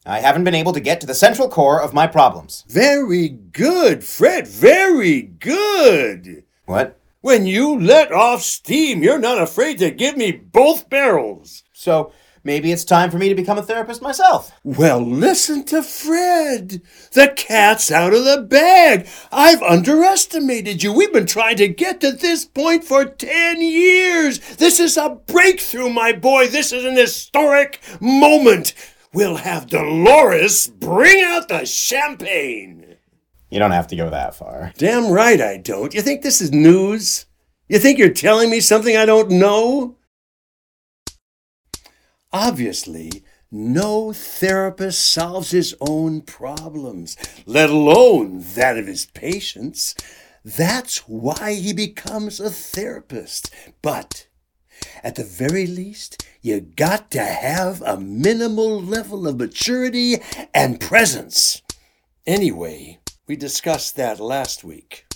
I 0.06 0.20
haven't 0.20 0.44
been 0.44 0.54
able 0.54 0.74
to 0.74 0.80
get 0.80 1.00
to 1.00 1.06
the 1.06 1.14
central 1.14 1.48
core 1.48 1.80
of 1.80 1.94
my 1.94 2.06
problems. 2.06 2.64
Very 2.68 3.28
good, 3.28 4.04
Fred. 4.04 4.46
Very 4.46 5.22
good. 5.22 6.44
What? 6.66 7.00
When 7.22 7.46
you 7.46 7.80
let 7.80 8.12
off 8.12 8.42
steam, 8.42 9.02
you're 9.02 9.18
not 9.18 9.40
afraid 9.40 9.78
to 9.78 9.90
give 9.90 10.18
me 10.18 10.30
both 10.30 10.90
barrels. 10.90 11.62
So 11.72 12.12
maybe 12.44 12.70
it's 12.70 12.84
time 12.84 13.10
for 13.10 13.18
me 13.18 13.28
to 13.28 13.34
become 13.34 13.58
a 13.58 13.62
therapist 13.62 14.00
myself. 14.02 14.52
Well, 14.62 15.00
listen 15.00 15.64
to 15.64 15.82
Fred. 15.82 16.82
The 17.12 17.32
cat's 17.34 17.90
out 17.90 18.14
of 18.14 18.24
the 18.24 18.42
bag. 18.42 19.08
I've 19.32 19.62
underestimated 19.62 20.82
you. 20.82 20.92
We've 20.92 21.12
been 21.12 21.26
trying 21.26 21.56
to 21.56 21.68
get 21.68 22.00
to 22.02 22.12
this 22.12 22.44
point 22.44 22.84
for 22.84 23.04
10 23.04 23.60
years. 23.60 24.38
This 24.56 24.78
is 24.78 24.96
a 24.96 25.20
breakthrough, 25.26 25.88
my 25.88 26.12
boy. 26.12 26.48
This 26.48 26.72
is 26.72 26.84
an 26.84 26.96
historic 26.96 27.80
moment. 28.00 28.74
We'll 29.12 29.36
have 29.36 29.68
Dolores 29.68 30.68
bring 30.68 31.22
out 31.24 31.48
the 31.48 31.64
champagne. 31.64 32.96
You 33.48 33.60
don't 33.60 33.70
have 33.70 33.86
to 33.88 33.96
go 33.96 34.10
that 34.10 34.34
far. 34.34 34.72
Damn 34.76 35.12
right 35.12 35.40
I 35.40 35.58
don't. 35.58 35.94
You 35.94 36.02
think 36.02 36.22
this 36.22 36.40
is 36.40 36.50
news? 36.50 37.26
You 37.68 37.78
think 37.78 37.98
you're 37.98 38.10
telling 38.10 38.50
me 38.50 38.58
something 38.58 38.96
I 38.96 39.06
don't 39.06 39.30
know? 39.30 39.96
Obviously, 42.34 43.22
no 43.52 44.12
therapist 44.12 45.12
solves 45.12 45.52
his 45.52 45.72
own 45.80 46.20
problems, 46.20 47.16
let 47.46 47.70
alone 47.70 48.40
that 48.56 48.76
of 48.76 48.88
his 48.88 49.06
patients. 49.06 49.94
That's 50.44 51.06
why 51.06 51.54
he 51.54 51.72
becomes 51.72 52.40
a 52.40 52.50
therapist. 52.50 53.54
But 53.82 54.26
at 55.04 55.14
the 55.14 55.22
very 55.22 55.68
least, 55.68 56.26
you 56.42 56.58
got 56.58 57.12
to 57.12 57.22
have 57.22 57.80
a 57.82 58.00
minimal 58.00 58.82
level 58.82 59.28
of 59.28 59.38
maturity 59.38 60.16
and 60.52 60.80
presence. 60.80 61.62
Anyway, 62.26 62.98
we 63.28 63.36
discussed 63.36 63.94
that 63.94 64.18
last 64.18 64.64
week. 64.64 65.06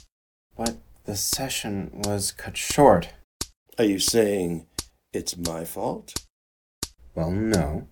But 0.57 0.77
the 1.05 1.17
session 1.17 1.91
was 2.05 2.31
cut 2.31 2.57
short. 2.57 3.09
Are 3.77 3.85
you 3.85 3.99
saying 3.99 4.69
it's 5.13 5.37
my 5.37 5.65
fault? 5.65 6.15
Well, 7.19 7.33
no. 7.33 7.89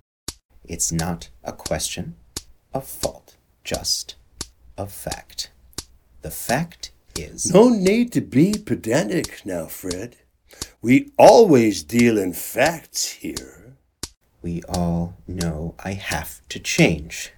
It's 0.63 0.93
not 0.93 1.31
a 1.43 1.53
question 1.53 2.15
of 2.73 2.87
fault, 2.87 3.35
just 3.65 4.15
of 4.79 4.93
fact. 4.93 5.51
The 6.23 6.31
fact 6.31 6.93
is. 7.19 7.53
No 7.53 7.69
need 7.69 8.13
to 8.13 8.21
be 8.21 8.55
pedantic 8.55 9.45
now, 9.45 9.67
Fred. 9.67 10.15
We 10.81 11.11
always 11.19 11.83
deal 11.83 12.19
in 12.19 12.35
facts 12.35 13.15
here. 13.15 13.75
We 14.43 14.63
all 14.69 15.17
know 15.27 15.75
I 15.85 15.95
have 15.95 16.41
to 16.51 16.61
change. 16.61 17.33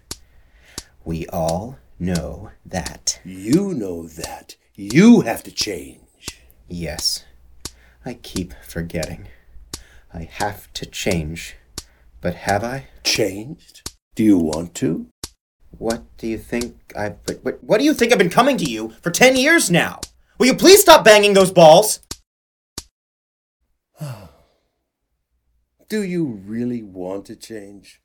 We 1.07 1.27
all 1.29 1.79
know 1.99 2.51
that. 2.67 3.19
You 3.25 3.73
know 3.73 4.07
that. 4.09 4.57
You 4.75 5.23
have 5.23 5.43
to 5.45 5.51
change. 5.51 6.43
Yes, 6.69 7.25
I 8.05 8.13
keep 8.13 8.53
forgetting. 8.63 9.29
I 10.13 10.29
have 10.31 10.71
to 10.75 10.85
change. 10.85 11.57
But 12.21 12.35
have 12.35 12.65
I? 12.65 12.89
Changed? 13.05 13.91
Do 14.15 14.25
you 14.25 14.39
want 14.39 14.75
to? 14.77 15.07
What 15.71 16.03
do 16.17 16.27
you 16.27 16.39
think 16.39 16.93
I've. 16.97 17.19
What, 17.43 17.63
what, 17.63 17.79
do 17.79 17.85
you 17.85 17.95
think 17.95 18.13
I've 18.13 18.19
been 18.19 18.31
coming 18.31 18.57
to 18.59 18.65
you 18.65 18.91
for 19.03 19.11
10 19.11 19.37
years 19.37 19.71
now? 19.71 20.01
Will 20.39 20.47
you 20.47 20.55
please 20.55 20.81
stop 20.81 21.05
banging 21.05 21.35
those 21.35 21.53
balls? 21.53 22.01
Do 25.89 26.03
you 26.03 26.25
really 26.25 26.83
want 26.83 27.27
to 27.27 27.37
change? 27.37 28.01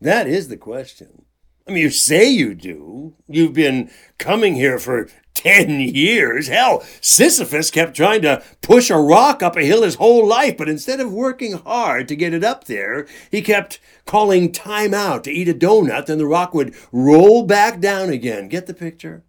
That 0.00 0.26
is 0.26 0.48
the 0.48 0.56
question. 0.56 1.26
I 1.68 1.72
mean, 1.72 1.82
you 1.82 1.90
say 1.90 2.28
you 2.28 2.54
do. 2.54 2.99
You've 3.28 3.52
been 3.52 3.90
coming 4.18 4.54
here 4.54 4.78
for 4.78 5.08
10 5.34 5.80
years. 5.80 6.48
Hell, 6.48 6.84
Sisyphus 7.00 7.70
kept 7.70 7.96
trying 7.96 8.20
to 8.22 8.42
push 8.60 8.90
a 8.90 8.98
rock 8.98 9.42
up 9.42 9.56
a 9.56 9.62
hill 9.62 9.82
his 9.82 9.94
whole 9.94 10.26
life, 10.26 10.56
but 10.58 10.68
instead 10.68 11.00
of 11.00 11.12
working 11.12 11.52
hard 11.52 12.08
to 12.08 12.16
get 12.16 12.34
it 12.34 12.44
up 12.44 12.64
there, 12.64 13.06
he 13.30 13.40
kept 13.40 13.80
calling 14.04 14.52
time 14.52 14.92
out 14.92 15.24
to 15.24 15.30
eat 15.30 15.48
a 15.48 15.54
donut, 15.54 16.06
then 16.06 16.18
the 16.18 16.26
rock 16.26 16.52
would 16.52 16.74
roll 16.92 17.44
back 17.44 17.80
down 17.80 18.10
again. 18.10 18.48
Get 18.48 18.66
the 18.66 18.74
picture? 18.74 19.24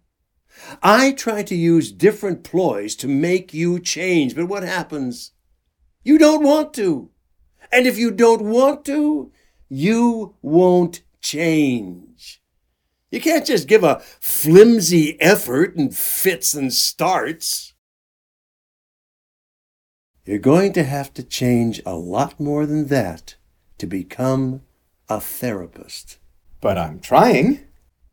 I 0.82 1.12
try 1.12 1.42
to 1.44 1.54
use 1.54 1.90
different 1.90 2.44
ploys 2.44 2.94
to 2.96 3.08
make 3.08 3.54
you 3.54 3.80
change, 3.80 4.34
but 4.36 4.46
what 4.46 4.62
happens? 4.62 5.32
You 6.04 6.18
don't 6.18 6.44
want 6.44 6.74
to. 6.74 7.10
And 7.72 7.86
if 7.86 7.96
you 7.96 8.10
don't 8.10 8.42
want 8.42 8.84
to, 8.84 9.32
you 9.68 10.34
won't 10.42 11.02
change. 11.22 12.11
You 13.12 13.20
can't 13.20 13.44
just 13.44 13.68
give 13.68 13.84
a 13.84 14.00
flimsy 14.20 15.20
effort 15.20 15.76
and 15.76 15.94
fits 15.94 16.54
and 16.54 16.72
starts. 16.72 17.74
You're 20.24 20.38
going 20.38 20.72
to 20.72 20.82
have 20.82 21.12
to 21.14 21.22
change 21.22 21.82
a 21.84 21.94
lot 21.94 22.40
more 22.40 22.64
than 22.64 22.86
that 22.86 23.36
to 23.76 23.86
become 23.86 24.62
a 25.10 25.20
therapist. 25.20 26.18
But 26.62 26.78
I'm 26.78 27.00
trying. 27.00 27.60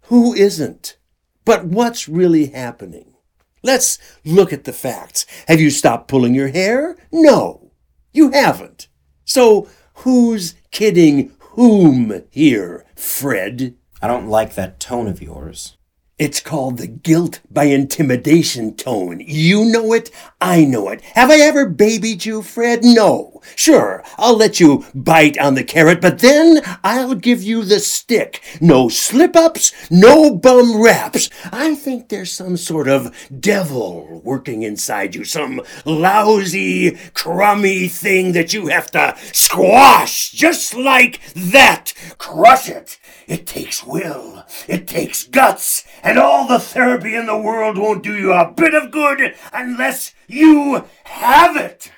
Who 0.08 0.34
isn't? 0.34 0.98
But 1.46 1.66
what's 1.66 2.10
really 2.10 2.48
happening? 2.48 3.16
Let's 3.64 4.00
look 4.26 4.52
at 4.52 4.66
the 4.66 4.74
facts. 4.74 5.26
Have 5.48 5.62
you 5.62 5.70
stopped 5.70 6.10
pulling 6.10 6.36
your 6.36 6.50
hair? 6.50 6.98
No, 7.10 7.72
you 8.12 8.32
haven't. 8.32 8.90
So 9.24 9.70
who's 9.94 10.56
kidding 10.72 11.32
whom 11.40 12.24
here, 12.32 12.86
Fred? 12.96 13.76
I 14.02 14.08
don't 14.08 14.28
like 14.28 14.56
that 14.56 14.80
tone 14.80 15.08
of 15.08 15.22
yours. 15.22 15.76
It's 16.20 16.42
called 16.42 16.80
the 16.80 16.88
guilt 16.88 17.40
by 17.50 17.64
intimidation 17.64 18.76
tone. 18.76 19.22
You 19.26 19.64
know 19.64 19.94
it. 19.94 20.12
I 20.42 20.66
know 20.66 20.90
it. 20.90 21.02
Have 21.16 21.32
I 21.32 21.38
ever 21.40 21.66
babied 21.66 22.26
you, 22.26 22.42
Fred? 22.42 22.84
No. 22.84 23.42
Sure, 23.56 24.04
I'll 24.18 24.36
let 24.36 24.60
you 24.60 24.86
bite 24.94 25.38
on 25.38 25.56
the 25.56 25.64
carrot, 25.64 26.02
but 26.02 26.20
then 26.20 26.62
I'll 26.84 27.16
give 27.16 27.42
you 27.42 27.64
the 27.64 27.80
stick. 27.80 28.42
No 28.60 28.90
slip 28.90 29.36
ups, 29.36 29.74
no 29.90 30.36
bum 30.36 30.82
raps. 30.82 31.30
I 31.54 31.76
think 31.76 32.10
there's 32.10 32.34
some 32.34 32.58
sort 32.58 32.90
of 32.90 33.16
devil 33.40 34.22
working 34.24 34.64
inside 34.64 35.16
you, 35.16 35.24
some 35.24 35.62
lousy, 35.86 36.98
crummy 37.14 37.88
thing 37.88 38.34
that 38.34 38.54
you 38.54 38.68
have 38.68 38.92
to 38.92 39.16
squash 39.32 40.32
just 40.32 40.76
like 40.76 41.22
that. 41.34 41.94
Crush 42.18 42.70
it. 42.70 43.00
It 43.28 43.46
takes 43.48 43.86
will. 43.86 44.44
It 44.68 44.88
takes 44.88 45.24
guts. 45.24 45.86
And 46.10 46.18
all 46.18 46.48
the 46.48 46.58
therapy 46.58 47.14
in 47.14 47.28
the 47.28 47.38
world 47.38 47.78
won't 47.78 48.02
do 48.02 48.18
you 48.18 48.34
a 48.34 48.52
bit 48.52 48.74
of 48.74 48.90
good 48.90 49.36
unless 49.54 50.16
you 50.28 50.84
have 51.04 51.56
it. 51.56 51.92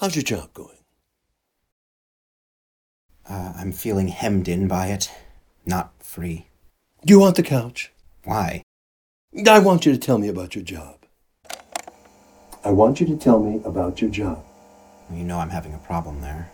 How's 0.00 0.16
your 0.16 0.22
job 0.22 0.54
going? 0.54 0.78
Uh, 3.28 3.52
I'm 3.54 3.72
feeling 3.72 4.08
hemmed 4.08 4.48
in 4.48 4.66
by 4.66 4.86
it, 4.86 5.10
not 5.66 5.92
free. 6.02 6.46
Do 7.04 7.12
you 7.12 7.20
want 7.20 7.36
the 7.36 7.42
couch? 7.42 7.92
Why? 8.24 8.62
I 9.46 9.58
want 9.58 9.84
you 9.84 9.92
to 9.92 9.98
tell 9.98 10.16
me 10.16 10.28
about 10.28 10.54
your 10.54 10.64
job. 10.64 11.00
I 12.64 12.70
want 12.70 12.98
you 12.98 13.06
to 13.08 13.16
tell 13.18 13.40
me 13.40 13.60
about 13.62 14.00
your 14.00 14.10
job. 14.10 14.42
You 15.12 15.22
know 15.22 15.38
I'm 15.38 15.50
having 15.50 15.74
a 15.74 15.78
problem 15.78 16.22
there. 16.22 16.50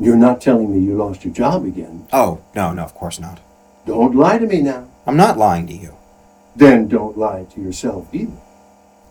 You're 0.00 0.16
not 0.16 0.40
telling 0.40 0.72
me 0.72 0.84
you 0.84 0.96
lost 0.96 1.24
your 1.24 1.32
job 1.32 1.64
again. 1.64 2.08
Oh, 2.12 2.42
no, 2.56 2.72
no, 2.72 2.82
of 2.82 2.94
course 2.94 3.20
not. 3.20 3.40
Don't 3.86 4.14
lie 4.14 4.38
to 4.38 4.46
me 4.46 4.60
now. 4.60 4.88
I'm 5.06 5.16
not 5.16 5.38
lying 5.38 5.66
to 5.66 5.72
you. 5.72 5.96
Then 6.54 6.86
don't 6.86 7.18
lie 7.18 7.44
to 7.54 7.60
yourself 7.60 8.08
either. 8.12 8.36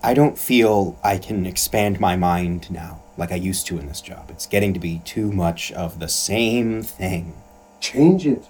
I 0.03 0.13
don't 0.13 0.37
feel 0.37 0.97
I 1.03 1.17
can 1.17 1.45
expand 1.45 1.99
my 1.99 2.15
mind 2.15 2.71
now 2.71 3.01
like 3.17 3.31
I 3.31 3.35
used 3.35 3.67
to 3.67 3.77
in 3.77 3.87
this 3.87 4.01
job. 4.01 4.29
It's 4.29 4.47
getting 4.47 4.73
to 4.73 4.79
be 4.79 4.99
too 5.05 5.31
much 5.31 5.71
of 5.73 5.99
the 5.99 6.07
same 6.07 6.81
thing. 6.81 7.33
Change 7.79 8.25
it. 8.25 8.43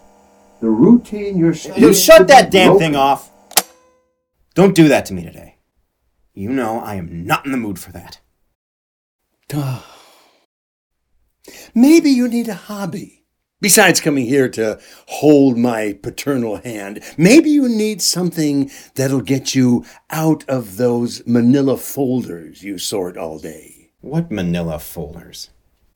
The 0.61 0.69
routine 0.69 1.38
you're 1.38 1.53
You 1.76 1.93
shut 1.93 2.28
that 2.28 2.51
damn 2.51 2.78
thing 2.78 2.95
off! 2.95 3.32
Don't 4.53 4.76
do 4.76 4.88
that 4.89 5.05
to 5.07 5.13
me 5.13 5.24
today. 5.24 5.55
You 6.34 6.51
know 6.51 6.80
I 6.80 6.95
am 6.95 7.26
not 7.26 7.45
in 7.45 7.51
the 7.51 7.57
mood 7.57 7.80
for 7.80 7.91
that. 7.91 8.19
Maybe 11.76 12.11
you 12.11 12.28
need 12.28 12.47
a 12.47 12.53
hobby. 12.53 13.20
Besides 13.62 14.01
coming 14.01 14.26
here 14.26 14.49
to 14.49 14.80
hold 15.07 15.55
my 15.55 15.93
paternal 16.01 16.55
hand, 16.55 17.03
maybe 17.16 17.51
you 17.51 17.70
need 17.70 18.01
something 18.01 18.72
that'll 18.95 19.22
get 19.22 19.53
you 19.53 19.86
out 20.09 20.43
of 20.49 20.78
those 20.78 21.22
manila 21.28 21.78
folders 21.78 22.64
you 22.64 22.80
sort 22.80 23.18
all 23.18 23.38
day. 23.38 23.91
What 24.01 24.32
manila 24.32 24.80
folders? 24.80 25.51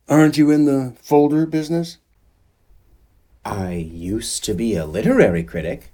Aren't 0.07 0.37
you 0.37 0.51
in 0.51 0.65
the 0.65 0.95
folder 1.01 1.47
business? 1.47 1.97
I 3.43 3.71
used 3.73 4.43
to 4.43 4.53
be 4.53 4.75
a 4.75 4.85
literary 4.85 5.43
critic, 5.43 5.91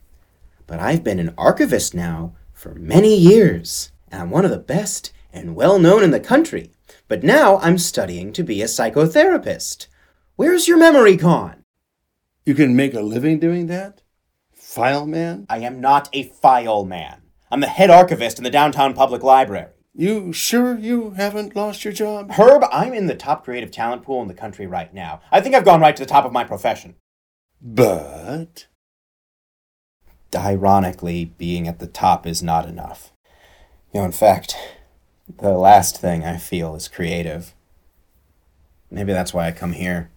but 0.68 0.82
I've 0.82 1.06
been 1.06 1.20
an 1.20 1.34
archivist 1.38 1.96
now 1.96 2.34
for 2.54 2.76
many 2.76 3.16
years, 3.16 3.94
and 4.12 4.24
I'm 4.24 4.30
one 4.30 4.44
of 4.44 4.52
the 4.52 4.58
best 4.58 5.14
and 5.32 5.56
well 5.56 5.80
known 5.80 6.04
in 6.04 6.12
the 6.12 6.20
country. 6.20 6.72
But 7.08 7.24
now 7.24 7.60
I'm 7.60 7.78
studying 7.78 8.34
to 8.34 8.44
be 8.44 8.62
a 8.62 8.66
psychotherapist. 8.66 9.88
Where's 10.36 10.68
your 10.68 10.78
memory 10.78 11.16
gone? 11.16 11.61
You 12.44 12.56
can 12.56 12.76
make 12.76 12.96
a 12.96 13.02
living 13.02 13.40
doing 13.40 13.68
that? 13.68 14.02
File 14.54 15.06
man? 15.06 15.46
I 15.48 15.60
am 15.60 15.80
not 15.80 16.10
a 16.12 16.24
file 16.24 16.86
man. 16.86 17.22
I'm 17.52 17.60
the 17.60 17.68
head 17.68 17.92
archivist 17.92 18.40
in 18.40 18.44
the 18.44 18.50
downtown 18.50 18.94
public 18.96 19.22
library. 19.22 19.68
You 19.94 20.34
sure 20.34 20.78
you 20.78 21.12
haven't 21.12 21.56
lost 21.56 21.84
your 21.84 21.94
job? 21.94 22.32
Herb, 22.32 22.64
I'm 22.72 22.94
in 22.94 23.08
the 23.08 23.16
top 23.16 23.44
creative 23.44 23.70
talent 23.70 24.04
pool 24.04 24.22
in 24.22 24.28
the 24.28 24.34
country 24.34 24.66
right 24.66 24.92
now. 24.92 25.22
I 25.32 25.42
think 25.42 25.54
I've 25.54 25.66
gone 25.66 25.82
right 25.82 25.96
to 25.96 26.04
the 26.04 26.10
top 26.10 26.26
of 26.26 26.32
my 26.32 26.44
profession. 26.44 26.96
But. 27.62 28.68
Ironically, 30.34 31.26
being 31.26 31.68
at 31.68 31.80
the 31.80 31.88
top 31.88 32.26
is 32.26 32.42
not 32.42 32.68
enough. 32.68 33.12
You 33.94 34.00
know, 34.00 34.06
in 34.06 34.14
fact, 34.14 34.56
the 35.28 35.52
last 35.52 36.00
thing 36.00 36.24
I 36.24 36.38
feel 36.38 36.74
is 36.74 36.88
creative. 36.88 37.54
Maybe 38.90 39.14
that's 39.14 39.34
why 39.34 39.48
I 39.48 39.52
come 39.52 39.74
here, 39.74 40.10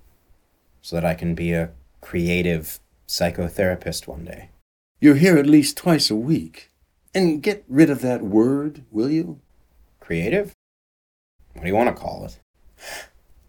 so 0.80 0.96
that 0.96 1.04
I 1.04 1.14
can 1.14 1.34
be 1.34 1.52
a 1.52 1.72
creative 2.04 2.80
psychotherapist 3.08 4.06
one 4.06 4.26
day. 4.26 4.50
You're 5.00 5.14
here 5.16 5.38
at 5.38 5.46
least 5.46 5.76
twice 5.78 6.10
a 6.10 6.14
week. 6.14 6.70
And 7.14 7.42
get 7.42 7.64
rid 7.66 7.88
of 7.88 8.02
that 8.02 8.22
word, 8.22 8.84
will 8.90 9.08
you? 9.08 9.40
Creative? 10.00 10.52
What 11.54 11.62
do 11.62 11.68
you 11.68 11.74
want 11.74 11.88
to 11.88 12.00
call 12.00 12.26
it? 12.26 12.38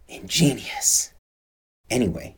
Ingenious. 0.07 1.13
Anyway, 1.89 2.37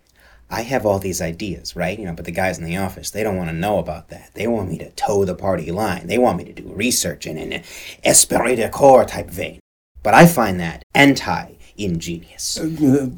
I 0.49 0.61
have 0.61 0.85
all 0.87 0.97
these 0.97 1.21
ideas, 1.21 1.75
right? 1.75 1.99
You 1.99 2.05
know, 2.05 2.13
but 2.13 2.25
the 2.25 2.31
guys 2.31 2.57
in 2.57 2.65
the 2.65 2.77
office, 2.77 3.11
they 3.11 3.21
don't 3.21 3.37
want 3.37 3.49
to 3.49 3.55
know 3.55 3.77
about 3.77 4.09
that. 4.09 4.31
They 4.33 4.47
want 4.47 4.69
me 4.69 4.79
to 4.79 4.89
toe 4.91 5.23
the 5.23 5.35
party 5.35 5.71
line. 5.71 6.07
They 6.07 6.17
want 6.17 6.39
me 6.39 6.45
to 6.45 6.53
do 6.53 6.73
research 6.73 7.27
in 7.27 7.37
an 7.37 7.61
esprit 8.03 8.55
de 8.55 8.69
corps 8.69 9.05
type 9.05 9.29
vein. 9.29 9.59
But 10.01 10.15
I 10.15 10.25
find 10.25 10.59
that 10.59 10.83
anti 10.95 11.57
ingenious, 11.77 12.57
Uh, 12.59 13.09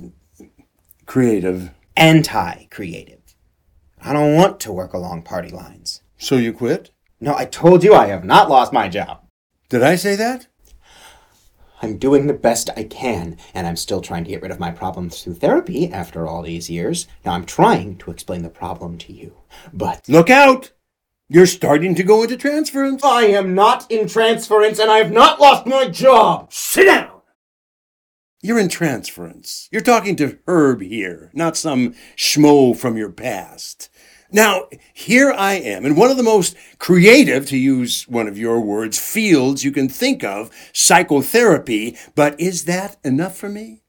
creative. 1.06 1.72
Anti 2.00 2.66
creative. 2.72 3.36
I 4.02 4.14
don't 4.14 4.34
want 4.34 4.60
to 4.62 4.72
work 4.72 4.94
along 4.94 5.24
party 5.24 5.50
lines. 5.50 6.02
So 6.18 6.38
you 6.38 6.54
quit? 6.54 6.92
No, 7.20 7.36
I 7.36 7.46
told 7.46 7.84
you 7.84 7.94
I 7.94 8.08
have 8.08 8.24
not 8.24 8.50
lost 8.50 8.72
my 8.72 8.88
job. 8.88 9.26
Did 9.68 9.84
I 9.84 9.96
say 9.96 10.16
that? 10.16 10.48
I'm 11.82 11.98
doing 11.98 12.28
the 12.28 12.34
best 12.34 12.70
I 12.76 12.84
can, 12.84 13.38
and 13.54 13.68
I'm 13.68 13.76
still 13.76 14.02
trying 14.02 14.24
to 14.26 14.30
get 14.30 14.42
rid 14.42 14.52
of 14.52 14.60
my 14.60 14.72
problems 14.72 15.22
through 15.22 15.36
therapy 15.36 15.92
after 15.92 16.28
all 16.28 16.42
these 16.42 16.70
years. 16.70 17.08
Now, 17.24 17.34
I'm 17.34 17.46
trying 17.46 17.98
to 17.98 18.12
explain 18.12 18.42
the 18.44 18.50
problem 18.50 18.98
to 19.00 19.14
you, 19.14 19.36
but 19.74 20.08
Look 20.10 20.30
out! 20.30 20.72
You're 21.30 21.46
starting 21.46 21.94
to 21.96 22.04
go 22.04 22.24
into 22.24 22.38
transference. 22.38 23.04
I 23.04 23.26
am 23.26 23.54
not 23.54 23.90
in 23.92 24.08
transference 24.08 24.80
and 24.80 24.90
I 24.90 24.98
have 24.98 25.12
not 25.12 25.40
lost 25.40 25.68
my 25.68 25.88
job. 25.88 26.52
Sit 26.52 26.86
down! 26.86 27.19
You're 28.42 28.60
in 28.60 28.70
transference. 28.70 29.68
You're 29.70 29.82
talking 29.82 30.16
to 30.16 30.40
Herb 30.48 30.82
here, 30.82 31.30
not 31.34 31.58
some 31.58 31.94
schmo 32.16 32.76
from 32.76 32.96
your 32.96 33.12
past. 33.12 33.90
Now, 34.32 34.70
here 34.94 35.34
I 35.36 35.56
am 35.56 35.86
in 35.86 35.96
one 35.98 36.10
of 36.10 36.16
the 36.16 36.24
most 36.24 36.56
creative, 36.78 37.46
to 37.48 37.58
use 37.58 38.08
one 38.08 38.30
of 38.30 38.38
your 38.38 38.62
words, 38.62 38.98
fields 38.98 39.66
you 39.66 39.74
can 39.74 39.90
think 39.90 40.24
of, 40.24 40.52
psychotherapy, 40.72 41.98
but 42.16 42.40
is 42.40 42.64
that 42.64 42.96
enough 43.04 43.36
for 43.36 43.50
me? 43.50 43.82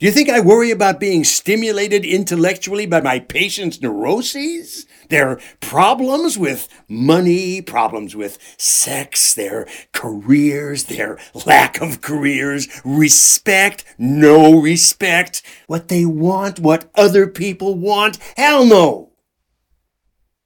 Do 0.00 0.06
you 0.06 0.12
think 0.12 0.30
I 0.30 0.40
worry 0.40 0.70
about 0.70 0.98
being 0.98 1.24
stimulated 1.24 2.06
intellectually 2.06 2.86
by 2.86 3.02
my 3.02 3.18
patients' 3.18 3.82
neuroses? 3.82 4.86
Their 5.10 5.38
problems 5.60 6.38
with 6.38 6.70
money, 6.88 7.60
problems 7.60 8.16
with 8.16 8.38
sex, 8.56 9.34
their 9.34 9.68
careers, 9.92 10.84
their 10.84 11.18
lack 11.44 11.82
of 11.82 12.00
careers, 12.00 12.66
respect, 12.82 13.84
no 13.98 14.58
respect, 14.58 15.42
what 15.66 15.88
they 15.88 16.06
want, 16.06 16.60
what 16.60 16.90
other 16.94 17.26
people 17.26 17.74
want? 17.74 18.16
Hell 18.38 18.64
no! 18.64 19.12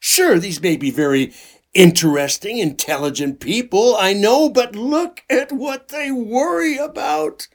Sure, 0.01 0.41
these 0.41 0.61
may 0.61 0.77
be 0.77 0.91
very 0.91 1.33
interesting, 1.75 2.59
intelligent 2.59 3.39
people, 3.39 3.95
I 3.95 4.15
know, 4.15 4.49
but 4.49 4.75
look 4.75 5.23
at 5.31 5.53
what 5.53 5.91
they 5.91 6.11
worry 6.11 6.77
about. 6.77 7.47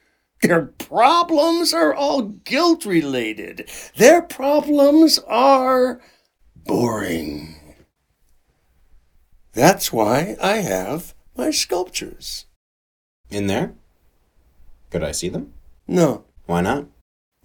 Their 0.42 0.68
problems 0.68 1.74
are 1.74 1.94
all 1.94 2.22
guilt 2.22 2.86
related. 2.86 3.70
Their 3.98 4.22
problems 4.22 5.20
are 5.28 6.00
boring. 6.56 7.56
That's 9.54 9.92
why 9.92 10.38
I 10.42 10.58
have 10.58 11.14
my 11.36 11.52
sculptures. 11.52 12.46
In 13.30 13.48
there? 13.48 13.74
Could 14.90 15.04
I 15.04 15.12
see 15.12 15.30
them? 15.30 15.54
No, 15.88 16.26
Why 16.46 16.62
not? 16.62 16.86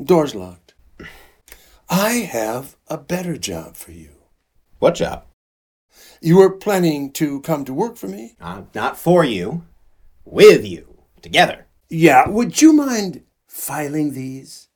door's 0.03 0.35
locked. 0.35 0.75
I 1.89 2.11
have 2.31 2.77
a 2.89 2.99
better 2.99 3.37
job 3.37 3.77
for 3.77 3.93
you. 3.93 4.11
What 4.79 4.95
job? 4.95 5.25
You 6.21 6.39
were 6.39 6.51
planning 6.51 7.13
to 7.13 7.41
come 7.41 7.65
to 7.65 7.75
work 7.75 7.97
for 7.97 8.09
me? 8.09 8.35
Uh, 8.41 8.63
not 8.75 8.97
for 8.99 9.25
you, 9.25 9.65
with 10.25 10.67
you, 10.67 10.99
together. 11.23 11.64
Yeah, 11.89 12.29
would 12.29 12.61
you 12.61 12.73
mind 12.73 13.25
filing 13.47 14.13
these? 14.13 14.69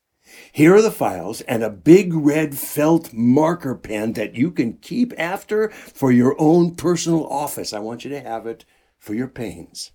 Here 0.52 0.74
are 0.74 0.82
the 0.82 0.90
files 0.90 1.40
and 1.42 1.62
a 1.62 1.70
big 1.70 2.14
red 2.14 2.56
felt 2.56 3.12
marker 3.12 3.74
pen 3.74 4.12
that 4.14 4.34
you 4.34 4.50
can 4.50 4.74
keep 4.74 5.12
after 5.18 5.70
for 5.70 6.12
your 6.12 6.36
own 6.38 6.74
personal 6.74 7.26
office. 7.26 7.72
I 7.72 7.78
want 7.78 8.04
you 8.04 8.10
to 8.10 8.20
have 8.20 8.46
it 8.46 8.64
for 8.98 9.14
your 9.14 9.28
pains. 9.28 9.92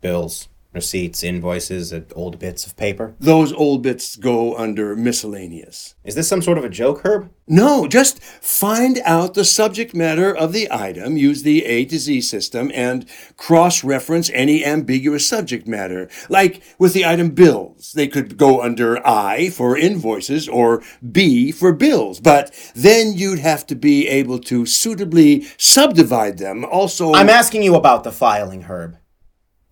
Bills, 0.00 0.48
receipts, 0.72 1.22
invoices, 1.22 1.92
old 2.14 2.38
bits 2.38 2.66
of 2.66 2.76
paper. 2.76 3.14
Those 3.18 3.52
old 3.52 3.82
bits 3.82 4.16
go 4.16 4.56
under 4.56 4.94
miscellaneous. 4.94 5.94
Is 6.04 6.14
this 6.14 6.28
some 6.28 6.42
sort 6.42 6.58
of 6.58 6.64
a 6.64 6.68
joke, 6.68 7.00
Herb? 7.04 7.30
No, 7.48 7.88
just 7.88 8.22
find 8.22 9.00
out 9.04 9.34
the 9.34 9.44
subject 9.44 9.92
matter 9.92 10.34
of 10.34 10.52
the 10.52 10.68
item, 10.70 11.16
use 11.16 11.42
the 11.42 11.64
A 11.64 11.84
to 11.86 11.98
Z 11.98 12.20
system, 12.20 12.70
and 12.72 13.04
cross 13.36 13.82
reference 13.82 14.30
any 14.32 14.64
ambiguous 14.64 15.28
subject 15.28 15.66
matter. 15.66 16.08
Like 16.28 16.62
with 16.78 16.92
the 16.92 17.04
item 17.04 17.30
bills, 17.30 17.92
they 17.92 18.06
could 18.06 18.36
go 18.36 18.62
under 18.62 19.04
I 19.04 19.50
for 19.50 19.76
invoices 19.76 20.48
or 20.48 20.82
B 21.10 21.50
for 21.50 21.72
bills, 21.72 22.20
but 22.20 22.54
then 22.76 23.14
you'd 23.14 23.40
have 23.40 23.66
to 23.66 23.74
be 23.74 24.06
able 24.06 24.38
to 24.40 24.64
suitably 24.64 25.46
subdivide 25.56 26.38
them. 26.38 26.64
Also, 26.64 27.12
I'm 27.14 27.28
asking 27.28 27.64
you 27.64 27.74
about 27.74 28.04
the 28.04 28.12
filing, 28.12 28.62
Herb. 28.62 28.96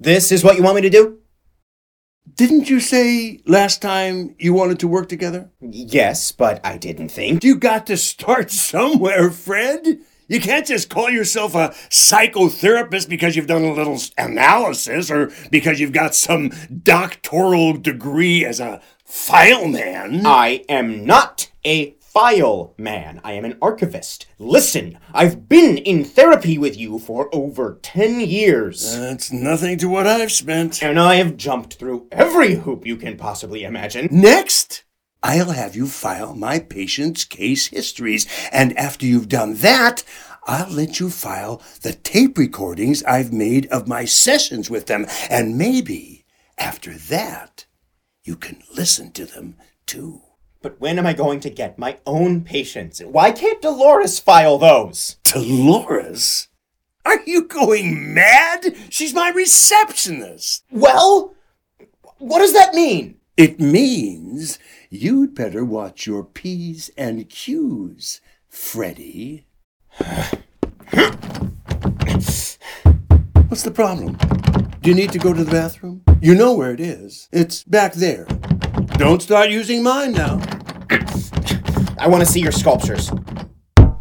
This 0.00 0.32
is 0.32 0.44
what 0.44 0.56
you 0.56 0.62
want 0.62 0.76
me 0.76 0.82
to 0.82 0.90
do? 0.90 1.18
didn't 2.38 2.70
you 2.70 2.78
say 2.78 3.40
last 3.46 3.82
time 3.82 4.34
you 4.38 4.54
wanted 4.54 4.78
to 4.78 4.86
work 4.86 5.08
together? 5.08 5.50
Yes, 5.60 6.30
but 6.30 6.64
I 6.64 6.78
didn't 6.78 7.08
think. 7.08 7.42
You 7.42 7.56
got 7.56 7.86
to 7.88 7.96
start 7.96 8.50
somewhere, 8.70 9.30
Fred. 9.30 9.98
You 10.28 10.40
can't 10.40 10.66
just 10.66 10.88
call 10.88 11.10
yourself 11.10 11.54
a 11.54 11.70
psychotherapist 11.90 13.08
because 13.08 13.34
you've 13.34 13.46
done 13.48 13.64
a 13.64 13.72
little 13.72 13.98
analysis 14.16 15.10
or 15.10 15.32
because 15.50 15.80
you've 15.80 15.92
got 15.92 16.14
some 16.14 16.52
doctoral 16.82 17.72
degree 17.72 18.44
as 18.44 18.60
a 18.60 18.80
fileman. 19.08 20.22
I 20.24 20.64
am 20.68 21.04
not 21.04 21.50
a 21.66 21.96
file 22.18 22.74
man. 22.76 23.20
I 23.22 23.34
am 23.34 23.44
an 23.44 23.56
archivist. 23.62 24.26
Listen, 24.40 24.98
I've 25.14 25.48
been 25.48 25.78
in 25.78 26.02
therapy 26.02 26.58
with 26.58 26.76
you 26.76 26.98
for 26.98 27.32
over 27.32 27.78
10 27.80 28.22
years. 28.22 28.96
That's 28.96 29.30
nothing 29.30 29.78
to 29.78 29.88
what 29.88 30.08
I've 30.08 30.32
spent. 30.32 30.82
And 30.82 30.98
I 30.98 31.14
have 31.14 31.36
jumped 31.36 31.74
through 31.74 32.08
every 32.10 32.56
hoop 32.56 32.84
you 32.84 32.96
can 32.96 33.16
possibly 33.16 33.62
imagine. 33.62 34.08
Next, 34.10 34.82
I'll 35.22 35.52
have 35.52 35.76
you 35.76 35.86
file 35.86 36.34
my 36.34 36.58
patient's 36.58 37.24
case 37.24 37.68
histories, 37.68 38.26
and 38.50 38.76
after 38.76 39.06
you've 39.06 39.28
done 39.28 39.54
that, 39.58 40.02
I'll 40.44 40.72
let 40.72 40.98
you 40.98 41.10
file 41.10 41.62
the 41.82 41.92
tape 41.92 42.36
recordings 42.36 43.04
I've 43.04 43.32
made 43.32 43.66
of 43.66 43.86
my 43.86 44.04
sessions 44.04 44.68
with 44.68 44.86
them, 44.86 45.06
and 45.30 45.56
maybe 45.56 46.24
after 46.58 46.94
that, 46.94 47.66
you 48.24 48.34
can 48.34 48.60
listen 48.74 49.12
to 49.12 49.24
them 49.24 49.54
too. 49.86 50.22
But 50.60 50.80
when 50.80 50.98
am 50.98 51.06
I 51.06 51.12
going 51.12 51.38
to 51.40 51.50
get 51.50 51.78
my 51.78 51.98
own 52.04 52.42
patients? 52.42 53.00
Why 53.00 53.30
can't 53.30 53.62
Dolores 53.62 54.18
file 54.18 54.58
those? 54.58 55.16
Dolores? 55.24 56.48
Are 57.04 57.20
you 57.26 57.44
going 57.44 58.12
mad? 58.12 58.76
She's 58.90 59.14
my 59.14 59.30
receptionist. 59.30 60.64
Well, 60.70 61.34
what 62.18 62.40
does 62.40 62.52
that 62.54 62.74
mean? 62.74 63.16
It 63.36 63.60
means 63.60 64.58
you'd 64.90 65.34
better 65.34 65.64
watch 65.64 66.06
your 66.06 66.24
P's 66.24 66.90
and 66.98 67.28
Q's, 67.28 68.20
Freddy. 68.48 69.46
What's 73.46 73.62
the 73.62 73.70
problem? 73.72 74.18
Do 74.82 74.90
you 74.90 74.96
need 74.96 75.12
to 75.12 75.18
go 75.20 75.32
to 75.32 75.44
the 75.44 75.50
bathroom? 75.50 76.02
You 76.20 76.34
know 76.34 76.52
where 76.52 76.72
it 76.72 76.80
is. 76.80 77.28
It's 77.30 77.62
back 77.62 77.92
there. 77.92 78.26
Don't 78.98 79.22
start 79.22 79.48
using 79.48 79.84
mine 79.84 80.10
now. 80.10 80.40
I 81.98 82.08
want 82.08 82.24
to 82.24 82.26
see 82.26 82.40
your 82.40 82.50
sculptures. 82.50 83.12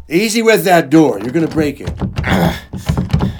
Easy 0.08 0.42
with 0.42 0.64
that 0.64 0.90
door. 0.90 1.20
You're 1.20 1.30
going 1.30 1.46
to 1.46 1.54
break 1.54 1.80
it. 1.80 1.92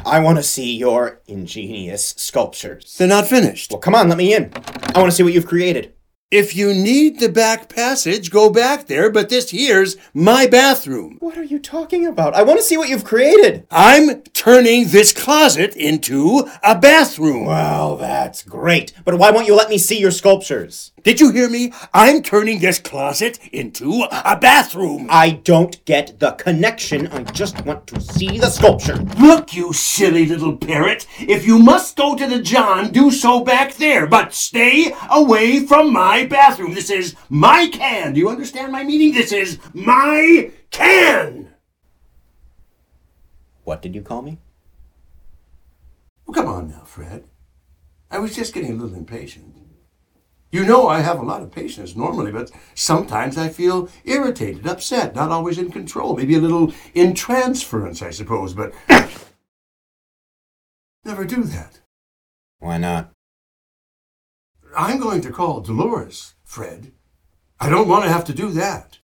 I 0.06 0.20
want 0.20 0.38
to 0.38 0.44
see 0.44 0.76
your 0.76 1.20
ingenious 1.26 2.14
sculptures. 2.16 2.94
They're 2.96 3.08
not 3.08 3.26
finished. 3.26 3.72
Well, 3.72 3.80
come 3.80 3.96
on, 3.96 4.08
let 4.08 4.16
me 4.16 4.34
in. 4.34 4.52
I 4.94 5.00
want 5.00 5.10
to 5.10 5.12
see 5.16 5.24
what 5.24 5.32
you've 5.32 5.48
created. 5.48 5.94
If 6.30 6.54
you 6.54 6.74
need 6.74 7.20
the 7.20 7.30
back 7.30 7.70
passage, 7.70 8.30
go 8.30 8.50
back 8.50 8.86
there, 8.86 9.10
but 9.10 9.30
this 9.30 9.50
here's 9.50 9.96
my 10.12 10.46
bathroom. 10.46 11.16
What 11.20 11.38
are 11.38 11.42
you 11.42 11.58
talking 11.58 12.04
about? 12.04 12.34
I 12.34 12.42
want 12.42 12.58
to 12.58 12.62
see 12.62 12.76
what 12.76 12.90
you've 12.90 13.02
created. 13.02 13.66
I'm 13.70 14.20
turning 14.34 14.88
this 14.88 15.14
closet 15.14 15.74
into 15.74 16.46
a 16.62 16.78
bathroom. 16.78 17.46
Well, 17.46 17.96
that's 17.96 18.42
great. 18.42 18.92
But 19.06 19.14
why 19.14 19.30
won't 19.30 19.46
you 19.46 19.56
let 19.56 19.70
me 19.70 19.78
see 19.78 19.98
your 19.98 20.10
sculptures? 20.10 20.92
Did 21.02 21.20
you 21.20 21.30
hear 21.30 21.48
me? 21.48 21.72
I'm 21.94 22.22
turning 22.22 22.58
this 22.58 22.78
closet 22.78 23.38
into 23.50 24.04
a 24.10 24.36
bathroom. 24.36 25.06
I 25.08 25.30
don't 25.30 25.82
get 25.86 26.20
the 26.20 26.32
connection. 26.32 27.06
I 27.06 27.22
just 27.22 27.64
want 27.64 27.86
to 27.86 28.00
see 28.02 28.38
the 28.38 28.50
sculpture. 28.50 28.96
Look, 29.18 29.54
you 29.54 29.72
silly 29.72 30.26
little 30.26 30.56
parrot. 30.56 31.06
If 31.18 31.46
you 31.46 31.58
must 31.58 31.96
go 31.96 32.14
to 32.14 32.26
the 32.26 32.42
John, 32.42 32.90
do 32.90 33.10
so 33.10 33.42
back 33.42 33.76
there, 33.76 34.06
but 34.06 34.34
stay 34.34 34.92
away 35.08 35.64
from 35.64 35.94
my 35.94 36.17
bathroom. 36.26 36.74
This 36.74 36.90
is 36.90 37.14
my 37.28 37.68
can. 37.72 38.12
Do 38.12 38.20
you 38.20 38.28
understand 38.28 38.72
my 38.72 38.84
meaning? 38.84 39.12
This 39.12 39.32
is 39.32 39.58
my 39.72 40.50
can. 40.70 41.50
What 43.64 43.82
did 43.82 43.94
you 43.94 44.02
call 44.02 44.22
me? 44.22 44.38
Well, 46.26 46.34
come 46.34 46.46
on 46.46 46.68
now, 46.68 46.82
Fred. 46.84 47.24
I 48.10 48.18
was 48.18 48.34
just 48.34 48.54
getting 48.54 48.72
a 48.72 48.74
little 48.74 48.96
impatient. 48.96 49.54
You 50.50 50.64
know 50.64 50.88
I 50.88 51.00
have 51.00 51.18
a 51.18 51.24
lot 51.24 51.42
of 51.42 51.52
patience 51.52 51.94
normally, 51.94 52.32
but 52.32 52.50
sometimes 52.74 53.36
I 53.36 53.50
feel 53.50 53.90
irritated, 54.04 54.66
upset, 54.66 55.14
not 55.14 55.30
always 55.30 55.58
in 55.58 55.70
control. 55.70 56.16
Maybe 56.16 56.34
a 56.34 56.40
little 56.40 56.68
intransference, 56.94 58.00
I 58.00 58.10
suppose, 58.10 58.54
but 58.54 58.72
never 61.04 61.26
do 61.26 61.42
that. 61.44 61.80
Why 62.60 62.78
not? 62.78 63.12
I'm 64.78 65.00
going 65.00 65.22
to 65.22 65.32
call 65.32 65.60
Dolores, 65.60 66.34
Fred. 66.44 66.92
I 67.58 67.68
don't 67.68 67.88
want 67.88 68.04
to 68.04 68.12
have 68.12 68.24
to 68.26 68.32
do 68.32 68.52
that. 68.52 69.00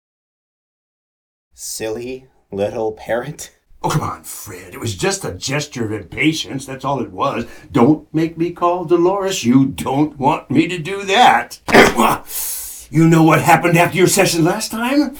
Silly 1.55 2.29
little 2.51 2.93
parrot. 2.93 3.57
Oh, 3.83 3.89
come 3.89 4.03
on, 4.03 4.25
Fred. 4.25 4.75
It 4.75 4.81
was 4.81 4.95
just 4.95 5.25
a 5.25 5.33
gesture 5.33 5.87
of 5.87 5.93
impatience. 5.93 6.67
That's 6.67 6.85
all 6.85 7.01
it 7.01 7.11
was. 7.11 7.47
Don't 7.73 8.13
make 8.13 8.37
me 8.37 8.53
call 8.53 8.85
Dolores. 8.85 9.45
You 9.45 9.65
don't 9.65 10.19
want 10.19 10.51
me 10.51 10.69
to 10.69 10.77
do 10.77 11.05
that. 11.05 11.61
you 12.91 13.09
know 13.09 13.23
what 13.23 13.41
happened 13.41 13.79
after 13.79 13.97
your 13.97 14.09
session 14.09 14.45
last 14.45 14.71
time? 14.71 15.17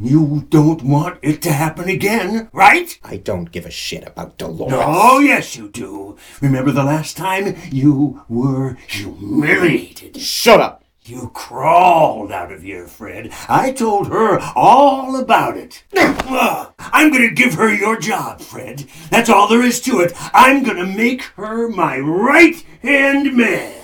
You 0.00 0.46
don't 0.48 0.82
want 0.82 1.18
it 1.22 1.42
to 1.42 1.52
happen 1.52 1.88
again, 1.88 2.48
right? 2.52 2.96
I 3.02 3.16
don't 3.16 3.50
give 3.50 3.66
a 3.66 3.70
shit 3.70 4.06
about 4.06 4.38
Dolores. 4.38 4.74
Oh, 4.76 5.18
yes, 5.18 5.56
you 5.56 5.68
do. 5.68 6.16
Remember 6.40 6.70
the 6.70 6.84
last 6.84 7.16
time 7.16 7.56
you 7.72 8.22
were 8.28 8.74
humiliated? 8.86 10.20
Shut 10.20 10.60
up. 10.60 10.84
You 11.04 11.30
crawled 11.34 12.30
out 12.30 12.52
of 12.52 12.62
here, 12.62 12.86
Fred. 12.86 13.32
I 13.48 13.72
told 13.72 14.08
her 14.08 14.38
all 14.54 15.16
about 15.16 15.56
it. 15.56 15.82
I'm 15.96 17.10
going 17.10 17.28
to 17.28 17.34
give 17.34 17.54
her 17.54 17.72
your 17.72 17.98
job, 17.98 18.40
Fred. 18.40 18.86
That's 19.10 19.30
all 19.30 19.48
there 19.48 19.62
is 19.62 19.80
to 19.82 20.00
it. 20.00 20.12
I'm 20.32 20.62
going 20.62 20.76
to 20.76 20.86
make 20.86 21.22
her 21.36 21.68
my 21.68 21.98
right 21.98 22.62
hand 22.82 23.36
man. 23.36 23.74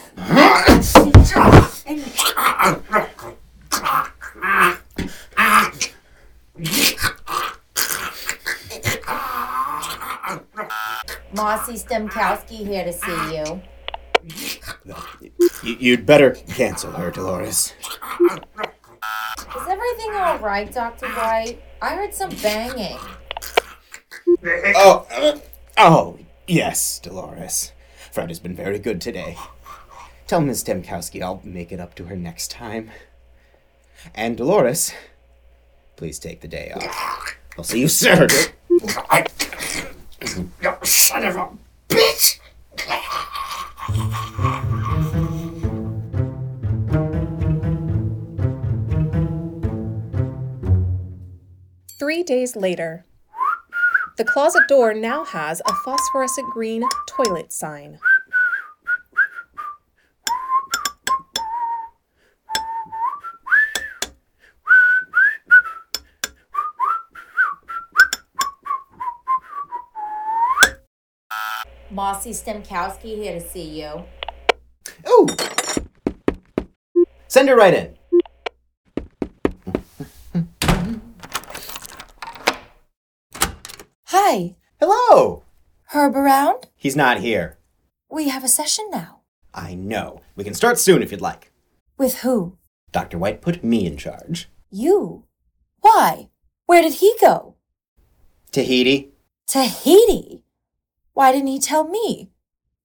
Marcy 11.35 11.75
Stemkowski 11.75 12.65
here 12.65 12.85
to 12.85 12.93
see 12.93 13.37
you. 13.37 13.63
Y- 15.65 15.77
you'd 15.81 16.07
better 16.07 16.31
cancel 16.31 16.93
her, 16.93 17.11
Dolores. 17.11 17.73
Is 18.21 19.69
everything 19.69 20.15
all 20.15 20.39
right, 20.39 20.71
Dr. 20.73 21.09
White? 21.09 21.61
I 21.83 21.97
heard 21.97 22.15
some 22.15 22.31
banging. 22.37 22.99
Oh, 24.77 25.07
uh, 25.11 25.39
oh, 25.77 26.19
yes, 26.47 27.01
Dolores. 27.01 27.73
Fred 28.13 28.31
has 28.31 28.39
been 28.39 28.55
very 28.55 28.79
good 28.79 29.01
today. 29.01 29.37
Tell 30.29 30.41
Miss 30.41 30.63
Demkowski 30.63 31.21
I'll 31.21 31.41
make 31.43 31.73
it 31.73 31.81
up 31.81 31.95
to 31.97 32.05
her 32.05 32.17
next 32.17 32.51
time. 32.53 32.91
And 34.15 34.37
Dolores, 34.37 34.93
please 36.05 36.19
take 36.19 36.43
the 36.43 36.49
day 36.49 36.71
off. 36.77 37.35
I'll 37.57 37.65
see 37.65 37.81
you 37.81 37.89
Saturday. 37.89 38.35
I... 39.09 39.25
You 40.61 40.77
son 40.83 41.25
of 41.25 41.37
a 41.37 41.49
bitch! 41.89 42.41
Three 51.99 52.23
days 52.23 52.55
later. 52.55 53.07
The 54.19 54.25
closet 54.25 54.65
door 54.69 54.93
now 54.93 55.25
has 55.25 55.63
a 55.65 55.73
phosphorescent 55.73 56.53
green 56.53 56.85
toilet 57.09 57.51
sign. 57.51 57.99
Marcy 72.15 72.31
Stemkowski 72.31 73.17
here 73.17 73.33
to 73.33 73.41
see 73.41 73.83
you. 73.83 74.05
Oh! 75.05 75.27
Send 77.27 77.49
her 77.49 77.57
right 77.57 77.75
in. 77.75 77.97
Hi. 84.05 84.55
Hello! 84.79 85.43
Herb 85.87 86.15
around? 86.15 86.69
He's 86.77 86.95
not 86.95 87.19
here. 87.19 87.59
We 88.09 88.29
have 88.29 88.45
a 88.45 88.49
session 88.49 88.89
now. 88.93 89.23
I 89.53 89.75
know. 89.75 90.21
We 90.37 90.45
can 90.45 90.55
start 90.55 90.79
soon 90.79 91.03
if 91.03 91.11
you'd 91.11 91.21
like. 91.21 91.51
With 91.99 92.19
who? 92.19 92.57
Dr. 92.93 93.19
White 93.19 93.41
put 93.41 93.65
me 93.65 93.87
in 93.87 93.97
charge. 93.97 94.49
You. 94.71 95.25
Why? 95.81 96.29
Where 96.67 96.81
did 96.81 96.95
he 96.95 97.13
go? 97.21 97.57
Tahiti? 98.53 99.11
Tahiti. 99.49 100.44
Why 101.15 101.31
didn't 101.31 101.47
he 101.47 101.61
tell 101.61 101.89
me? 101.89 102.31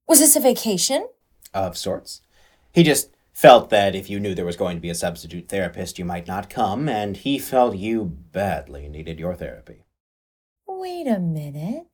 Was 0.07 0.19
this 0.19 0.35
a 0.35 0.39
vacation? 0.39 1.07
Of 1.53 1.77
sorts. 1.77 2.21
He 2.71 2.83
just 2.83 3.09
felt 3.33 3.71
that 3.71 3.95
if 3.95 4.09
you 4.09 4.19
knew 4.19 4.35
there 4.35 4.45
was 4.45 4.55
going 4.55 4.77
to 4.77 4.81
be 4.81 4.91
a 4.91 4.95
substitute 4.95 5.49
therapist, 5.49 5.97
you 5.97 6.05
might 6.05 6.27
not 6.27 6.49
come, 6.49 6.87
and 6.87 7.17
he 7.17 7.39
felt 7.39 7.75
you 7.75 8.05
badly 8.05 8.87
needed 8.87 9.19
your 9.19 9.33
therapy. 9.33 9.83
Wait 10.67 11.07
a 11.07 11.19
minute. 11.19 11.87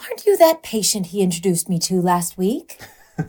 Aren't 0.00 0.24
you 0.24 0.36
that 0.38 0.62
patient 0.62 1.06
he 1.06 1.20
introduced 1.20 1.68
me 1.68 1.78
to 1.80 2.00
last 2.00 2.38
week? 2.38 2.78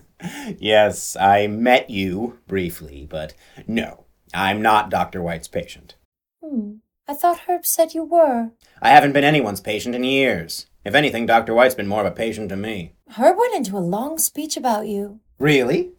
yes, 0.58 1.18
I 1.18 1.48
met 1.48 1.90
you 1.90 2.40
briefly, 2.48 3.06
but 3.10 3.34
no, 3.68 4.06
I'm 4.34 4.62
not 4.62 4.90
Dr. 4.90 5.22
White's 5.22 5.48
patient. 5.50 5.96
Hmm. 6.42 6.76
I 7.10 7.14
thought 7.14 7.42
Herb 7.48 7.66
said 7.66 7.94
you 7.94 8.04
were. 8.04 8.52
I 8.82 8.90
haven't 8.90 9.14
been 9.14 9.24
anyone's 9.24 9.62
patient 9.62 9.96
in 9.96 10.04
years. 10.04 10.68
If 10.88 10.96
anything, 10.96 11.26
Dr. 11.26 11.54
White's 11.54 11.76
been 11.76 11.90
more 11.90 12.00
of 12.00 12.08
a 12.08 12.12
patient 12.16 12.48
to 12.48 12.56
me. 12.56 12.94
Herb 13.18 13.38
went 13.38 13.54
into 13.54 13.78
a 13.78 13.80
long 13.80 14.18
speech 14.18 14.56
about 14.56 14.88
you. 14.88 15.20
Really? 15.38 15.92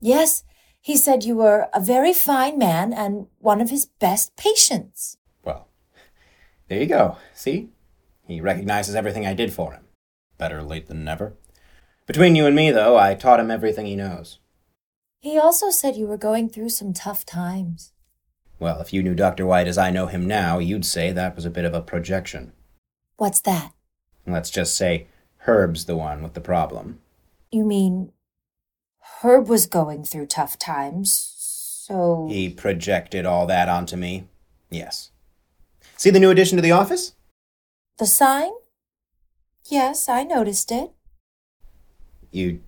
Yes, 0.00 0.44
he 0.80 0.96
said 0.96 1.24
you 1.24 1.36
were 1.36 1.68
a 1.74 1.78
very 1.78 2.14
fine 2.14 2.58
man 2.58 2.94
and 2.94 3.26
one 3.38 3.60
of 3.60 3.68
his 3.68 3.84
best 3.84 4.34
patients. 4.36 5.18
Well, 5.44 5.68
there 6.68 6.80
you 6.80 6.86
go. 6.86 7.18
See? 7.34 7.68
He 8.26 8.40
recognizes 8.40 8.94
everything 8.94 9.26
I 9.26 9.34
did 9.34 9.52
for 9.52 9.74
him. 9.74 9.82
Better 10.38 10.62
late 10.62 10.86
than 10.86 11.04
never. 11.04 11.34
Between 12.06 12.34
you 12.34 12.46
and 12.46 12.56
me, 12.56 12.70
though, 12.70 12.96
I 12.96 13.14
taught 13.16 13.40
him 13.40 13.50
everything 13.50 13.84
he 13.84 13.94
knows. 13.94 14.38
He 15.18 15.36
also 15.36 15.68
said 15.68 15.96
you 15.96 16.06
were 16.06 16.16
going 16.16 16.48
through 16.48 16.70
some 16.70 16.94
tough 16.94 17.26
times. 17.26 17.92
Well, 18.58 18.80
if 18.80 18.90
you 18.90 19.02
knew 19.02 19.14
Dr. 19.14 19.44
White 19.44 19.68
as 19.68 19.76
I 19.76 19.90
know 19.90 20.06
him 20.06 20.26
now, 20.26 20.58
you'd 20.60 20.86
say 20.86 21.12
that 21.12 21.36
was 21.36 21.44
a 21.44 21.50
bit 21.50 21.66
of 21.66 21.74
a 21.74 21.82
projection. 21.82 22.54
What's 23.18 23.42
that? 23.42 23.74
Let's 24.26 24.50
just 24.50 24.76
say 24.76 25.06
Herb's 25.38 25.86
the 25.86 25.96
one 25.96 26.22
with 26.22 26.34
the 26.34 26.40
problem. 26.40 27.00
You 27.50 27.64
mean 27.64 28.12
Herb 29.22 29.48
was 29.48 29.66
going 29.66 30.04
through 30.04 30.26
tough 30.26 30.58
times, 30.58 31.34
so. 31.86 32.28
He 32.30 32.48
projected 32.48 33.26
all 33.26 33.46
that 33.46 33.68
onto 33.68 33.96
me. 33.96 34.26
Yes. 34.70 35.10
See 35.96 36.10
the 36.10 36.20
new 36.20 36.30
addition 36.30 36.56
to 36.56 36.62
the 36.62 36.70
office? 36.70 37.14
The 37.98 38.06
sign? 38.06 38.50
Yes, 39.68 40.08
I 40.08 40.22
noticed 40.22 40.72
it. 40.72 40.90
You 42.30 42.60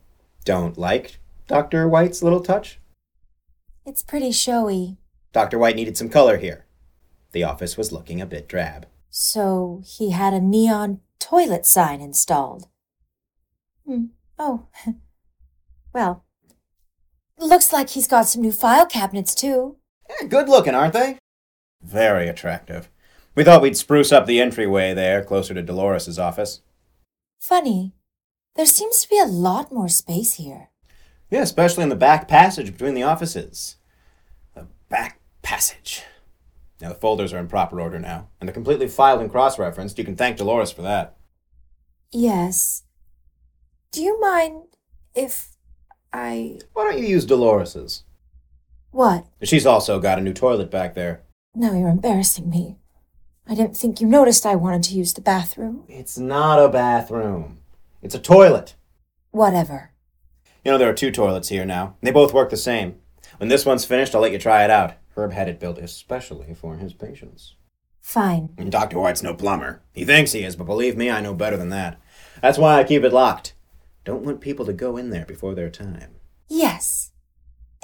don't 0.45 0.77
like 0.77 1.19
Dr. 1.47 1.89
White's 1.89 2.23
little 2.23 2.41
touch? 2.41 2.81
It's 3.87 4.03
pretty 4.03 4.33
showy. 4.33 4.97
Dr. 5.33 5.59
White 5.59 5.77
needed 5.77 5.97
some 5.97 6.09
color 6.09 6.37
here. 6.37 6.67
The 7.33 7.45
office 7.45 7.77
was 7.77 7.93
looking 7.93 8.21
a 8.21 8.27
bit 8.27 8.49
drab. 8.49 8.87
So 9.09 9.83
he 9.85 10.11
had 10.11 10.35
a 10.35 10.41
neon 10.41 11.01
toilet 11.23 11.65
sign 11.65 12.01
installed. 12.01 12.69
Hmm. 13.87 14.07
Oh. 14.39 14.67
well. 15.95 16.25
Looks 17.39 17.73
like 17.73 17.91
he's 17.91 18.09
got 18.09 18.27
some 18.27 18.43
new 18.43 18.53
file 18.53 18.87
cabinets, 18.87 19.35
too. 19.35 19.77
Eh, 20.11 20.27
good 20.27 20.49
looking, 20.49 20.75
aren't 20.75 20.93
they? 20.93 21.19
Very 21.81 22.29
attractive. 22.29 22.89
We 23.35 23.45
thought 23.45 23.63
we'd 23.63 23.77
spruce 23.77 24.13
up 24.13 24.27
the 24.27 24.41
entryway 24.41 24.95
there, 24.95 25.25
closer 25.25 25.55
to 25.55 25.63
Dolores's 25.63 26.19
office. 26.19 26.61
Funny. 27.41 27.95
There 28.55 28.67
seems 28.67 29.01
to 29.01 29.09
be 29.09 29.19
a 29.19 29.25
lot 29.25 29.73
more 29.73 29.89
space 29.89 30.35
here. 30.35 30.69
Yeah, 31.31 31.41
especially 31.43 31.85
in 31.85 31.89
the 31.89 31.97
back 31.97 32.29
passage 32.29 32.73
between 32.73 32.95
the 32.95 33.05
offices. 33.05 33.77
The 34.55 34.67
back 34.89 35.21
passage. 35.41 36.03
Now, 36.83 36.89
the 36.89 36.97
folders 36.97 37.33
are 37.33 37.39
in 37.39 37.47
proper 37.47 37.81
order 37.81 38.01
now, 38.01 38.27
and 38.41 38.49
they're 38.49 38.53
completely 38.53 38.89
filed 38.89 39.21
and 39.21 39.31
cross 39.31 39.57
referenced. 39.57 39.99
You 39.99 40.05
can 40.05 40.17
thank 40.17 40.37
Dolores 40.37 40.73
for 40.73 40.83
that. 40.83 41.17
Yes. 42.11 42.83
Do 43.93 44.03
you 44.03 44.21
mind 44.21 44.65
if 45.15 45.53
I. 46.13 46.59
Why 46.73 46.91
don't 46.91 46.99
you 46.99 47.07
use 47.07 47.25
Dolores's? 47.25 48.03
What? 48.91 49.27
She's 49.45 49.65
also 49.65 50.01
got 50.01 50.19
a 50.19 50.23
new 50.23 50.33
toilet 50.33 50.73
back 50.73 50.95
there. 50.95 51.23
Now 51.55 51.73
you're 51.73 51.89
embarrassing 51.89 52.51
me. 52.51 52.79
I 53.47 53.55
didn't 53.55 53.77
think 53.77 54.01
you 54.01 54.09
noticed 54.09 54.45
I 54.45 54.57
wanted 54.57 54.83
to 54.85 54.95
use 54.95 55.15
the 55.15 55.21
bathroom. 55.21 55.85
It's 55.89 56.19
not 56.19 56.59
a 56.59 56.69
bathroom, 56.69 57.59
it's 58.03 58.15
a 58.17 58.19
toilet. 58.19 58.75
Whatever. 59.31 59.93
You 60.65 60.73
know, 60.73 60.79
there 60.79 60.91
are 60.91 60.95
two 60.95 61.13
toilets 61.13 61.49
here 61.49 61.65
now. 61.65 61.97
They 62.03 62.11
both 62.11 62.35
work 62.35 62.51
the 62.51 62.57
same. 62.57 62.97
When 63.39 63.49
this 63.49 63.65
one's 63.65 63.85
finished, 63.85 64.15
I'll 64.15 64.21
let 64.21 64.33
you 64.33 64.39
try 64.39 64.65
it 64.65 64.71
out. 64.71 64.95
Herb 65.15 65.33
had 65.33 65.49
it 65.49 65.61
built 65.61 65.79
especially 65.79 66.55
for 66.55 66.77
his 66.77 66.95
patients. 66.95 67.55
Fine. 68.01 68.51
And 68.59 68.73
Dr. 68.73 68.99
White's 68.99 69.23
no 69.23 69.35
plumber. 69.35 69.83
He 69.93 70.05
thinks 70.05 70.33
he 70.33 70.43
is, 70.43 70.57
but 70.57 70.65
believe 70.65 70.97
me, 70.97 71.11
I 71.11 71.21
know 71.21 71.35
better 71.35 71.57
than 71.57 71.69
that. 71.69 72.01
That's 72.41 72.59
why 72.59 72.79
I 72.79 72.85
keep 72.85 73.05
it 73.05 73.13
locked. 73.13 73.55
Don't 74.05 74.25
want 74.25 74.41
people 74.41 74.67
to 74.67 74.73
go 74.73 74.97
in 74.97 75.11
there 75.11 75.25
before 75.25 75.55
their 75.55 75.71
time. 75.71 76.17
Yes. 76.49 77.13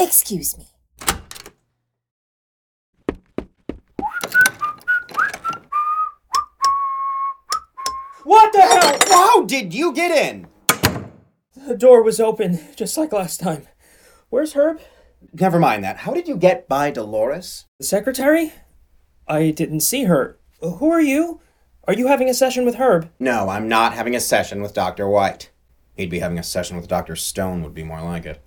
Excuse 0.01 0.59
me. 0.59 0.67
What 8.25 8.53
the 8.53 8.61
hell? 8.61 8.99
How 9.09 9.45
did 9.45 9.73
you 9.73 9.93
get 9.93 10.11
in? 10.11 10.49
The 11.57 11.77
door 11.77 12.03
was 12.03 12.21
open, 12.21 12.61
just 12.77 12.97
like 12.97 13.13
last 13.13 13.41
time. 13.41 13.67
Where's 14.29 14.55
Herb? 14.55 14.81
Never 15.33 15.59
mind 15.59 15.85
that. 15.85 15.99
How 15.99 16.15
did 16.15 16.29
you 16.29 16.37
get 16.37 16.69
by 16.69 16.91
Dolores? 16.91 17.67
The 17.79 17.85
secretary? 17.85 18.53
I 19.27 19.51
didn't 19.51 19.81
see 19.81 20.05
her. 20.05 20.39
Who 20.61 20.91
are 20.91 21.01
you? 21.01 21.41
Are 21.87 21.95
you 21.95 22.09
having 22.09 22.29
a 22.29 22.35
session 22.35 22.65
with 22.65 22.77
Herb? 22.77 23.11
No, 23.19 23.49
I'm 23.49 23.69
not 23.69 23.95
having 23.95 24.15
a 24.15 24.21
session 24.21 24.63
with 24.63 24.75
Dr. 24.75 25.09
White. 25.09 25.51
He'd 25.97 26.11
be 26.11 26.19
having 26.19 26.39
a 26.39 26.43
session 26.43 26.77
with 26.77 26.89
Dr. 26.89 27.17
Stone, 27.17 27.63
would 27.63 27.75
be 27.75 27.83
more 27.85 28.03
like 28.03 28.27
it. 28.27 28.43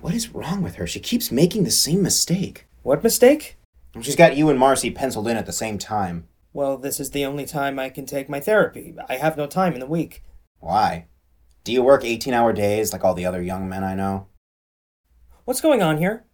What 0.00 0.14
is 0.14 0.34
wrong 0.34 0.62
with 0.62 0.76
her? 0.76 0.86
She 0.86 1.00
keeps 1.00 1.32
making 1.32 1.64
the 1.64 1.70
same 1.70 2.02
mistake. 2.02 2.66
What 2.82 3.02
mistake? 3.02 3.56
She's 4.00 4.16
got 4.16 4.36
you 4.36 4.48
and 4.50 4.58
Marcy 4.58 4.90
penciled 4.90 5.28
in 5.28 5.36
at 5.36 5.46
the 5.46 5.52
same 5.52 5.78
time. 5.78 6.28
Well, 6.52 6.78
this 6.78 7.00
is 7.00 7.10
the 7.10 7.24
only 7.24 7.44
time 7.44 7.78
I 7.78 7.90
can 7.90 8.06
take 8.06 8.28
my 8.28 8.40
therapy. 8.40 8.94
I 9.08 9.16
have 9.16 9.36
no 9.36 9.46
time 9.46 9.74
in 9.74 9.80
the 9.80 9.86
week. 9.86 10.22
Why? 10.58 11.06
Do 11.64 11.72
you 11.72 11.82
work 11.82 12.04
18 12.04 12.32
hour 12.32 12.52
days 12.52 12.92
like 12.92 13.04
all 13.04 13.14
the 13.14 13.26
other 13.26 13.42
young 13.42 13.68
men 13.68 13.84
I 13.84 13.94
know? 13.94 14.26
What's 15.44 15.60
going 15.60 15.82
on 15.82 15.98
here? 15.98 16.24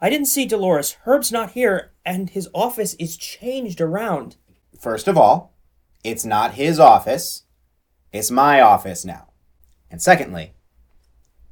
I 0.00 0.08
didn't 0.10 0.26
see 0.26 0.46
Dolores. 0.46 0.96
Herb's 1.02 1.30
not 1.30 1.52
here, 1.52 1.92
and 2.04 2.30
his 2.30 2.48
office 2.54 2.94
is 2.94 3.16
changed 3.16 3.80
around. 3.80 4.36
First 4.80 5.06
of 5.06 5.18
all, 5.18 5.54
it's 6.02 6.24
not 6.24 6.54
his 6.54 6.80
office. 6.80 7.44
It's 8.12 8.30
my 8.30 8.60
office 8.60 9.04
now. 9.04 9.28
And 9.90 10.00
secondly, 10.00 10.54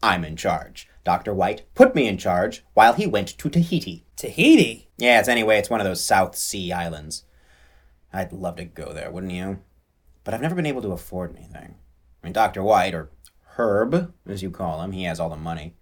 I'm 0.02 0.24
in 0.24 0.36
charge. 0.36 0.88
Dr. 1.04 1.34
White 1.34 1.62
put 1.74 1.94
me 1.94 2.06
in 2.06 2.18
charge 2.18 2.64
while 2.74 2.94
he 2.94 3.06
went 3.06 3.28
to 3.38 3.50
Tahiti. 3.50 4.04
Tahiti? 4.16 4.88
Yeah, 4.96 5.18
it's 5.18 5.28
anyway, 5.28 5.58
it's 5.58 5.70
one 5.70 5.80
of 5.80 5.86
those 5.86 6.02
South 6.02 6.34
Sea 6.34 6.72
islands. 6.72 7.24
I'd 8.12 8.32
love 8.32 8.56
to 8.56 8.64
go 8.64 8.92
there, 8.92 9.10
wouldn't 9.10 9.32
you? 9.32 9.60
But 10.24 10.34
I've 10.34 10.42
never 10.42 10.54
been 10.54 10.66
able 10.66 10.82
to 10.82 10.92
afford 10.92 11.36
anything. 11.36 11.76
I 12.22 12.26
mean, 12.26 12.32
Dr. 12.32 12.62
White, 12.62 12.94
or 12.94 13.10
Herb, 13.56 14.12
as 14.26 14.42
you 14.42 14.50
call 14.50 14.82
him, 14.82 14.92
he 14.92 15.04
has 15.04 15.20
all 15.20 15.30
the 15.30 15.36
money. 15.36 15.74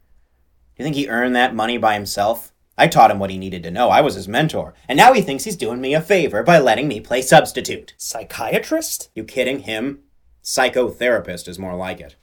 Do 0.81 0.85
you 0.85 0.95
think 0.95 0.97
he 0.97 1.11
earned 1.11 1.37
that 1.37 1.55
money 1.55 1.76
by 1.76 1.93
himself? 1.93 2.55
I 2.78 2.89
taught 2.89 3.11
him 3.11 3.18
what 3.18 3.28
he 3.28 3.37
needed 3.37 3.62
to 3.64 3.70
know. 3.70 3.91
I 3.91 4.01
was 4.01 4.14
his 4.14 4.26
mentor. 4.26 4.72
And 4.89 4.97
now 4.97 5.12
he 5.12 5.20
thinks 5.20 5.45
he's 5.45 5.55
doing 5.55 5.78
me 5.78 5.93
a 5.93 6.01
favor 6.01 6.43
by 6.43 6.59
letting 6.59 6.89
me 6.89 7.01
play 7.01 7.20
substitute. 7.20 7.93
Psychiatrist? 7.99 9.11
You 9.14 9.24
kidding? 9.24 9.59
Him? 9.59 9.99
Psychotherapist 10.43 11.49
is 11.49 11.59
more 11.59 11.74
like 11.76 12.01
it. 12.01 12.16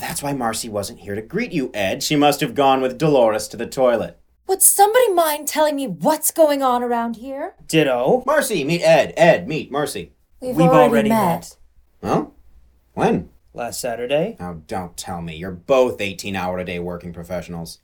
That's 0.00 0.22
why 0.22 0.32
Marcy 0.32 0.70
wasn't 0.70 1.00
here 1.00 1.14
to 1.14 1.20
greet 1.20 1.52
you, 1.52 1.70
Ed. 1.74 2.02
She 2.02 2.16
must 2.16 2.40
have 2.40 2.54
gone 2.54 2.80
with 2.80 2.96
Dolores 2.96 3.48
to 3.48 3.58
the 3.58 3.66
toilet. 3.66 4.18
Would 4.46 4.62
somebody 4.62 5.12
mind 5.12 5.46
telling 5.46 5.76
me 5.76 5.86
what's 5.86 6.30
going 6.30 6.62
on 6.62 6.82
around 6.82 7.16
here? 7.16 7.54
Ditto. 7.66 8.22
Marcy, 8.24 8.64
meet 8.64 8.80
Ed. 8.80 9.12
Ed, 9.14 9.46
meet 9.46 9.70
Marcy. 9.70 10.12
We've, 10.40 10.56
We've 10.56 10.68
already, 10.68 10.88
already 10.88 11.08
met. 11.10 11.54
met. 12.02 12.10
Huh? 12.10 12.26
When? 12.94 13.28
Last 13.54 13.80
Saturday? 13.80 14.36
Now, 14.38 14.60
don't 14.66 14.96
tell 14.96 15.20
me. 15.22 15.36
You're 15.36 15.50
both 15.50 16.00
18 16.00 16.36
hour 16.36 16.58
a 16.58 16.64
day 16.64 16.78
working 16.78 17.12
professionals. 17.12 17.78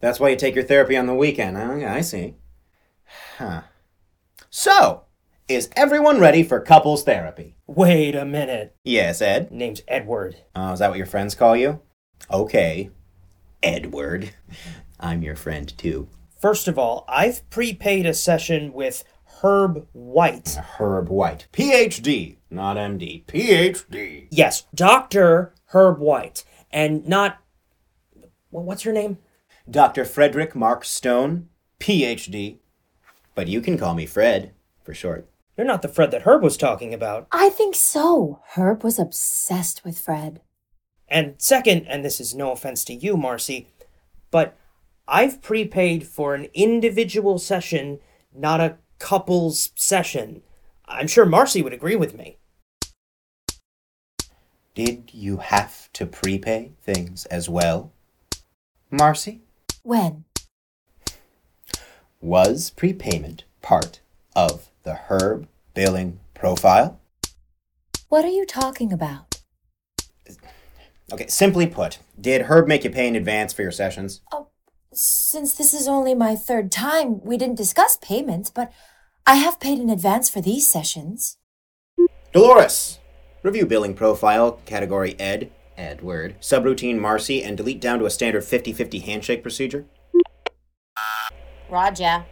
That's 0.00 0.18
why 0.18 0.30
you 0.30 0.36
take 0.36 0.54
your 0.54 0.64
therapy 0.64 0.96
on 0.96 1.06
the 1.06 1.14
weekend. 1.14 1.56
Oh, 1.56 1.80
huh? 1.80 1.86
I 1.86 2.00
see. 2.00 2.36
Huh. 3.38 3.62
So, 4.48 5.04
Is 5.48 5.68
everyone 5.74 6.20
ready 6.20 6.44
for 6.44 6.60
couples 6.60 7.02
therapy? 7.02 7.56
Wait 7.66 8.14
a 8.14 8.24
minute. 8.24 8.76
Yes, 8.84 9.20
Ed. 9.20 9.50
Name's 9.50 9.82
Edward. 9.88 10.36
Oh, 10.54 10.72
is 10.72 10.78
that 10.78 10.90
what 10.90 10.96
your 10.96 11.06
friends 11.06 11.34
call 11.34 11.56
you? 11.56 11.80
Okay. 12.30 12.90
Edward. 13.62 14.32
I'm 15.00 15.22
your 15.22 15.34
friend 15.34 15.76
too. 15.76 16.08
First 16.40 16.68
of 16.68 16.78
all, 16.78 17.04
I've 17.08 17.48
prepaid 17.50 18.06
a 18.06 18.14
session 18.14 18.72
with 18.72 19.02
Herb 19.42 19.86
White. 19.92 20.58
Herb 20.78 21.08
White. 21.08 21.46
PhD, 21.52 22.36
not 22.50 22.76
MD. 22.76 23.24
PhD. 23.24 24.28
Yes, 24.30 24.64
Dr. 24.74 25.54
Herb 25.66 25.98
White. 25.98 26.44
And 26.70 27.06
not. 27.08 27.38
Well, 28.50 28.64
what's 28.64 28.82
her 28.82 28.92
name? 28.92 29.18
Dr. 29.68 30.04
Frederick 30.04 30.54
Mark 30.54 30.84
Stone, 30.84 31.48
PhD. 31.78 32.58
But 33.34 33.48
you 33.48 33.60
can 33.60 33.78
call 33.78 33.94
me 33.94 34.04
Fred 34.04 34.52
for 34.82 34.92
short. 34.92 35.26
You're 35.56 35.66
not 35.66 35.82
the 35.82 35.88
Fred 35.88 36.10
that 36.10 36.22
Herb 36.22 36.42
was 36.42 36.56
talking 36.56 36.92
about. 36.92 37.26
I 37.32 37.48
think 37.48 37.74
so. 37.74 38.40
Herb 38.54 38.82
was 38.82 38.98
obsessed 38.98 39.84
with 39.84 39.98
Fred. 39.98 40.40
And 41.08 41.34
second, 41.38 41.86
and 41.86 42.04
this 42.04 42.20
is 42.20 42.34
no 42.34 42.52
offense 42.52 42.84
to 42.84 42.94
you, 42.94 43.16
Marcy, 43.16 43.68
but 44.30 44.56
I've 45.08 45.42
prepaid 45.42 46.06
for 46.06 46.34
an 46.34 46.48
individual 46.54 47.38
session, 47.38 48.00
not 48.34 48.60
a 48.60 48.78
couple's 49.00 49.72
session. 49.74 50.42
I'm 50.86 51.08
sure 51.08 51.26
Marcy 51.26 51.62
would 51.62 51.72
agree 51.72 51.96
with 51.96 52.16
me. 52.16 52.38
Did 54.76 55.10
you 55.12 55.38
have 55.38 55.92
to 55.94 56.06
prepay 56.06 56.72
things 56.80 57.26
as 57.26 57.48
well? 57.48 57.92
Marcy? 58.90 59.40
When? 59.82 60.24
Was 62.20 62.70
prepayment 62.70 63.44
part 63.62 64.00
of 64.36 64.70
the 64.84 64.94
Herb 64.94 65.48
billing 65.74 66.20
profile? 66.34 67.00
What 68.08 68.24
are 68.24 68.28
you 68.28 68.46
talking 68.46 68.92
about? 68.92 69.40
Okay, 71.12 71.26
simply 71.26 71.66
put, 71.66 71.98
did 72.20 72.42
Herb 72.42 72.68
make 72.68 72.84
you 72.84 72.90
pay 72.90 73.08
in 73.08 73.16
advance 73.16 73.52
for 73.52 73.62
your 73.62 73.72
sessions? 73.72 74.20
Oh, 74.32 74.48
Since 74.92 75.54
this 75.54 75.74
is 75.74 75.88
only 75.88 76.14
my 76.14 76.36
third 76.36 76.70
time, 76.70 77.20
we 77.24 77.36
didn't 77.36 77.56
discuss 77.56 77.98
payments, 78.00 78.50
but 78.50 78.72
I 79.26 79.36
have 79.36 79.60
paid 79.60 79.78
in 79.78 79.90
advance 79.90 80.28
for 80.28 80.40
these 80.40 80.70
sessions. 80.70 81.36
Dolores! 82.32 82.98
Review 83.42 83.66
billing 83.66 83.94
profile, 83.94 84.60
category 84.66 85.18
Ed, 85.18 85.50
Edward, 85.76 86.36
subroutine 86.40 86.98
Marcy, 86.98 87.42
and 87.42 87.56
delete 87.56 87.80
down 87.80 87.98
to 87.98 88.06
a 88.06 88.10
standard 88.10 88.44
50 88.44 88.72
50 88.72 88.98
handshake 89.00 89.42
procedure. 89.42 89.86
Roger. 91.70 92.24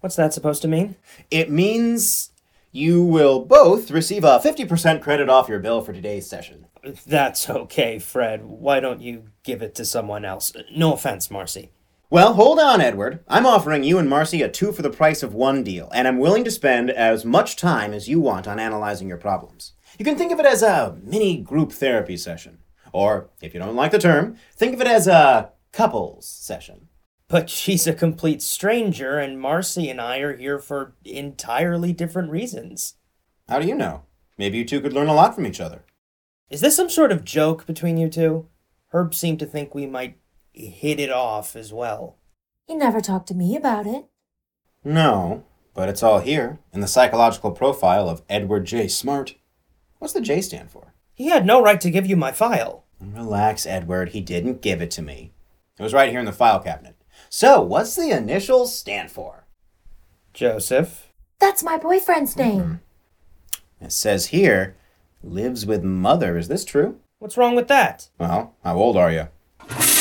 What's 0.00 0.16
that 0.16 0.32
supposed 0.32 0.62
to 0.62 0.68
mean? 0.68 0.96
It 1.30 1.50
means 1.50 2.30
you 2.70 3.04
will 3.04 3.44
both 3.44 3.90
receive 3.90 4.24
a 4.24 4.38
50% 4.38 5.02
credit 5.02 5.28
off 5.28 5.48
your 5.48 5.58
bill 5.58 5.82
for 5.82 5.92
today's 5.92 6.28
session. 6.28 6.66
That's 7.06 7.48
okay, 7.48 7.98
Fred. 7.98 8.44
Why 8.44 8.80
don't 8.80 9.00
you 9.00 9.24
give 9.44 9.62
it 9.62 9.74
to 9.76 9.84
someone 9.84 10.24
else? 10.24 10.52
No 10.74 10.94
offense, 10.94 11.30
Marcy. 11.30 11.70
Well, 12.12 12.34
hold 12.34 12.60
on, 12.60 12.82
Edward. 12.82 13.20
I'm 13.26 13.46
offering 13.46 13.84
you 13.84 13.96
and 13.96 14.06
Marcy 14.06 14.42
a 14.42 14.48
two 14.50 14.70
for 14.72 14.82
the 14.82 14.90
price 14.90 15.22
of 15.22 15.32
one 15.32 15.64
deal, 15.64 15.88
and 15.94 16.06
I'm 16.06 16.18
willing 16.18 16.44
to 16.44 16.50
spend 16.50 16.90
as 16.90 17.24
much 17.24 17.56
time 17.56 17.94
as 17.94 18.06
you 18.06 18.20
want 18.20 18.46
on 18.46 18.60
analyzing 18.60 19.08
your 19.08 19.16
problems. 19.16 19.72
You 19.98 20.04
can 20.04 20.18
think 20.18 20.30
of 20.30 20.38
it 20.38 20.44
as 20.44 20.62
a 20.62 20.94
mini 21.02 21.38
group 21.38 21.72
therapy 21.72 22.18
session. 22.18 22.58
Or, 22.92 23.30
if 23.40 23.54
you 23.54 23.60
don't 23.60 23.76
like 23.76 23.92
the 23.92 23.98
term, 23.98 24.36
think 24.54 24.74
of 24.74 24.82
it 24.82 24.86
as 24.88 25.06
a 25.06 25.52
couples 25.72 26.28
session. 26.28 26.88
But 27.28 27.48
she's 27.48 27.86
a 27.86 27.94
complete 27.94 28.42
stranger, 28.42 29.18
and 29.18 29.40
Marcy 29.40 29.88
and 29.88 29.98
I 29.98 30.18
are 30.18 30.36
here 30.36 30.58
for 30.58 30.94
entirely 31.06 31.94
different 31.94 32.30
reasons. 32.30 32.96
How 33.48 33.58
do 33.58 33.66
you 33.66 33.74
know? 33.74 34.02
Maybe 34.36 34.58
you 34.58 34.66
two 34.66 34.82
could 34.82 34.92
learn 34.92 35.08
a 35.08 35.14
lot 35.14 35.34
from 35.34 35.46
each 35.46 35.62
other. 35.62 35.86
Is 36.50 36.60
this 36.60 36.76
some 36.76 36.90
sort 36.90 37.10
of 37.10 37.24
joke 37.24 37.64
between 37.64 37.96
you 37.96 38.10
two? 38.10 38.48
Herb 38.90 39.14
seemed 39.14 39.38
to 39.38 39.46
think 39.46 39.74
we 39.74 39.86
might 39.86 40.18
hit 40.52 41.00
it 41.00 41.10
off 41.10 41.56
as 41.56 41.72
well. 41.72 42.16
He 42.66 42.74
never 42.74 43.00
talked 43.00 43.28
to 43.28 43.34
me 43.34 43.56
about 43.56 43.86
it. 43.86 44.06
No, 44.84 45.44
but 45.74 45.88
it's 45.88 46.02
all 46.02 46.20
here 46.20 46.58
in 46.72 46.80
the 46.80 46.86
psychological 46.86 47.52
profile 47.52 48.08
of 48.08 48.22
Edward 48.28 48.66
J. 48.66 48.88
Smart. 48.88 49.34
What's 49.98 50.14
the 50.14 50.20
J 50.20 50.40
stand 50.40 50.70
for? 50.70 50.94
He 51.14 51.28
had 51.28 51.46
no 51.46 51.62
right 51.62 51.80
to 51.80 51.90
give 51.90 52.06
you 52.06 52.16
my 52.16 52.32
file. 52.32 52.84
Relax, 53.00 53.66
Edward. 53.66 54.10
He 54.10 54.20
didn't 54.20 54.62
give 54.62 54.80
it 54.80 54.90
to 54.92 55.02
me. 55.02 55.32
It 55.78 55.82
was 55.82 55.94
right 55.94 56.10
here 56.10 56.20
in 56.20 56.26
the 56.26 56.32
file 56.32 56.60
cabinet. 56.60 56.96
So, 57.28 57.60
what's 57.62 57.96
the 57.96 58.10
initials 58.10 58.74
stand 58.74 59.10
for? 59.10 59.46
Joseph. 60.32 61.08
That's 61.38 61.62
my 61.62 61.76
boyfriend's 61.76 62.34
hmm. 62.34 62.40
name. 62.40 62.80
It 63.80 63.92
says 63.92 64.26
here, 64.26 64.76
lives 65.22 65.66
with 65.66 65.82
mother. 65.82 66.36
Is 66.36 66.48
this 66.48 66.64
true? 66.64 67.00
What's 67.18 67.36
wrong 67.36 67.54
with 67.54 67.68
that? 67.68 68.08
Well, 68.18 68.54
how 68.64 68.76
old 68.76 68.96
are 68.96 69.10
you? 69.10 69.28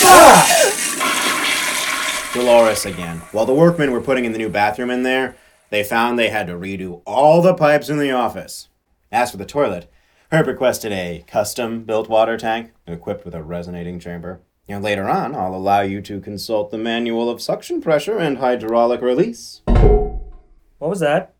Dolores 2.34 2.86
again. 2.86 3.18
While 3.32 3.45
the 3.45 3.54
workmen 3.54 3.91
were 3.91 4.02
putting 4.02 4.26
in 4.26 4.32
the 4.32 4.38
new 4.38 4.49
bathroom 4.49 4.89
in 4.89 5.04
there, 5.04 5.36
they 5.70 5.84
found 5.84 6.18
they 6.18 6.30
had 6.30 6.47
to 6.47 6.54
redo 6.54 7.02
all 7.06 7.41
the 7.41 7.54
pipes 7.54 7.89
in 7.89 7.97
the 7.97 8.12
office. 8.12 8.70
As 9.12 9.32
for 9.32 9.38
the 9.38 9.45
toilet, 9.45 9.91
Herb 10.32 10.47
requested 10.47 10.91
a 10.91 11.24
custom 11.28 11.84
built 11.84 12.10
water 12.10 12.38
tank 12.38 12.72
equipped 12.88 13.26
with 13.26 13.36
a 13.36 13.43
resonating 13.43 13.99
chamber. 13.99 14.41
Know, 14.72 14.80
later 14.80 15.10
on, 15.10 15.36
I'll 15.36 15.56
allow 15.56 15.82
you 15.82 16.02
to 16.04 16.22
consult 16.22 16.72
the 16.72 16.78
manual 16.78 17.30
of 17.30 17.41
suction 17.41 17.82
pressure 17.82 18.18
and 18.18 18.38
hydraulic 18.38 19.02
release. 19.02 19.62
What 19.66 20.89
was 20.89 21.02
that? 21.02 21.36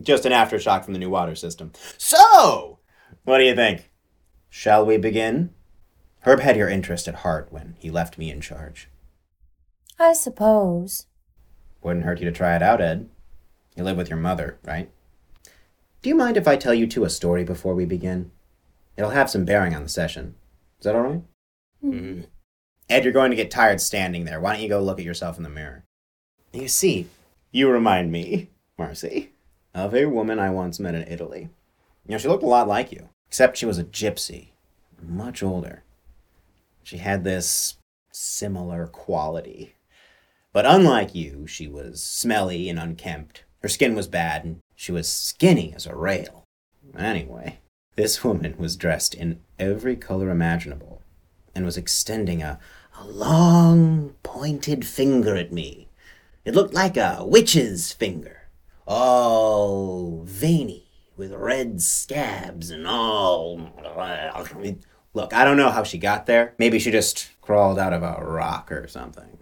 Just 0.00 0.24
an 0.24 0.32
aftershock 0.32 0.84
from 0.84 0.92
the 0.92 1.00
new 1.00 1.10
water 1.10 1.34
system. 1.34 1.72
So, 1.96 2.78
what 3.24 3.38
do 3.38 3.44
you 3.44 3.56
think? 3.56 3.90
Shall 4.48 4.86
we 4.86 4.96
begin? 4.96 5.50
Herb 6.28 6.40
had 6.40 6.58
your 6.58 6.68
interest 6.68 7.08
at 7.08 7.14
heart 7.14 7.48
when 7.50 7.74
he 7.78 7.90
left 7.90 8.18
me 8.18 8.30
in 8.30 8.42
charge. 8.42 8.90
I 9.98 10.12
suppose. 10.12 11.06
Wouldn't 11.80 12.04
hurt 12.04 12.20
you 12.20 12.26
to 12.26 12.36
try 12.36 12.54
it 12.54 12.60
out, 12.60 12.82
Ed. 12.82 13.08
You 13.74 13.82
live 13.82 13.96
with 13.96 14.10
your 14.10 14.18
mother, 14.18 14.58
right? 14.62 14.90
Do 16.02 16.10
you 16.10 16.14
mind 16.14 16.36
if 16.36 16.46
I 16.46 16.56
tell 16.56 16.74
you 16.74 16.86
two 16.86 17.04
a 17.04 17.08
story 17.08 17.44
before 17.44 17.74
we 17.74 17.86
begin? 17.86 18.30
It'll 18.94 19.12
have 19.12 19.30
some 19.30 19.46
bearing 19.46 19.74
on 19.74 19.82
the 19.82 19.88
session. 19.88 20.34
Is 20.78 20.84
that 20.84 20.94
all 20.94 21.00
right? 21.00 21.22
Hmm. 21.80 22.20
Ed, 22.90 23.04
you're 23.04 23.12
going 23.14 23.30
to 23.30 23.36
get 23.36 23.50
tired 23.50 23.80
standing 23.80 24.26
there. 24.26 24.38
Why 24.38 24.52
don't 24.52 24.62
you 24.62 24.68
go 24.68 24.82
look 24.82 24.98
at 24.98 25.06
yourself 25.06 25.38
in 25.38 25.44
the 25.44 25.48
mirror? 25.48 25.86
You 26.52 26.68
see, 26.68 27.06
you 27.52 27.70
remind 27.70 28.12
me, 28.12 28.50
Marcy, 28.76 29.32
of 29.74 29.94
a 29.94 30.04
woman 30.04 30.38
I 30.38 30.50
once 30.50 30.78
met 30.78 30.94
in 30.94 31.10
Italy. 31.10 31.48
You 32.06 32.12
know, 32.12 32.18
she 32.18 32.28
looked 32.28 32.42
a 32.42 32.46
lot 32.46 32.68
like 32.68 32.92
you, 32.92 33.08
except 33.28 33.56
she 33.56 33.64
was 33.64 33.78
a 33.78 33.84
gypsy, 33.84 34.48
much 35.02 35.42
older. 35.42 35.84
She 36.88 36.96
had 36.96 37.22
this 37.22 37.76
similar 38.12 38.86
quality. 38.86 39.74
But 40.54 40.64
unlike 40.64 41.14
you, 41.14 41.46
she 41.46 41.68
was 41.68 42.02
smelly 42.02 42.70
and 42.70 42.78
unkempt. 42.78 43.44
Her 43.60 43.68
skin 43.68 43.94
was 43.94 44.08
bad, 44.08 44.42
and 44.42 44.60
she 44.74 44.90
was 44.90 45.06
skinny 45.06 45.74
as 45.74 45.84
a 45.84 45.94
rail. 45.94 46.44
Anyway, 46.96 47.58
this 47.96 48.24
woman 48.24 48.54
was 48.56 48.74
dressed 48.74 49.12
in 49.12 49.40
every 49.58 49.96
color 49.96 50.30
imaginable 50.30 51.02
and 51.54 51.66
was 51.66 51.76
extending 51.76 52.42
a, 52.42 52.58
a 52.98 53.06
long, 53.06 54.14
pointed 54.22 54.86
finger 54.86 55.36
at 55.36 55.52
me. 55.52 55.90
It 56.46 56.54
looked 56.54 56.72
like 56.72 56.96
a 56.96 57.18
witch's 57.20 57.92
finger, 57.92 58.48
all 58.86 60.22
veiny 60.24 60.86
with 61.18 61.34
red 61.34 61.82
scabs 61.82 62.70
and 62.70 62.86
all. 62.86 63.58
Look, 65.18 65.34
I 65.34 65.44
don't 65.44 65.56
know 65.56 65.70
how 65.70 65.82
she 65.82 65.98
got 65.98 66.26
there. 66.26 66.54
Maybe 66.58 66.78
she 66.78 66.92
just 66.92 67.28
crawled 67.40 67.76
out 67.76 67.92
of 67.92 68.04
a 68.04 68.24
rock 68.24 68.70
or 68.70 68.86
something. 68.86 69.38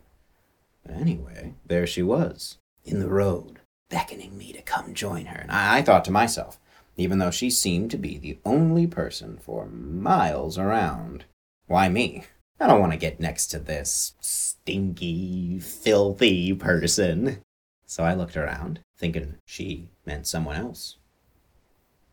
But 0.83 0.95
Anyway, 0.95 1.53
there 1.67 1.87
she 1.87 2.03
was, 2.03 2.57
in 2.87 2.99
the 2.99 3.11
road, 3.11 3.61
beckoning 3.91 4.39
me 4.39 4.55
to 4.55 4.63
come 4.63 4.95
join 4.95 5.27
her. 5.27 5.37
And 5.39 5.51
I, 5.51 5.77
I 5.77 5.83
thought 5.83 6.07
to 6.07 6.11
myself, 6.11 6.59
even 6.97 7.19
though 7.19 7.31
she 7.31 7.51
seemed 7.51 7.91
to 7.91 7.99
be 7.99 8.17
the 8.17 8.39
only 8.43 8.87
person 8.87 9.37
for 9.37 9.67
miles 9.67 10.57
around, 10.57 11.27
why 11.67 11.91
me? 11.91 12.25
I 12.59 12.69
don't 12.69 12.81
want 12.81 12.93
to 12.93 12.99
get 12.99 13.21
next 13.21 13.49
to 13.49 13.59
this 13.59 14.15
stinky, 14.19 15.61
filthy 15.61 16.55
person. 16.55 17.43
So 17.85 18.03
I 18.03 18.15
looked 18.15 18.39
around, 18.39 18.81
thinking 18.97 19.35
she 19.45 19.91
meant 20.07 20.27
someone 20.27 20.57
else. 20.57 20.97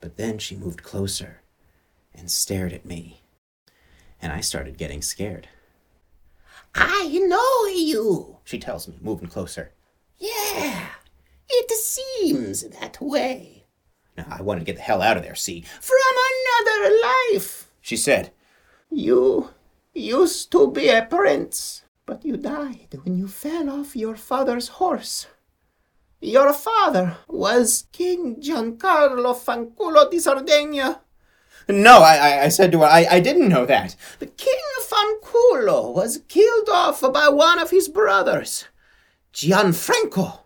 But 0.02 0.18
then 0.18 0.38
she 0.38 0.58
moved 0.58 0.84
closer 0.84 1.44
and 2.14 2.30
stared 2.30 2.74
at 2.74 2.86
me. 2.86 3.23
And 4.24 4.32
I 4.32 4.40
started 4.40 4.78
getting 4.78 5.02
scared. 5.02 5.50
I 6.74 7.10
know 7.28 7.66
you, 7.66 8.38
she 8.46 8.58
tells 8.58 8.88
me, 8.88 8.98
moving 9.02 9.28
closer. 9.28 9.74
Yeah, 10.18 10.88
it 11.50 11.70
seems 11.72 12.64
that 12.70 13.02
way. 13.02 13.66
Now, 14.18 14.26
I 14.30 14.42
wanted 14.42 14.62
to 14.62 14.66
get 14.66 14.78
the 14.78 14.82
hell 14.82 15.02
out 15.02 15.18
of 15.18 15.24
there, 15.24 15.36
see? 15.36 15.66
From 15.82 15.98
another 16.32 16.96
life, 17.34 17.70
she 17.82 17.98
said. 17.98 18.32
You 18.90 19.50
used 19.94 20.54
to 20.54 20.72
be 20.72 20.88
a 20.88 21.06
prince, 21.06 21.84
but 22.06 22.24
you 22.24 22.38
died 22.38 22.98
when 23.04 23.18
you 23.18 23.28
fell 23.28 23.70
off 23.70 23.94
your 23.94 24.16
father's 24.16 24.70
horse. 24.80 25.28
Your 26.22 26.54
father 26.54 27.18
was 27.28 27.88
King 27.92 28.38
Giancarlo 28.38 29.36
Fanculo 29.36 30.10
di 30.10 30.20
Sardegna. 30.20 31.02
No, 31.68 32.00
I, 32.00 32.44
I, 32.44 32.48
said 32.50 32.72
to 32.74 32.80
her, 32.80 32.86
I, 32.86 33.08
I 33.10 33.20
didn't 33.20 33.48
know 33.50 33.66
that. 33.66 33.96
The 34.20 34.26
King 34.26 34.60
of 34.78 34.90
Fanculo 34.90 35.94
was 35.94 36.22
killed 36.28 36.70
off 36.70 37.02
by 37.14 37.30
one 37.30 37.60
of 37.60 37.72
his 37.72 37.88
brothers, 37.88 38.66
Gianfranco, 39.34 40.40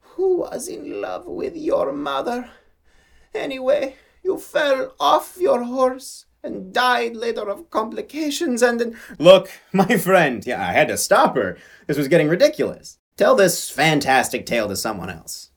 who 0.00 0.38
was 0.38 0.68
in 0.68 1.00
love 1.00 1.26
with 1.26 1.56
your 1.56 1.92
mother. 1.92 2.50
Anyway, 3.34 3.96
you 4.22 4.38
fell 4.38 4.94
off 5.00 5.36
your 5.40 5.64
horse 5.64 6.26
and 6.42 6.72
died 6.72 7.16
later 7.16 7.48
of 7.48 7.70
complications 7.70 8.62
and 8.62 8.80
then 8.80 8.98
Look, 9.18 9.50
my 9.72 9.96
friend, 9.96 10.46
yeah, 10.46 10.66
I 10.66 10.72
had 10.72 10.88
to 10.88 10.96
stop 10.96 11.34
her. 11.36 11.56
This 11.86 11.98
was 11.98 12.08
getting 12.08 12.28
ridiculous. 12.28 12.98
Tell 13.16 13.34
this 13.34 13.70
fantastic 13.70 14.46
tale 14.46 14.68
to 14.68 14.76
someone 14.76 15.10
else. 15.10 15.50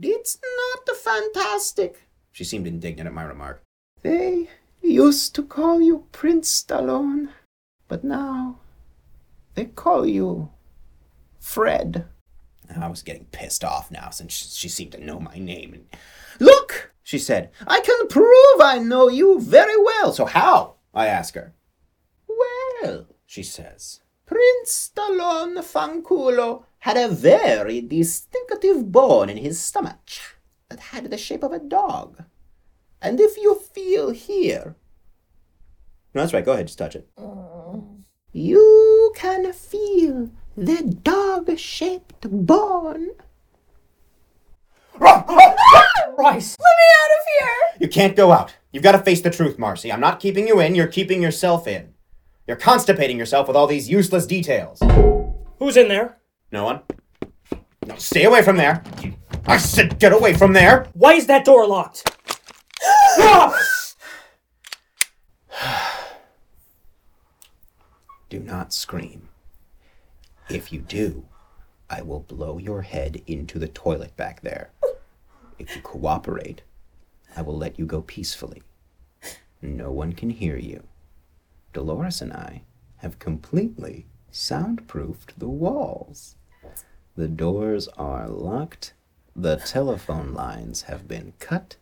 it's 0.00 0.38
not 0.40 0.96
fantastic. 0.96 2.08
She 2.32 2.44
seemed 2.44 2.66
indignant 2.66 3.06
at 3.06 3.14
my 3.14 3.22
remark. 3.22 3.65
They 4.06 4.48
used 4.82 5.34
to 5.34 5.42
call 5.42 5.80
you 5.80 6.06
Prince 6.12 6.62
Stallone, 6.62 7.30
but 7.88 8.04
now 8.04 8.60
they 9.56 9.64
call 9.64 10.06
you 10.06 10.50
Fred. 11.40 12.06
I 12.72 12.86
was 12.86 13.02
getting 13.02 13.24
pissed 13.32 13.64
off 13.64 13.90
now 13.90 14.10
since 14.10 14.32
she, 14.32 14.68
seemed 14.68 14.92
to 14.92 15.04
know 15.04 15.18
my 15.18 15.34
name. 15.38 15.86
Look, 16.38 16.94
she 17.02 17.18
said, 17.18 17.50
I 17.66 17.80
can 17.80 18.06
prove 18.06 18.60
I 18.60 18.78
know 18.78 19.08
you 19.08 19.40
very 19.40 19.76
well. 19.76 20.12
So 20.12 20.24
how? 20.24 20.76
I 20.94 21.08
ask 21.08 21.34
her. 21.34 21.52
well, 22.28 23.08
She 23.26 23.42
says, 23.42 24.02
Prince 24.24 24.92
Stallone 24.94 25.58
Fanculo 25.64 26.62
had 26.78 26.96
a 26.96 27.08
very 27.08 27.80
distinctive 27.80 28.92
bone 28.92 29.28
in 29.28 29.38
his 29.38 29.58
stomach 29.58 29.98
that 30.68 30.78
had 30.94 31.10
the 31.10 31.18
shape 31.18 31.42
of 31.42 31.50
a 31.50 31.58
dog. 31.58 32.22
And 33.06 33.20
if 33.20 33.36
you 33.36 33.54
feel 33.72 34.10
here, 34.10 34.74
No, 36.12 36.22
that's 36.22 36.32
right, 36.32 36.44
go 36.44 36.54
ahead, 36.54 36.66
just 36.66 36.76
touch 36.78 36.96
it. 36.96 37.08
you 38.32 39.12
can 39.14 39.52
feel 39.52 40.30
the 40.56 40.82
dog 41.04 41.56
shaped 41.56 42.22
bone. 42.28 43.10
Rice! 44.98 46.56
Let 46.58 46.74
me 46.80 46.86
out 46.98 47.12
of 47.12 47.22
here! 47.38 47.76
You 47.78 47.88
can't 47.88 48.16
go 48.16 48.32
out. 48.32 48.56
You've 48.72 48.82
got 48.82 48.92
to 48.92 48.98
face 48.98 49.20
the 49.20 49.30
truth, 49.30 49.56
Marcy. 49.56 49.92
I'm 49.92 50.00
not 50.00 50.18
keeping 50.18 50.48
you 50.48 50.58
in, 50.58 50.74
you're 50.74 50.88
keeping 50.88 51.22
yourself 51.22 51.68
in. 51.68 51.94
You're 52.48 52.56
constipating 52.56 53.18
yourself 53.18 53.46
with 53.46 53.56
all 53.56 53.68
these 53.68 53.88
useless 53.88 54.26
details. 54.26 54.80
Who's 55.60 55.76
in 55.76 55.86
there? 55.86 56.18
No 56.50 56.64
one? 56.64 56.80
No, 57.86 57.94
stay 57.98 58.24
away 58.24 58.42
from 58.42 58.56
there. 58.56 58.82
I 59.46 59.58
said 59.58 60.00
get 60.00 60.12
away 60.12 60.34
from 60.34 60.54
there. 60.54 60.88
Why 60.94 61.12
is 61.14 61.28
that 61.28 61.44
door 61.44 61.68
locked? 61.68 62.12
Do 68.28 68.40
not 68.40 68.72
scream. 68.72 69.28
If 70.48 70.72
you 70.72 70.80
do, 70.80 71.24
I 71.88 72.02
will 72.02 72.20
blow 72.20 72.58
your 72.58 72.82
head 72.82 73.22
into 73.26 73.58
the 73.58 73.68
toilet 73.68 74.16
back 74.16 74.42
there. 74.42 74.70
If 75.58 75.74
you 75.74 75.82
cooperate, 75.82 76.62
I 77.36 77.42
will 77.42 77.56
let 77.56 77.78
you 77.78 77.86
go 77.86 78.02
peacefully. 78.02 78.62
No 79.62 79.90
one 79.90 80.12
can 80.12 80.30
hear 80.30 80.56
you. 80.56 80.84
Dolores 81.72 82.20
and 82.20 82.32
I 82.32 82.62
have 82.98 83.18
completely 83.18 84.06
soundproofed 84.30 85.38
the 85.38 85.48
walls. 85.48 86.36
The 87.16 87.28
doors 87.28 87.88
are 87.96 88.28
locked, 88.28 88.92
the 89.34 89.56
telephone 89.56 90.34
lines 90.34 90.82
have 90.82 91.08
been 91.08 91.32
cut, 91.38 91.76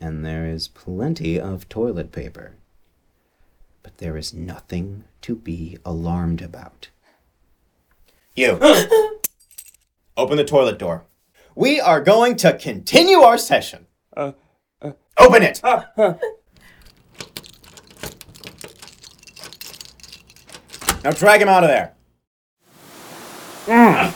and 0.00 0.24
there 0.24 0.46
is 0.46 0.68
plenty 0.68 1.38
of 1.40 1.68
toilet 1.68 2.12
paper. 2.12 2.52
But 3.82 3.98
there 3.98 4.16
is 4.16 4.32
nothing 4.34 5.04
to 5.22 5.34
be 5.34 5.78
alarmed 5.84 6.42
about. 6.42 6.88
You! 8.34 8.58
Open 10.16 10.36
the 10.36 10.44
toilet 10.44 10.78
door. 10.78 11.04
We 11.54 11.80
are 11.80 12.00
going 12.00 12.36
to 12.36 12.56
continue 12.56 13.18
our 13.18 13.38
session. 13.38 13.86
Uh, 14.16 14.32
uh. 14.80 14.92
Open 15.18 15.42
it! 15.42 15.60
Ah, 15.64 15.90
now 21.04 21.10
drag 21.12 21.42
him 21.42 21.48
out 21.48 21.64
of 21.64 21.68
there. 21.68 21.94
Mm. 23.66 24.14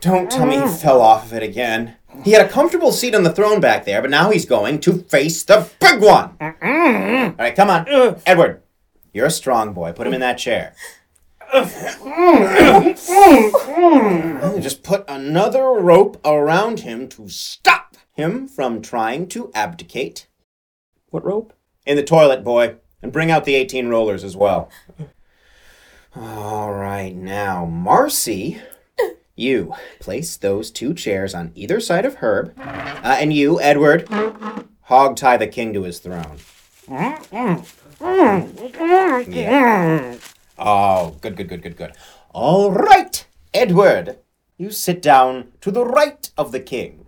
Don't 0.00 0.30
tell 0.30 0.46
me 0.46 0.60
he 0.60 0.68
fell 0.68 1.00
off 1.00 1.26
of 1.26 1.34
it 1.34 1.42
again. 1.42 1.97
He 2.24 2.32
had 2.32 2.44
a 2.44 2.48
comfortable 2.48 2.92
seat 2.92 3.14
on 3.14 3.22
the 3.22 3.32
throne 3.32 3.60
back 3.60 3.84
there, 3.84 4.00
but 4.00 4.10
now 4.10 4.30
he's 4.30 4.44
going 4.44 4.80
to 4.80 4.98
face 5.04 5.44
the 5.44 5.68
big 5.80 6.00
one. 6.02 6.36
All 6.40 7.34
right, 7.38 7.54
come 7.54 7.70
on. 7.70 7.86
Edward, 8.26 8.62
you're 9.12 9.26
a 9.26 9.30
strong 9.30 9.72
boy. 9.72 9.92
Put 9.92 10.06
him 10.06 10.14
in 10.14 10.20
that 10.20 10.38
chair. 10.38 10.74
Just 14.60 14.82
put 14.82 15.04
another 15.08 15.64
rope 15.64 16.20
around 16.24 16.80
him 16.80 17.08
to 17.08 17.28
stop 17.28 17.96
him 18.12 18.46
from 18.48 18.82
trying 18.82 19.28
to 19.28 19.50
abdicate. 19.54 20.26
What 21.10 21.24
rope? 21.24 21.54
In 21.86 21.96
the 21.96 22.02
toilet, 22.02 22.44
boy. 22.44 22.76
And 23.00 23.12
bring 23.12 23.30
out 23.30 23.44
the 23.44 23.54
18 23.54 23.88
rollers 23.88 24.24
as 24.24 24.36
well. 24.36 24.68
All 26.16 26.72
right, 26.72 27.14
now, 27.14 27.64
Marcy, 27.64 28.60
you 29.38 29.74
place 30.00 30.36
those 30.36 30.70
two 30.70 30.94
chairs 30.94 31.34
on 31.34 31.52
either 31.54 31.80
side 31.80 32.04
of 32.04 32.16
Herb. 32.16 32.54
Uh, 32.58 33.16
and 33.20 33.32
you, 33.32 33.60
Edward, 33.60 34.08
hog 34.82 35.16
tie 35.16 35.36
the 35.36 35.46
king 35.46 35.72
to 35.74 35.84
his 35.84 35.98
throne. 35.98 36.38
Yeah. 36.88 37.62
Oh, 40.58 41.16
good, 41.20 41.36
good, 41.36 41.48
good, 41.48 41.62
good, 41.62 41.76
good. 41.76 41.92
All 42.30 42.72
right, 42.72 43.26
Edward, 43.54 44.18
you 44.56 44.70
sit 44.70 45.00
down 45.00 45.52
to 45.60 45.70
the 45.70 45.84
right 45.84 46.30
of 46.36 46.52
the 46.52 46.60
king. 46.60 47.06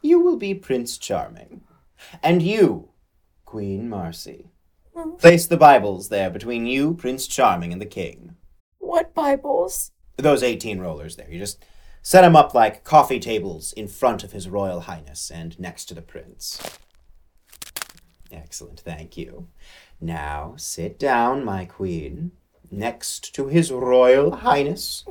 You 0.00 0.20
will 0.20 0.36
be 0.36 0.54
Prince 0.54 0.98
Charming. 0.98 1.62
And 2.22 2.42
you, 2.42 2.90
Queen 3.44 3.88
Marcy. 3.88 4.50
Place 5.18 5.46
the 5.46 5.56
Bibles 5.56 6.08
there 6.08 6.30
between 6.30 6.66
you, 6.66 6.94
Prince 6.94 7.26
Charming, 7.26 7.72
and 7.72 7.80
the 7.80 7.86
king. 7.86 8.36
What 8.78 9.14
Bibles? 9.14 9.90
Those 10.16 10.42
18 10.42 10.78
rollers 10.78 11.16
there. 11.16 11.30
You 11.30 11.38
just 11.38 11.64
set 12.02 12.22
them 12.22 12.36
up 12.36 12.54
like 12.54 12.84
coffee 12.84 13.18
tables 13.18 13.72
in 13.72 13.88
front 13.88 14.22
of 14.22 14.32
His 14.32 14.48
Royal 14.48 14.80
Highness 14.80 15.30
and 15.30 15.58
next 15.58 15.86
to 15.86 15.94
the 15.94 16.02
prince. 16.02 16.60
Excellent, 18.30 18.80
thank 18.80 19.16
you. 19.16 19.48
Now 20.00 20.54
sit 20.56 20.98
down, 20.98 21.44
my 21.44 21.64
queen, 21.64 22.32
next 22.70 23.34
to 23.34 23.48
His 23.48 23.72
Royal 23.72 24.36
Highness, 24.36 25.04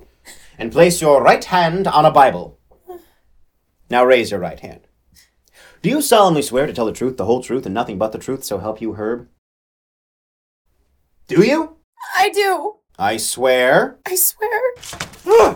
and 0.57 0.71
place 0.71 1.01
your 1.01 1.21
right 1.21 1.43
hand 1.43 1.87
on 1.87 2.05
a 2.05 2.11
Bible. 2.11 2.59
Now 3.89 4.05
raise 4.05 4.31
your 4.31 4.39
right 4.39 4.59
hand. 4.59 4.87
Do 5.81 5.89
you 5.89 6.01
solemnly 6.01 6.41
swear 6.41 6.65
to 6.65 6.73
tell 6.73 6.85
the 6.85 6.93
truth, 6.93 7.17
the 7.17 7.25
whole 7.25 7.43
truth, 7.43 7.65
and 7.65 7.75
nothing 7.75 7.97
but 7.97 8.11
the 8.11 8.17
truth, 8.17 8.43
so 8.43 8.57
help 8.57 8.81
you, 8.81 8.93
Herb? 8.93 9.27
Do 11.27 11.45
you? 11.45 11.77
I 12.15 12.29
do. 12.29 12.77
I 12.99 13.17
swear. 13.17 13.97
I 14.05 14.15
swear. 14.15 14.61
Huh. 15.25 15.55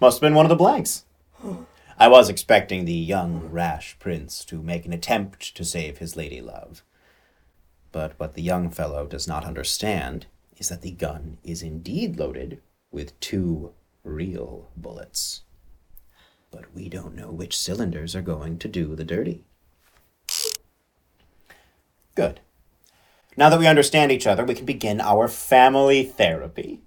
Must 0.00 0.16
have 0.16 0.20
been 0.20 0.34
one 0.34 0.44
of 0.44 0.50
the 0.50 0.54
blanks. 0.54 1.04
I 1.98 2.06
was 2.06 2.28
expecting 2.28 2.84
the 2.84 2.92
young, 2.92 3.50
rash 3.50 3.98
prince 3.98 4.44
to 4.44 4.62
make 4.62 4.86
an 4.86 4.92
attempt 4.92 5.56
to 5.56 5.64
save 5.64 5.98
his 5.98 6.16
lady 6.16 6.40
love. 6.40 6.84
But 7.90 8.12
what 8.18 8.34
the 8.34 8.42
young 8.42 8.70
fellow 8.70 9.06
does 9.06 9.26
not 9.26 9.44
understand 9.44 10.26
is 10.56 10.68
that 10.68 10.82
the 10.82 10.92
gun 10.92 11.38
is 11.42 11.62
indeed 11.62 12.16
loaded 12.16 12.60
with 12.92 13.18
two 13.18 13.72
real 14.04 14.70
bullets. 14.76 15.42
But 16.52 16.72
we 16.74 16.88
don't 16.88 17.16
know 17.16 17.32
which 17.32 17.58
cylinders 17.58 18.14
are 18.14 18.22
going 18.22 18.58
to 18.58 18.68
do 18.68 18.94
the 18.94 19.04
dirty. 19.04 19.42
Good. 22.14 22.40
Now 23.36 23.48
that 23.48 23.58
we 23.58 23.66
understand 23.66 24.12
each 24.12 24.26
other, 24.26 24.44
we 24.44 24.54
can 24.54 24.64
begin 24.64 25.00
our 25.00 25.26
family 25.28 26.04
therapy. 26.04 26.82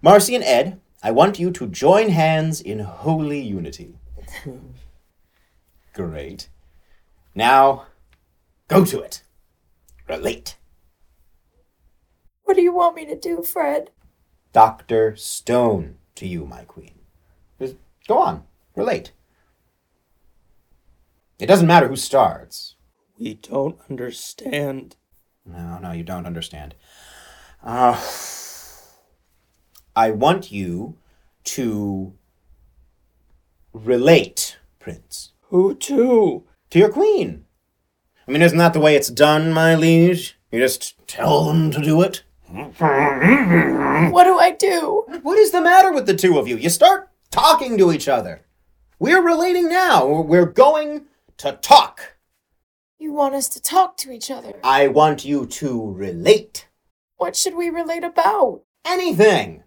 Marcy 0.00 0.34
and 0.34 0.42
Ed, 0.42 0.80
I 1.02 1.12
want 1.12 1.38
you 1.38 1.50
to 1.52 1.66
join 1.68 2.08
hands 2.08 2.60
in 2.60 2.80
holy 2.80 3.40
unity. 3.40 3.98
Great. 5.94 6.48
Now, 7.34 7.86
go 8.68 8.84
to 8.84 9.00
it. 9.00 9.22
Relate. 10.08 10.56
What 12.44 12.56
do 12.56 12.62
you 12.62 12.72
want 12.72 12.96
me 12.96 13.06
to 13.06 13.18
do, 13.18 13.42
Fred? 13.42 13.90
Dr. 14.52 15.16
Stone 15.16 15.96
to 16.16 16.26
you, 16.26 16.44
my 16.44 16.64
queen. 16.64 17.00
Just 17.58 17.76
go 18.06 18.18
on. 18.18 18.44
Relate. 18.74 19.12
It 21.38 21.46
doesn't 21.46 21.66
matter 21.66 21.88
who 21.88 21.96
starts. 21.96 22.76
We 23.18 23.34
don't 23.34 23.78
understand. 23.90 24.96
No, 25.44 25.78
no, 25.78 25.92
you 25.92 26.02
don't 26.04 26.26
understand. 26.26 26.74
Uh, 27.62 28.00
I 29.94 30.10
want 30.10 30.50
you 30.50 30.96
to 31.44 32.14
relate, 33.72 34.58
Prince, 34.78 35.32
Who 35.48 35.74
to? 35.74 36.44
to 36.70 36.78
your 36.78 36.88
queen. 36.90 37.44
I 38.26 38.30
mean, 38.30 38.42
isn't 38.42 38.58
that 38.58 38.72
the 38.72 38.80
way 38.80 38.96
it's 38.96 39.08
done, 39.10 39.52
my 39.52 39.74
liege? 39.74 40.38
You 40.50 40.60
just 40.60 40.94
tell 41.06 41.44
them 41.44 41.70
to 41.72 41.80
do 41.80 42.00
it? 42.02 42.22
What 42.48 44.24
do 44.24 44.38
I 44.38 44.54
do? 44.58 45.04
What 45.22 45.38
is 45.38 45.50
the 45.50 45.60
matter 45.60 45.92
with 45.92 46.06
the 46.06 46.14
two 46.14 46.38
of 46.38 46.46
you? 46.48 46.56
You 46.56 46.70
start 46.70 47.10
talking 47.30 47.76
to 47.78 47.92
each 47.92 48.08
other. 48.08 48.42
We're 48.98 49.22
relating 49.22 49.68
now. 49.68 50.06
We're 50.06 50.46
going 50.46 51.06
to 51.38 51.52
talk. 51.62 52.16
You 53.02 53.12
want 53.12 53.34
us 53.34 53.48
to 53.48 53.60
talk 53.60 53.96
to 53.96 54.12
each 54.12 54.30
other. 54.30 54.60
I 54.62 54.86
want 54.86 55.24
you 55.24 55.44
to 55.44 55.90
relate. 55.90 56.68
What 57.16 57.34
should 57.34 57.56
we 57.56 57.68
relate 57.68 58.04
about? 58.04 58.62
Anything. 58.84 59.64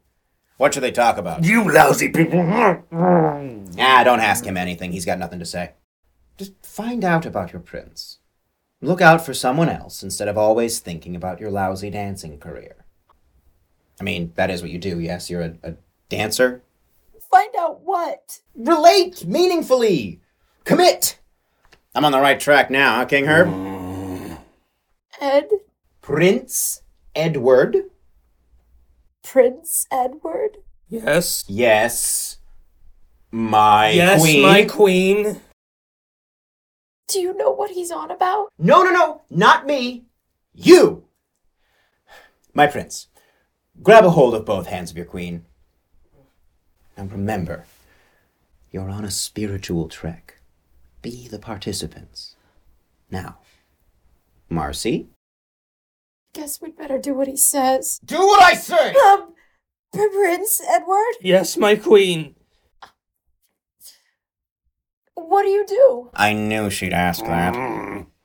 What 0.55 0.73
should 0.73 0.83
they 0.83 0.91
talk 0.93 1.17
about? 1.17 1.43
You 1.43 1.69
lousy 1.69 2.07
people. 2.07 2.39
Ah, 2.39 4.03
don't 4.05 4.21
ask 4.21 4.45
him 4.45 4.55
anything. 4.55 4.93
He's 4.93 5.03
got 5.03 5.19
nothing 5.19 5.39
to 5.39 5.45
say. 5.45 5.73
Just 6.37 6.53
find 6.65 7.03
out 7.03 7.25
about 7.25 7.51
your 7.51 7.59
prince. 7.59 8.19
Look 8.79 9.01
out 9.01 9.25
for 9.25 9.33
someone 9.33 9.67
else 9.67 10.01
instead 10.01 10.29
of 10.29 10.37
always 10.37 10.79
thinking 10.79 11.13
about 11.13 11.41
your 11.41 11.51
lousy 11.51 11.89
dancing 11.89 12.39
career. 12.39 12.85
I 13.99 14.05
mean, 14.05 14.31
that 14.35 14.49
is 14.49 14.61
what 14.61 14.71
you 14.71 14.79
do, 14.79 15.01
yes? 15.01 15.29
You're 15.29 15.41
a, 15.41 15.57
a 15.61 15.73
dancer? 16.07 16.63
Find 17.29 17.53
out 17.59 17.81
what? 17.81 18.39
Relate 18.55 19.25
meaningfully! 19.25 20.21
Commit! 20.63 21.19
I'm 21.95 22.03
on 22.03 22.11
the 22.11 22.19
right 22.19 22.37
track 22.37 22.69
now, 22.69 22.95
huh, 22.97 23.05
King 23.05 23.25
Herb? 23.25 24.37
Ed? 25.21 25.47
Prince 26.01 26.81
Edward? 27.15 27.89
Prince 29.23 29.87
Edward? 29.89 30.57
Yes. 30.89 31.45
Yes. 31.47 32.39
My 33.31 33.91
yes, 33.91 34.21
queen. 34.21 34.41
Yes, 34.41 34.51
my 34.51 34.65
queen. 34.65 35.41
Do 37.07 37.19
you 37.19 37.33
know 37.33 37.51
what 37.51 37.71
he's 37.71 37.91
on 37.91 38.11
about? 38.11 38.51
No, 38.59 38.83
no, 38.83 38.91
no, 38.91 39.21
not 39.29 39.65
me. 39.65 40.03
You! 40.53 41.05
My 42.53 42.67
prince, 42.67 43.07
grab 43.81 44.03
a 44.03 44.09
hold 44.09 44.35
of 44.35 44.45
both 44.45 44.67
hands 44.67 44.91
of 44.91 44.97
your 44.97 45.05
queen. 45.05 45.45
And 46.97 47.09
remember, 47.09 47.65
you're 48.69 48.89
on 48.89 49.05
a 49.05 49.11
spiritual 49.11 49.87
trek. 49.87 50.34
Be 51.05 51.27
the 51.27 51.37
participants. 51.37 52.35
Now, 53.11 53.37
Marcy? 54.49 55.07
Guess 56.33 56.59
we'd 56.61 56.75
better 56.75 56.97
do 56.97 57.13
what 57.13 57.27
he 57.27 57.37
says. 57.37 57.99
Do 58.03 58.17
what 58.17 58.41
I 58.41 58.55
say! 58.55 58.91
Um, 58.95 59.35
Prince 59.93 60.59
Edward? 60.67 61.13
Yes, 61.21 61.57
my 61.57 61.75
queen. 61.75 62.33
What 65.13 65.43
do 65.43 65.49
you 65.49 65.63
do? 65.67 66.09
I 66.15 66.33
knew 66.33 66.71
she'd 66.71 66.91
ask 66.91 67.23
that. 67.23 67.53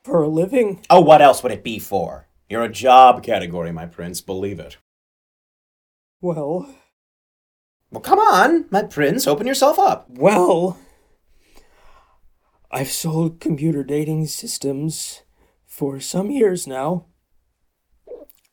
For 0.03 0.22
a 0.22 0.28
living? 0.28 0.81
Oh, 0.89 1.03
what 1.03 1.20
else 1.20 1.43
would 1.43 1.53
it 1.53 1.62
be 1.62 1.78
for? 1.78 2.28
You're 2.49 2.64
a 2.64 2.72
job 2.72 3.22
category, 3.22 3.72
my 3.72 3.85
prince, 3.85 4.22
believe 4.22 4.59
it. 4.59 4.78
Well, 6.22 6.74
Well, 7.91 8.01
come 8.01 8.18
on, 8.18 8.64
my 8.70 8.85
prince, 8.85 9.26
open 9.26 9.47
yourself 9.47 9.78
up. 9.78 10.07
well. 10.09 10.78
I've 12.73 12.91
sold 12.91 13.41
computer 13.41 13.83
dating 13.83 14.27
systems 14.27 15.23
for 15.66 15.99
some 15.99 16.31
years 16.31 16.68
now. 16.68 17.07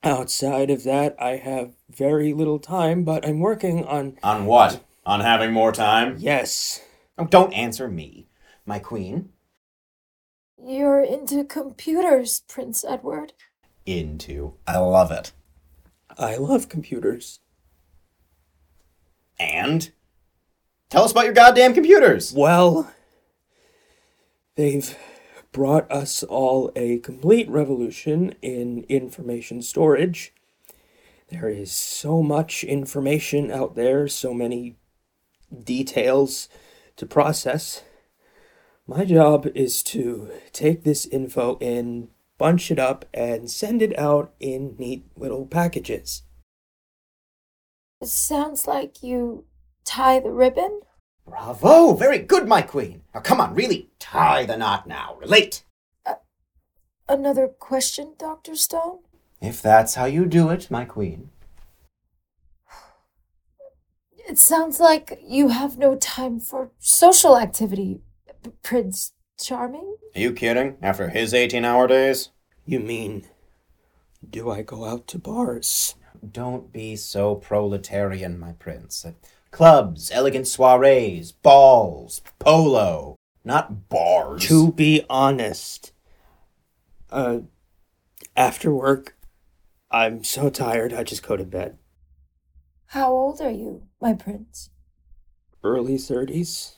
Outside 0.03 0.71
of 0.71 0.83
that, 0.85 1.15
I 1.21 1.37
have 1.37 1.73
very 1.89 2.33
little 2.33 2.57
time, 2.57 3.03
but 3.03 3.27
I'm 3.27 3.39
working 3.39 3.85
on. 3.85 4.17
On 4.23 4.45
what? 4.45 4.83
On 5.05 5.19
having 5.19 5.51
more 5.51 5.71
time? 5.71 6.15
Yes. 6.17 6.81
Oh, 7.17 7.25
don't 7.25 7.53
answer 7.53 7.87
me, 7.87 8.27
my 8.65 8.79
queen. 8.79 9.29
You're 10.63 11.03
into 11.03 11.43
computers, 11.43 12.41
Prince 12.47 12.83
Edward. 12.83 13.33
Into. 13.85 14.55
I 14.65 14.79
love 14.79 15.11
it. 15.11 15.31
I 16.17 16.37
love 16.37 16.69
computers. 16.69 17.39
And? 19.39 19.91
Tell 20.89 21.03
us 21.03 21.11
about 21.11 21.25
your 21.25 21.33
goddamn 21.33 21.75
computers. 21.75 22.33
Well, 22.33 22.91
they've 24.57 24.97
brought 25.53 25.89
us 25.89 26.23
all 26.23 26.71
a 26.75 26.99
complete 26.99 27.49
revolution 27.49 28.35
in 28.41 28.83
information 28.89 29.61
storage. 29.61 30.33
There 31.29 31.47
is 31.47 31.71
so 31.71 32.21
much 32.21 32.63
information 32.63 33.51
out 33.51 33.75
there, 33.75 34.07
so 34.07 34.33
many 34.33 34.77
details 35.63 36.49
to 36.97 37.05
process. 37.05 37.83
My 38.85 39.05
job 39.05 39.47
is 39.53 39.83
to 39.83 40.31
take 40.53 40.83
this 40.83 41.05
info 41.05 41.57
in, 41.59 42.09
bunch 42.37 42.71
it 42.71 42.79
up, 42.79 43.05
and 43.13 43.49
send 43.49 43.81
it 43.81 43.97
out 43.99 44.33
in 44.39 44.75
neat 44.77 45.05
little 45.17 45.45
packages. 45.45 46.23
It 48.01 48.07
sounds 48.07 48.67
like 48.67 49.03
you 49.03 49.45
tie 49.83 50.19
the 50.19 50.31
ribbon. 50.31 50.81
Bravo! 51.27 51.93
Very 51.93 52.19
good, 52.19 52.47
my 52.47 52.61
queen. 52.61 53.01
Now 53.13 53.19
come 53.19 53.41
on, 53.41 53.53
really 53.53 53.89
tie 53.99 54.45
the 54.45 54.57
knot 54.57 54.87
now. 54.87 55.15
Relate. 55.19 55.63
Uh, 56.05 56.15
another 57.09 57.47
question, 57.47 58.13
Dr. 58.17 58.55
Stone? 58.55 58.99
If 59.41 59.61
that's 59.61 59.95
how 59.95 60.05
you 60.05 60.25
do 60.25 60.49
it, 60.49 60.71
my 60.71 60.85
queen. 60.85 61.29
It 64.27 64.37
sounds 64.39 64.79
like 64.79 65.19
you 65.25 65.49
have 65.49 65.77
no 65.77 65.95
time 65.95 66.39
for 66.39 66.71
social 66.79 67.37
activity, 67.37 68.01
P- 68.43 68.51
Prince 68.63 69.13
Charming. 69.39 69.95
Are 70.15 70.19
you 70.19 70.33
kidding? 70.33 70.77
After 70.81 71.09
his 71.09 71.33
18 71.33 71.63
hour 71.63 71.87
days? 71.87 72.29
You 72.65 72.79
mean, 72.79 73.27
do 74.27 74.49
I 74.49 74.63
go 74.63 74.85
out 74.85 75.07
to 75.07 75.19
bars? 75.19 75.95
Don't 76.29 76.73
be 76.73 76.95
so 76.95 77.35
proletarian, 77.35 78.37
my 78.39 78.53
prince. 78.53 79.05
Clubs, 79.57 80.11
elegant 80.11 80.45
soirees, 80.45 81.31
balls, 81.31 82.21
polo, 82.37 83.15
not 83.43 83.89
bars. 83.89 84.45
To 84.45 84.71
be 84.71 85.03
honest, 85.09 85.93
uh, 87.11 87.39
after 88.35 88.71
work, 88.71 89.17
I'm 89.89 90.23
so 90.23 90.51
tired 90.51 90.93
I 90.93 91.01
just 91.01 91.25
go 91.27 91.35
to 91.35 91.43
bed. 91.43 91.79
How 92.89 93.11
old 93.11 93.41
are 93.41 93.49
you, 93.49 93.81
my 93.99 94.13
prince? 94.13 94.69
Early 95.63 95.95
30s. 95.95 96.75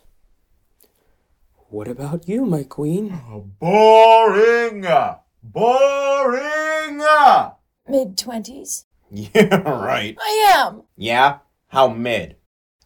What 1.68 1.90
about 1.90 2.30
you, 2.30 2.46
my 2.46 2.64
queen? 2.64 3.20
Boring! 3.60 4.86
Boring! 5.44 7.02
Mid 7.90 8.18
twenties? 8.18 8.86
Yeah, 9.12 9.70
right. 9.70 10.16
I 10.18 10.54
am. 10.56 10.84
Yeah? 10.96 11.40
How 11.68 11.90
mid? 11.90 12.38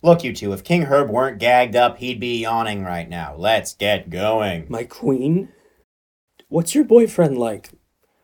Look, 0.04 0.22
you 0.26 0.34
two, 0.34 0.52
if 0.52 0.66
King 0.66 0.82
Herb 0.84 1.10
weren't 1.10 1.40
gagged 1.40 1.78
up, 1.78 2.00
he'd 2.00 2.20
be 2.20 2.42
yawning 2.42 2.84
right 2.84 3.08
now. 3.10 3.36
Let's 3.38 3.74
get 3.74 4.10
going. 4.10 4.66
My 4.68 4.84
queen? 4.84 5.48
What's 6.50 6.76
your 6.76 6.84
boyfriend 6.84 7.38
like, 7.38 7.70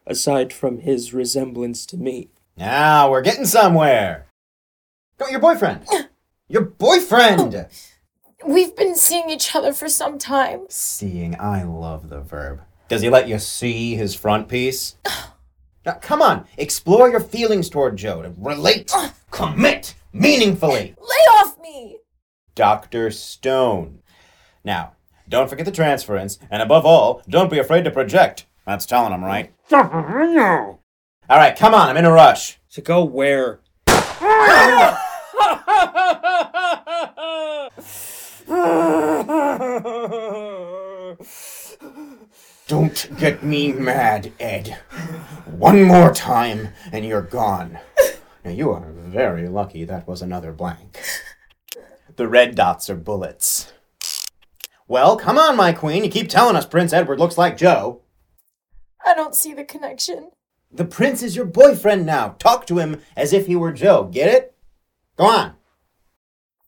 aside 0.06 0.52
from 0.52 0.80
his 0.80 1.14
resemblance 1.14 1.86
to 1.86 1.96
me? 1.96 2.32
Now 2.58 3.10
we're 3.10 3.22
getting 3.22 3.46
somewhere. 3.46 4.28
No, 5.22 5.28
your 5.30 5.40
boyfriend. 5.40 5.86
Your 6.52 6.64
boyfriend! 6.64 7.54
Oh, 7.54 7.68
we've 8.44 8.76
been 8.76 8.96
seeing 8.96 9.30
each 9.30 9.56
other 9.56 9.72
for 9.72 9.88
some 9.88 10.18
time. 10.18 10.62
Seeing, 10.68 11.40
I 11.40 11.62
love 11.62 12.10
the 12.10 12.22
verb. 12.22 12.62
Does 12.88 13.04
he 13.04 13.10
let 13.12 13.28
you 13.28 13.38
see 13.38 13.94
his 13.94 14.16
front 14.16 14.48
piece? 14.48 14.96
now, 15.86 15.94
come 16.02 16.24
on, 16.24 16.48
explore 16.58 17.08
your 17.08 17.20
feelings 17.20 17.70
toward 17.70 17.98
Joe. 17.98 18.24
To 18.24 18.34
relate, 18.36 18.92
commit, 19.30 19.94
meaningfully. 20.14 20.96
Lay 21.00 21.34
off 21.38 21.58
me! 21.62 21.98
Dr. 22.56 23.12
Stone. 23.12 24.00
Now, 24.64 24.94
don't 25.28 25.50
forget 25.50 25.66
the 25.66 25.72
transference, 25.72 26.40
and 26.50 26.62
above 26.62 26.86
all, 26.86 27.22
don't 27.30 27.52
be 27.52 27.60
afraid 27.60 27.84
to 27.86 27.92
project. 27.92 28.46
That's 28.66 28.86
telling 28.86 29.14
him, 29.14 29.24
right? 29.24 29.54
All 31.30 31.38
right, 31.38 31.56
come 31.56 31.74
on, 31.74 31.90
I'm 31.90 31.98
in 31.98 32.06
a 32.06 32.12
rush. 32.12 32.60
To 32.72 32.82
go 32.82 33.04
where? 33.04 33.60
Don't 42.68 43.10
get 43.18 43.44
me 43.44 43.72
mad, 43.74 44.32
Ed. 44.40 44.78
One 45.46 45.84
more 45.84 46.14
time, 46.14 46.70
and 46.92 47.06
you're 47.06 47.22
gone. 47.22 47.80
Now, 48.44 48.52
you 48.52 48.72
are 48.72 48.92
very 48.92 49.48
lucky 49.48 49.84
that 49.86 50.08
was 50.08 50.22
another 50.22 50.52
blank. 50.52 51.00
The 52.20 52.28
red 52.28 52.54
dots 52.54 52.90
are 52.90 52.98
bullets. 52.98 53.72
Well, 54.90 55.16
come 55.16 55.38
on, 55.38 55.56
my 55.56 55.72
queen. 55.72 56.04
You 56.04 56.10
keep 56.10 56.28
telling 56.28 56.58
us 56.58 56.66
Prince 56.66 56.92
Edward 56.92 57.18
looks 57.18 57.38
like 57.38 57.56
Joe. 57.56 58.02
I 59.06 59.14
don't 59.14 59.34
see 59.34 59.54
the 59.54 59.64
connection. 59.64 60.32
The 60.70 60.84
prince 60.84 61.24
is 61.24 61.38
your 61.38 61.46
boyfriend 61.46 62.06
now. 62.06 62.36
Talk 62.38 62.68
to 62.68 62.78
him 62.80 63.02
as 63.16 63.32
if 63.32 63.48
he 63.48 63.56
were 63.56 63.72
Joe. 63.72 64.04
Get 64.12 64.28
it? 64.28 64.54
Go 65.16 65.28
on. 65.28 65.54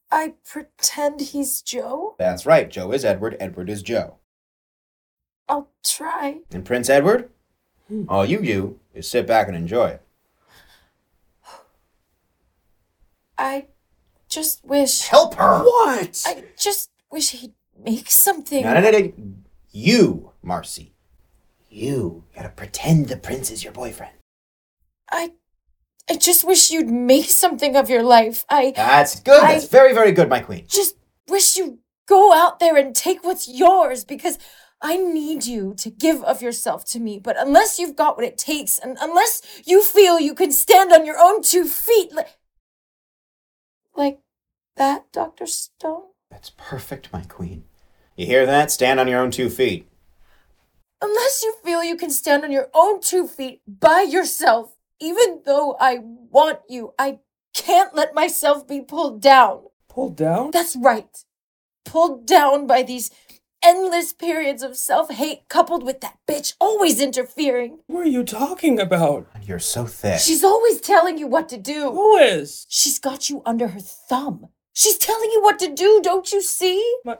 I 0.10 0.36
pretend 0.50 1.20
he's 1.20 1.62
Joe? 1.62 2.16
That's 2.18 2.46
right. 2.46 2.72
Joe 2.72 2.94
is 2.94 3.04
Edward. 3.04 3.36
Edward 3.38 3.70
is 3.70 3.82
Joe. 3.82 4.20
I'll 5.50 5.70
try. 5.84 6.40
And 6.52 6.64
Prince 6.64 6.90
Edward? 6.90 7.30
Hmm. 7.90 8.06
All 8.08 8.26
you 8.26 8.40
do 8.40 8.80
is 8.94 9.06
sit 9.06 9.28
back 9.28 9.50
and 9.50 9.58
enjoy 9.58 9.88
it. 9.88 10.02
I 13.42 13.68
just 14.30 14.64
wish. 14.64 15.08
Help 15.08 15.36
her! 15.36 15.60
What? 15.64 16.24
I 16.26 16.44
just 16.58 16.90
wish 17.12 17.32
he'd 17.32 17.54
make 17.78 18.10
something. 18.12 18.64
No, 18.64 18.74
no, 18.74 18.82
no, 18.82 18.92
no. 18.92 19.12
You, 19.72 20.32
Marcy. 20.42 20.94
You 21.70 22.26
gotta 22.36 22.50
pretend 22.50 23.08
the 23.08 23.18
prince 23.18 23.50
is 23.50 23.64
your 23.64 23.74
boyfriend. 23.74 24.14
I. 25.10 25.32
I 26.10 26.16
just 26.18 26.44
wish 26.44 26.72
you'd 26.72 26.90
make 26.90 27.30
something 27.30 27.76
of 27.78 27.90
your 27.90 28.04
life. 28.04 28.44
I 28.50 28.74
That's 28.76 29.20
good. 29.20 29.42
I- 29.44 29.54
That's 29.54 29.68
very, 29.68 29.94
very 29.94 30.12
good, 30.12 30.28
my 30.30 30.40
queen. 30.42 30.66
just 30.68 30.96
wish 31.30 31.56
you'd 31.56 31.78
go 32.08 32.34
out 32.34 32.60
there 32.60 32.76
and 32.76 32.94
take 32.96 33.24
what's 33.24 33.48
yours 33.48 34.04
because 34.04 34.38
I 34.82 34.98
need 34.98 35.46
you 35.46 35.74
to 35.78 35.90
give 35.90 36.22
of 36.24 36.42
yourself 36.42 36.84
to 36.90 37.00
me. 37.00 37.20
But 37.20 37.38
unless 37.40 37.80
you've 37.80 37.96
got 37.96 38.18
what 38.18 38.26
it 38.26 38.38
takes 38.38 38.78
and 38.80 38.98
unless 39.00 39.42
you 39.66 39.82
feel 39.82 40.20
you 40.20 40.34
can 40.36 40.52
stand 40.52 40.92
on 40.92 41.06
your 41.06 41.20
own 41.20 41.44
two 41.44 41.66
feet, 41.66 42.12
like, 42.14 42.28
like 44.02 44.20
that, 44.78 45.12
Dr. 45.12 45.46
Stone? 45.46 46.08
That's 46.32 46.50
perfect, 46.50 47.14
my 47.14 47.22
queen. 47.22 47.66
You 48.16 48.26
hear 48.26 48.46
that? 48.48 48.72
Stand 48.72 49.00
on 49.00 49.08
your 49.08 49.22
own 49.22 49.30
two 49.30 49.50
feet. 49.50 49.88
Unless 51.02 51.44
you 51.44 51.56
feel 51.64 51.84
you 51.84 51.96
can 51.96 52.10
stand 52.10 52.44
on 52.44 52.52
your 52.52 52.70
own 52.74 53.00
two 53.00 53.28
feet 53.28 53.62
by 53.68 54.02
yourself, 54.02 54.76
even 55.00 55.42
though 55.46 55.76
I 55.80 56.00
want 56.02 56.60
you, 56.68 56.94
I 56.98 57.20
can't 57.54 57.94
let 57.94 58.16
myself 58.16 58.68
be 58.68 58.82
pulled 58.82 59.22
down. 59.22 59.66
Pulled 59.88 60.16
down? 60.16 60.50
That's 60.52 60.76
right. 60.76 61.16
Pulled 61.86 62.26
down 62.26 62.66
by 62.66 62.82
these 62.82 63.12
endless 63.64 64.14
periods 64.14 64.64
of 64.64 64.76
self 64.78 65.10
hate 65.12 65.48
coupled 65.50 65.84
with 65.84 66.02
that 66.02 66.18
bitch 66.28 66.56
always 66.60 67.02
interfering. 67.02 67.80
What 67.88 68.06
are 68.06 68.10
you 68.10 68.24
talking 68.24 68.80
about? 68.80 69.28
You're 69.44 69.60
so 69.60 69.86
thick. 69.86 70.20
She's 70.20 70.44
always 70.44 70.82
telling 70.82 71.18
you 71.18 71.28
what 71.28 71.50
to 71.50 71.58
do. 71.58 71.92
Who 71.92 72.18
is? 72.18 72.66
She's 72.70 73.00
got 73.00 73.30
you 73.30 73.42
under 73.46 73.70
her 73.70 73.80
thumb. 73.80 74.48
She's 74.74 74.98
telling 74.98 75.30
you 75.32 75.42
what 75.42 75.60
to 75.60 75.74
do, 75.74 76.00
don't 76.02 76.32
you 76.32 76.42
see? 76.42 76.96
My, 77.06 77.18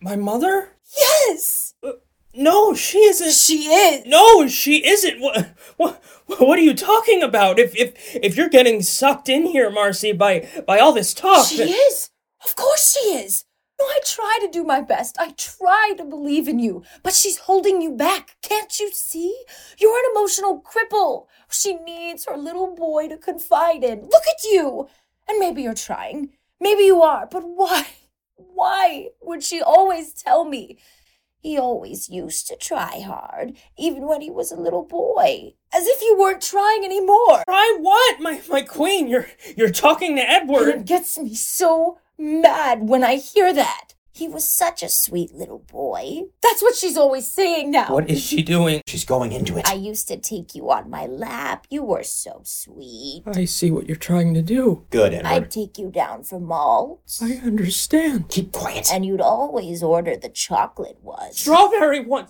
my 0.00 0.16
mother? 0.16 0.70
Yes, 0.96 1.74
uh, 1.82 1.92
No, 2.34 2.74
she 2.74 2.98
isn't. 2.98 3.32
she 3.32 3.68
is. 3.68 4.04
No, 4.06 4.48
she 4.48 4.84
isn't. 4.86 5.20
What, 5.20 5.54
what, 5.76 6.02
what 6.38 6.58
are 6.58 6.62
you 6.62 6.74
talking 6.74 7.22
about? 7.22 7.58
If, 7.58 7.76
if, 7.76 8.16
if 8.16 8.36
you're 8.36 8.48
getting 8.48 8.82
sucked 8.82 9.28
in 9.28 9.46
here, 9.46 9.70
Marcy, 9.70 10.12
by, 10.12 10.48
by 10.66 10.78
all 10.78 10.92
this 10.92 11.14
talk. 11.14 11.46
She 11.46 11.58
then- 11.58 11.68
is. 11.68 12.10
Of 12.44 12.54
course 12.56 12.96
she 12.96 13.08
is. 13.14 13.44
No, 13.78 13.86
I 13.86 14.00
try 14.04 14.38
to 14.40 14.50
do 14.50 14.64
my 14.64 14.80
best. 14.80 15.16
I 15.20 15.30
try 15.36 15.94
to 15.98 16.04
believe 16.04 16.48
in 16.48 16.58
you, 16.58 16.82
but 17.04 17.14
she's 17.14 17.38
holding 17.38 17.80
you 17.80 17.92
back. 17.92 18.36
Can't 18.42 18.78
you 18.80 18.90
see? 18.92 19.44
You're 19.78 19.98
an 19.98 20.10
emotional 20.12 20.62
cripple. 20.62 21.26
She 21.48 21.74
needs 21.74 22.26
her 22.26 22.36
little 22.36 22.74
boy 22.74 23.08
to 23.08 23.16
confide 23.16 23.84
in. 23.84 24.00
Look 24.02 24.26
at 24.26 24.44
you. 24.44 24.88
And 25.28 25.38
maybe 25.38 25.62
you're 25.62 25.74
trying. 25.74 26.30
Maybe 26.60 26.82
you 26.84 27.02
are, 27.02 27.28
but 27.30 27.42
why? 27.44 27.86
Why 28.34 29.08
would 29.20 29.44
she 29.44 29.62
always 29.62 30.12
tell 30.12 30.44
me? 30.44 30.78
He 31.40 31.56
always 31.56 32.08
used 32.08 32.48
to 32.48 32.56
try 32.56 33.00
hard, 33.00 33.56
even 33.78 34.08
when 34.08 34.20
he 34.22 34.30
was 34.30 34.50
a 34.50 34.60
little 34.60 34.82
boy. 34.82 35.54
As 35.72 35.86
if 35.86 36.02
you 36.02 36.16
weren't 36.18 36.42
trying 36.42 36.84
anymore. 36.84 37.44
Try 37.46 37.76
what? 37.80 38.20
My, 38.20 38.40
my 38.48 38.62
queen, 38.62 39.06
you're, 39.06 39.28
you're 39.56 39.70
talking 39.70 40.16
to 40.16 40.22
And 40.22 40.80
it 40.80 40.84
gets 40.84 41.16
me 41.16 41.36
so 41.36 41.98
mad 42.18 42.88
when 42.88 43.04
I 43.04 43.16
hear 43.16 43.52
that. 43.52 43.94
He 44.12 44.26
was 44.26 44.48
such 44.48 44.82
a 44.82 44.88
sweet 44.88 45.32
little 45.32 45.60
boy. 45.60 46.22
That's 46.42 46.60
what 46.60 46.74
she's 46.74 46.96
always 46.96 47.32
saying 47.32 47.70
now. 47.70 47.92
What 47.92 48.10
is 48.10 48.20
she 48.20 48.42
doing? 48.42 48.80
She's 48.88 49.04
going 49.04 49.30
into 49.30 49.56
it. 49.56 49.68
I 49.68 49.74
used 49.74 50.08
to 50.08 50.16
take 50.16 50.56
you 50.56 50.72
on 50.72 50.90
my 50.90 51.06
lap. 51.06 51.68
You 51.70 51.84
were 51.84 52.02
so 52.02 52.40
sweet. 52.44 53.22
I 53.28 53.44
see 53.44 53.70
what 53.70 53.86
you're 53.86 53.96
trying 53.96 54.34
to 54.34 54.42
do. 54.42 54.84
Good, 54.90 55.14
Edward. 55.14 55.30
I'd 55.30 55.50
take 55.52 55.78
you 55.78 55.88
down 55.92 56.24
for 56.24 56.40
malts. 56.40 57.22
I 57.22 57.34
understand. 57.44 58.28
Keep 58.28 58.50
quiet. 58.50 58.92
And 58.92 59.06
you'd 59.06 59.20
always 59.20 59.84
order 59.84 60.16
the 60.16 60.30
chocolate 60.30 60.98
ones. 61.00 61.38
Strawberry 61.38 62.00
one. 62.00 62.26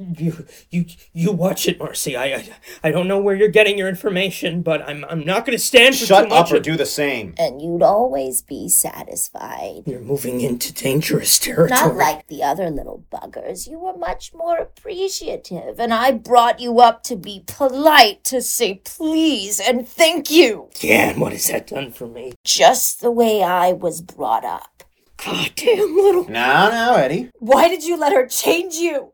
You, 0.00 0.46
you, 0.70 0.86
you 1.12 1.30
watch 1.30 1.68
it, 1.68 1.78
Marcy. 1.78 2.16
I, 2.16 2.24
I, 2.34 2.48
I 2.84 2.90
don't 2.90 3.06
know 3.06 3.20
where 3.20 3.36
you're 3.36 3.48
getting 3.48 3.76
your 3.76 3.88
information, 3.88 4.62
but 4.62 4.80
I'm, 4.88 5.04
I'm 5.04 5.24
not 5.26 5.44
going 5.44 5.56
to 5.56 5.62
stand 5.62 5.94
for 5.94 6.00
too 6.00 6.06
Shut 6.06 6.28
much 6.30 6.46
up 6.46 6.52
or 6.52 6.56
of- 6.56 6.62
do 6.62 6.76
the 6.76 6.86
same. 6.86 7.34
And 7.38 7.60
you'd 7.60 7.82
always 7.82 8.40
be 8.40 8.68
satisfied. 8.68 9.82
You're 9.86 10.00
moving 10.00 10.40
into 10.40 10.72
dangerous 10.72 11.38
territory. 11.38 11.68
Not 11.70 11.96
like 11.96 12.26
the 12.28 12.42
other 12.42 12.70
little 12.70 13.04
buggers. 13.12 13.68
You 13.68 13.78
were 13.78 13.96
much 13.96 14.32
more 14.32 14.56
appreciative, 14.58 15.78
and 15.78 15.92
I 15.92 16.12
brought 16.12 16.60
you 16.60 16.80
up 16.80 17.02
to 17.04 17.16
be 17.16 17.44
polite, 17.46 18.24
to 18.24 18.40
say 18.40 18.80
please 18.84 19.60
and 19.60 19.86
thank 19.86 20.30
you. 20.30 20.70
Yeah, 20.80 21.10
and 21.10 21.20
what 21.20 21.32
has 21.32 21.48
that 21.48 21.66
done 21.66 21.92
for 21.92 22.06
me? 22.06 22.32
Just 22.44 23.00
the 23.02 23.10
way 23.10 23.42
I 23.42 23.72
was 23.72 24.00
brought 24.00 24.44
up. 24.44 24.84
Goddamn 25.18 25.94
little. 25.96 26.28
Now, 26.30 26.70
now, 26.70 26.94
Eddie. 26.94 27.30
Why 27.38 27.68
did 27.68 27.84
you 27.84 27.98
let 27.98 28.12
her 28.14 28.26
change 28.26 28.76
you? 28.76 29.12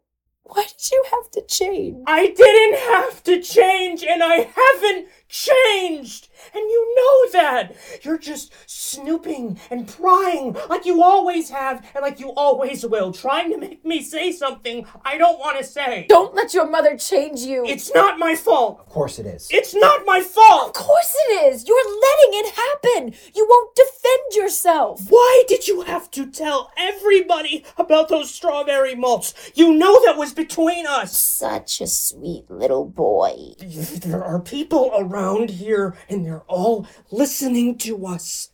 Why 0.49 0.65
did 0.65 0.91
you 0.93 1.05
have 1.11 1.31
to 1.33 1.43
change? 1.43 2.05
I 2.07 2.29
didn't 2.29 2.79
have 2.79 3.23
to 3.25 3.43
change, 3.43 4.05
and 4.05 4.23
I 4.23 4.49
haven't 4.55 5.09
changed. 5.29 6.29
And 6.55 6.63
you 6.63 6.95
know 6.97 7.31
that. 7.33 7.77
You're 8.03 8.19
just 8.19 8.53
snooping 8.67 9.59
and 9.71 9.89
prying 9.89 10.57
like 10.69 10.85
you 10.87 11.03
always 11.03 11.51
have 11.51 11.85
and 11.95 12.03
like 12.03 12.21
you 12.21 12.33
always 12.33 12.85
will, 12.87 13.13
trying 13.13 13.51
to 13.53 13.59
make 13.59 13.85
me 13.85 14.03
say 14.03 14.33
something 14.33 14.87
I 15.05 15.19
don't 15.19 15.39
want 15.39 15.59
to 15.59 15.65
say. 15.65 16.07
Don't 16.09 16.35
let 16.35 16.55
your 16.55 16.69
mother 16.69 16.97
change 16.97 17.41
you. 17.41 17.65
It's 17.67 17.93
not 17.95 18.19
my 18.19 18.35
fault. 18.35 18.81
Of 18.81 18.89
course 18.89 19.19
it 19.19 19.27
is. 19.27 19.49
It's 19.51 19.75
not 19.75 20.05
my 20.07 20.21
fault! 20.21 20.69
of 20.69 20.73
course 20.73 21.15
it 21.29 21.53
is. 21.53 21.67
You're 21.67 21.77
letting 21.77 22.41
it 22.41 22.55
happen. 22.55 23.15
You 23.35 23.47
won't 23.49 23.75
defend 23.75 24.35
yourself. 24.35 25.07
Why 25.09 25.45
did 25.49 25.69
you 25.69 25.83
have 25.83 26.11
to 26.13 26.31
tell 26.31 26.71
everybody 26.77 27.65
about 27.77 28.09
those 28.09 28.33
strawberry 28.33 28.95
malts? 28.95 29.35
You 29.55 29.75
know 29.75 30.05
that 30.05 30.17
was 30.17 30.33
between 30.33 30.87
us. 30.87 31.17
Such 31.17 31.81
a 31.81 31.87
sweet 31.87 32.51
little 32.51 32.85
boy. 32.85 33.55
There 33.59 34.25
are 34.25 34.41
people 34.41 34.93
around 34.97 35.51
here 35.51 35.97
and 36.09 36.26
they're 36.27 36.43
all 36.49 36.87
listening 37.11 37.79
to 37.79 38.07
us. 38.07 38.51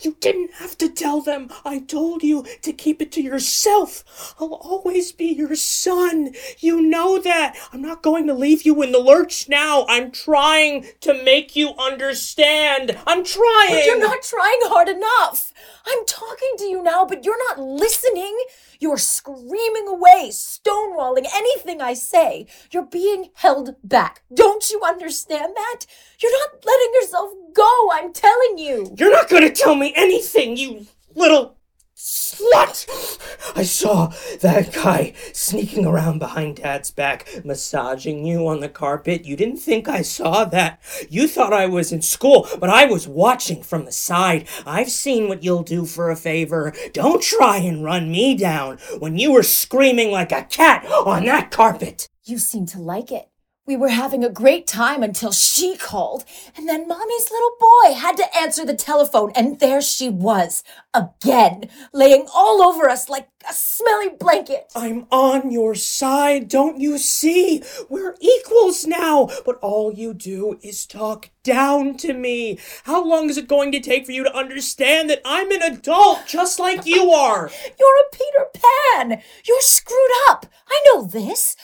You 0.00 0.16
didn't 0.20 0.54
have 0.54 0.76
to 0.78 0.88
tell 0.88 1.20
them. 1.20 1.50
I 1.64 1.80
told 1.80 2.22
you 2.22 2.44
to 2.62 2.72
keep 2.72 3.00
it 3.00 3.12
to 3.12 3.22
yourself. 3.22 4.34
I'll 4.40 4.54
always 4.54 5.12
be 5.12 5.26
your 5.26 5.54
son. 5.54 6.34
You 6.58 6.80
know 6.80 7.18
that. 7.18 7.56
I'm 7.72 7.82
not 7.82 8.02
going 8.02 8.26
to 8.26 8.34
leave 8.34 8.62
you 8.62 8.82
in 8.82 8.92
the 8.92 8.98
lurch 8.98 9.48
now. 9.48 9.86
I'm 9.88 10.10
trying 10.10 10.86
to 11.00 11.22
make 11.22 11.54
you 11.56 11.74
understand. 11.78 12.98
I'm 13.06 13.24
trying. 13.24 13.70
But 13.70 13.86
you're 13.86 14.00
not 14.00 14.22
trying 14.22 14.58
hard 14.64 14.88
enough. 14.88 15.52
I'm 15.86 16.04
talking 16.06 16.52
to 16.58 16.64
you 16.64 16.82
now, 16.82 17.04
but 17.04 17.24
you're 17.24 17.48
not 17.48 17.58
listening. 17.58 18.36
You're 18.80 18.96
screaming 18.96 19.86
away, 19.88 20.30
stonewalling 20.30 21.26
anything 21.34 21.82
I 21.82 21.92
say. 21.92 22.46
You're 22.72 22.86
being 22.86 23.28
held 23.34 23.76
back. 23.84 24.22
Don't 24.32 24.70
you 24.70 24.80
understand 24.82 25.52
that? 25.54 25.86
You're 26.20 26.32
not 26.32 26.64
letting 26.64 26.94
yourself 26.94 27.30
go, 27.54 27.90
I'm 27.92 28.12
telling 28.12 28.56
you. 28.56 28.94
You're 28.96 29.12
not 29.12 29.28
to 29.42 29.52
tell 29.52 29.74
me 29.74 29.92
anything, 29.94 30.56
you 30.56 30.86
little 31.14 31.58
slut! 32.00 33.18
I 33.54 33.62
saw 33.62 34.12
that 34.40 34.72
guy 34.72 35.12
sneaking 35.32 35.84
around 35.84 36.18
behind 36.18 36.56
Dad's 36.56 36.90
back, 36.90 37.28
massaging 37.44 38.24
you 38.24 38.48
on 38.48 38.60
the 38.60 38.68
carpet. 38.68 39.24
You 39.24 39.36
didn't 39.36 39.58
think 39.58 39.88
I 39.88 40.02
saw 40.02 40.44
that. 40.46 40.80
You 41.08 41.28
thought 41.28 41.52
I 41.52 41.66
was 41.66 41.92
in 41.92 42.02
school, 42.02 42.48
but 42.58 42.70
I 42.70 42.86
was 42.86 43.06
watching 43.06 43.62
from 43.62 43.84
the 43.84 43.92
side. 43.92 44.48
I've 44.64 44.90
seen 44.90 45.28
what 45.28 45.42
you'll 45.42 45.62
do 45.62 45.84
for 45.84 46.10
a 46.10 46.16
favor. 46.16 46.72
Don't 46.92 47.22
try 47.22 47.58
and 47.58 47.84
run 47.84 48.10
me 48.10 48.34
down 48.34 48.78
when 48.98 49.18
you 49.18 49.32
were 49.32 49.42
screaming 49.42 50.10
like 50.10 50.32
a 50.32 50.44
cat 50.44 50.86
on 50.86 51.24
that 51.26 51.50
carpet. 51.50 52.08
You 52.24 52.38
seem 52.38 52.66
to 52.66 52.80
like 52.80 53.12
it. 53.12 53.29
We 53.66 53.76
were 53.76 53.90
having 53.90 54.24
a 54.24 54.30
great 54.30 54.66
time 54.66 55.02
until 55.02 55.32
she 55.32 55.76
called, 55.76 56.24
and 56.56 56.66
then 56.66 56.88
Mommy's 56.88 57.30
little 57.30 57.52
boy 57.60 57.92
had 57.94 58.16
to 58.16 58.36
answer 58.36 58.64
the 58.64 58.74
telephone, 58.74 59.32
and 59.36 59.60
there 59.60 59.82
she 59.82 60.08
was, 60.08 60.64
again, 60.94 61.68
laying 61.92 62.26
all 62.34 62.62
over 62.62 62.88
us 62.88 63.10
like 63.10 63.28
a 63.48 63.52
smelly 63.52 64.08
blanket. 64.08 64.72
I'm 64.74 65.06
on 65.12 65.50
your 65.50 65.74
side, 65.74 66.48
don't 66.48 66.80
you 66.80 66.96
see? 66.96 67.62
We're 67.90 68.16
equals 68.18 68.86
now, 68.86 69.28
but 69.44 69.58
all 69.60 69.92
you 69.92 70.14
do 70.14 70.58
is 70.62 70.86
talk 70.86 71.28
down 71.44 71.98
to 71.98 72.14
me. 72.14 72.58
How 72.84 73.04
long 73.04 73.28
is 73.28 73.36
it 73.36 73.46
going 73.46 73.72
to 73.72 73.80
take 73.80 74.06
for 74.06 74.12
you 74.12 74.24
to 74.24 74.36
understand 74.36 75.10
that 75.10 75.20
I'm 75.24 75.52
an 75.52 75.62
adult 75.62 76.26
just 76.26 76.58
like 76.58 76.86
you 76.86 77.10
are? 77.10 77.50
You're 77.78 77.88
a 77.88 78.16
Peter 78.16 78.46
Pan. 78.54 79.22
You're 79.46 79.60
screwed 79.60 80.10
up. 80.28 80.46
I 80.66 80.82
know 80.86 81.04
this. 81.04 81.56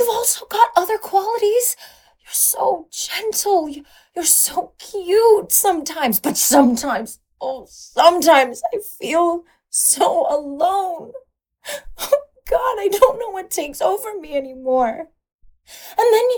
You've 0.00 0.08
also 0.08 0.46
got 0.46 0.70
other 0.76 0.96
qualities. 0.98 1.76
You're 2.24 2.32
so 2.32 2.88
gentle. 2.90 3.68
You- 3.68 3.84
You're 4.16 4.24
so 4.24 4.72
cute 4.78 5.52
sometimes, 5.52 6.18
but 6.20 6.36
sometimes, 6.36 7.20
oh, 7.40 7.66
sometimes 7.68 8.62
I 8.74 8.78
feel 8.98 9.44
so 9.68 10.26
alone. 10.28 11.12
Oh, 11.98 12.22
God, 12.48 12.76
I 12.80 12.88
don't 12.90 13.18
know 13.20 13.30
what 13.30 13.50
takes 13.50 13.80
over 13.82 14.18
me 14.18 14.34
anymore. 14.36 15.10
And 15.98 16.14
then 16.14 16.28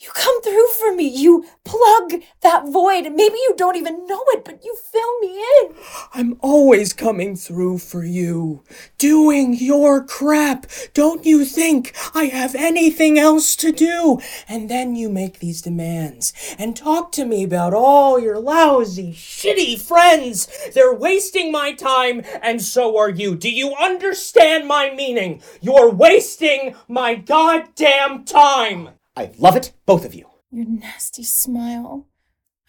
you, 0.00 0.10
come 0.14 0.40
through 0.42 0.68
for 0.68 0.94
me. 0.94 1.08
You 1.08 1.44
plug 1.64 2.22
that 2.42 2.68
void. 2.68 3.12
Maybe 3.12 3.36
you 3.36 3.54
don't 3.56 3.76
even 3.76 4.06
know 4.06 4.22
it, 4.28 4.44
but 4.44 4.64
you 4.64 4.76
fill 4.76 5.18
me 5.18 5.38
in. 5.38 5.74
I'm 6.14 6.36
always 6.40 6.92
coming 6.92 7.34
through 7.34 7.78
for 7.78 8.04
you, 8.04 8.62
doing 8.96 9.54
your 9.54 10.04
crap. 10.04 10.66
Don't 10.94 11.26
you 11.26 11.44
think 11.44 11.96
I 12.14 12.24
have 12.26 12.54
anything 12.54 13.18
else 13.18 13.56
to 13.56 13.72
do? 13.72 14.20
And 14.48 14.70
then 14.70 14.94
you 14.94 15.08
make 15.08 15.40
these 15.40 15.62
demands 15.62 16.32
and 16.58 16.76
talk 16.76 17.10
to 17.12 17.24
me 17.24 17.42
about 17.42 17.74
all 17.74 18.20
your 18.20 18.38
lousy, 18.38 19.12
shitty 19.12 19.80
friends. 19.80 20.48
They're 20.74 20.94
wasting 20.94 21.50
my 21.50 21.72
time, 21.72 22.22
and 22.40 22.62
so 22.62 22.96
are 22.96 23.10
you. 23.10 23.34
Do 23.34 23.50
you 23.50 23.74
understand 23.74 24.68
my 24.68 24.94
meaning? 24.94 25.42
You're 25.60 25.90
wasting 25.90 26.76
my 26.86 27.16
goddamn 27.16 28.24
time. 28.24 28.90
I 29.18 29.32
love 29.36 29.56
it, 29.56 29.72
both 29.84 30.04
of 30.04 30.14
you. 30.14 30.28
Your 30.52 30.64
nasty 30.64 31.24
smile. 31.24 32.06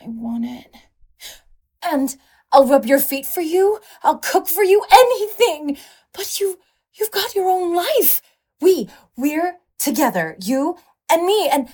I 0.02 0.06
want 0.08 0.46
it. 0.46 0.74
And 1.84 2.18
I'll 2.52 2.66
rub 2.66 2.88
your 2.88 2.98
feet 3.00 3.28
for 3.28 3.42
you. 3.42 3.80
I'll 4.02 4.18
cook 4.18 4.48
for 4.48 4.64
you. 4.64 4.84
Anything. 4.92 5.78
But 6.12 6.40
you, 6.40 6.58
you've 6.92 7.12
got 7.12 7.36
your 7.36 7.48
own 7.48 7.76
life. 7.76 8.24
We, 8.60 8.90
we're 9.16 9.58
together. 9.78 10.38
You 10.42 10.78
and 11.08 11.24
me. 11.24 11.48
And 11.48 11.70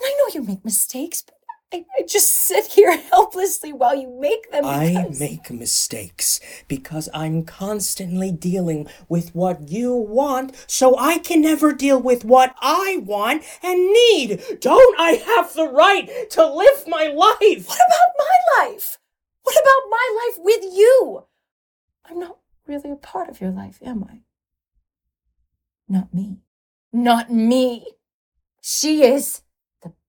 I 0.00 0.14
know 0.18 0.32
you 0.32 0.46
make 0.46 0.64
mistakes, 0.64 1.24
I, 1.72 1.86
I 1.98 2.02
just 2.02 2.28
sit 2.28 2.66
here 2.66 2.96
helplessly 3.10 3.72
while 3.72 3.94
you 3.94 4.08
make 4.20 4.50
them. 4.50 4.64
I 4.64 5.08
make 5.18 5.50
mistakes 5.50 6.40
because 6.68 7.08
I'm 7.14 7.44
constantly 7.44 8.30
dealing 8.30 8.88
with 9.08 9.34
what 9.34 9.68
you 9.68 9.94
want, 9.94 10.54
so 10.66 10.96
I 10.98 11.18
can 11.18 11.40
never 11.40 11.72
deal 11.72 12.00
with 12.00 12.24
what 12.24 12.54
I 12.60 13.00
want 13.02 13.44
and 13.62 13.92
need. 13.92 14.42
Don't 14.60 15.00
I 15.00 15.12
have 15.12 15.54
the 15.54 15.68
right 15.68 16.30
to 16.30 16.46
live 16.46 16.84
my 16.86 17.06
life? 17.06 17.68
What 17.68 17.80
about 17.80 18.12
my 18.18 18.64
life? 18.64 18.98
What 19.42 19.56
about 19.56 19.90
my 19.90 20.26
life 20.26 20.38
with 20.44 20.62
you? 20.74 21.24
I'm 22.04 22.18
not 22.18 22.38
really 22.66 22.90
a 22.90 22.96
part 22.96 23.28
of 23.28 23.40
your 23.40 23.50
life, 23.50 23.78
am 23.82 24.04
I? 24.04 24.20
Not 25.88 26.12
me. 26.12 26.38
Not 26.92 27.32
me. 27.32 27.86
She 28.60 29.02
is. 29.02 29.42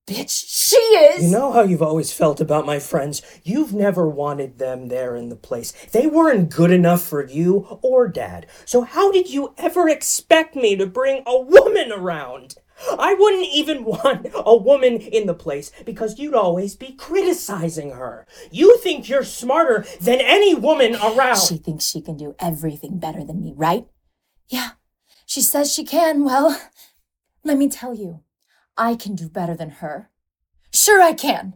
Bitch 0.06 0.44
she 0.46 0.76
is. 0.76 1.24
You 1.24 1.30
know 1.30 1.52
how 1.52 1.62
you've 1.62 1.82
always 1.82 2.12
felt 2.12 2.38
about 2.38 2.66
my 2.66 2.78
friends? 2.78 3.22
You've 3.42 3.72
never 3.72 4.06
wanted 4.06 4.58
them 4.58 4.88
there 4.88 5.16
in 5.16 5.30
the 5.30 5.36
place. 5.36 5.72
They 5.92 6.06
weren't 6.06 6.50
good 6.50 6.70
enough 6.70 7.02
for 7.02 7.26
you 7.26 7.78
or 7.80 8.06
dad. 8.08 8.46
So 8.66 8.82
how 8.82 9.10
did 9.10 9.30
you 9.30 9.54
ever 9.56 9.88
expect 9.88 10.56
me 10.56 10.76
to 10.76 10.86
bring 10.86 11.22
a 11.26 11.40
woman 11.40 11.90
around? 11.90 12.56
I 12.98 13.14
wouldn't 13.14 13.46
even 13.46 13.84
want 13.84 14.26
a 14.34 14.56
woman 14.56 14.98
in 14.98 15.26
the 15.26 15.34
place 15.34 15.70
because 15.86 16.18
you'd 16.18 16.34
always 16.34 16.74
be 16.76 16.92
criticizing 16.92 17.92
her. 17.92 18.26
You 18.50 18.76
think 18.78 19.08
you're 19.08 19.24
smarter 19.24 19.86
than 20.00 20.20
any 20.20 20.54
woman 20.54 20.96
around. 20.96 21.38
She 21.38 21.56
thinks 21.56 21.84
she 21.84 22.02
can 22.02 22.16
do 22.16 22.34
everything 22.38 22.98
better 22.98 23.24
than 23.24 23.40
me, 23.40 23.54
right? 23.56 23.86
Yeah, 24.48 24.70
she 25.24 25.40
says 25.40 25.72
she 25.72 25.84
can. 25.84 26.24
Well, 26.24 26.60
let 27.42 27.56
me 27.56 27.68
tell 27.68 27.94
you, 27.94 28.20
I 28.76 28.96
can 28.96 29.14
do 29.14 29.28
better 29.28 29.56
than 29.56 29.70
her. 29.70 30.10
Sure, 30.72 31.02
I 31.02 31.12
can. 31.12 31.54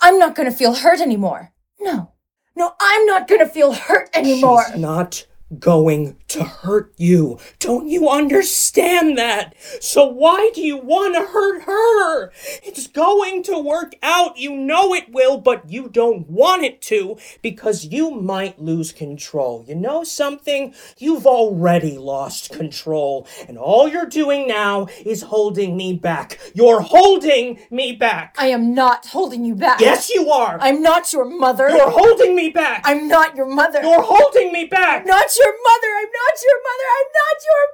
I'm 0.00 0.18
not 0.18 0.34
going 0.34 0.50
to 0.50 0.56
feel 0.56 0.74
hurt 0.74 1.00
anymore. 1.00 1.52
No, 1.80 2.12
no, 2.56 2.74
I'm 2.80 3.06
not 3.06 3.28
going 3.28 3.40
to 3.40 3.48
feel 3.48 3.72
hurt 3.72 4.10
anymore. 4.12 4.64
She's 4.66 4.80
not 4.80 5.26
going 5.58 6.16
to 6.30 6.44
hurt 6.44 6.92
you. 6.96 7.38
Don't 7.58 7.88
you 7.88 8.08
understand 8.08 9.18
that? 9.18 9.54
So 9.80 10.06
why 10.06 10.50
do 10.54 10.60
you 10.62 10.76
want 10.76 11.14
to 11.16 11.26
hurt 11.26 11.62
her? 11.62 12.32
It's 12.62 12.86
going 12.86 13.42
to 13.44 13.58
work 13.58 13.94
out. 14.02 14.38
You 14.38 14.56
know 14.56 14.94
it 14.94 15.10
will, 15.12 15.38
but 15.38 15.68
you 15.68 15.88
don't 15.88 16.28
want 16.28 16.62
it 16.62 16.80
to 16.82 17.18
because 17.42 17.86
you 17.86 18.10
might 18.12 18.60
lose 18.60 18.92
control. 18.92 19.64
You 19.66 19.74
know 19.74 20.04
something? 20.04 20.72
You've 20.98 21.26
already 21.26 21.98
lost 21.98 22.50
control, 22.50 23.26
and 23.48 23.58
all 23.58 23.88
you're 23.88 24.06
doing 24.06 24.46
now 24.46 24.86
is 25.04 25.22
holding 25.22 25.76
me 25.76 25.94
back. 25.94 26.38
You're 26.54 26.80
holding 26.80 27.58
me 27.70 27.92
back. 27.92 28.36
I 28.38 28.46
am 28.46 28.74
not 28.74 29.06
holding 29.06 29.44
you 29.44 29.54
back. 29.54 29.80
yes, 29.80 30.10
you 30.10 30.30
are. 30.30 30.58
I'm 30.60 30.80
not 30.80 31.12
your 31.12 31.24
mother. 31.24 31.68
You're 31.68 31.90
holding 31.90 32.36
me 32.36 32.50
back. 32.50 32.82
I'm 32.84 33.08
not 33.08 33.34
your 33.34 33.46
mother. 33.46 33.82
You're 33.82 34.02
holding 34.02 34.52
me 34.52 34.64
back. 34.66 35.02
I'm 35.02 35.06
not 35.06 35.36
your 35.36 35.52
mother. 35.52 35.88
I'm 35.98 36.04
not 36.04 36.19
your 36.44 36.58
mother. 36.62 36.88
I'm 36.98 37.10
not 37.20 37.36
your 37.50 37.64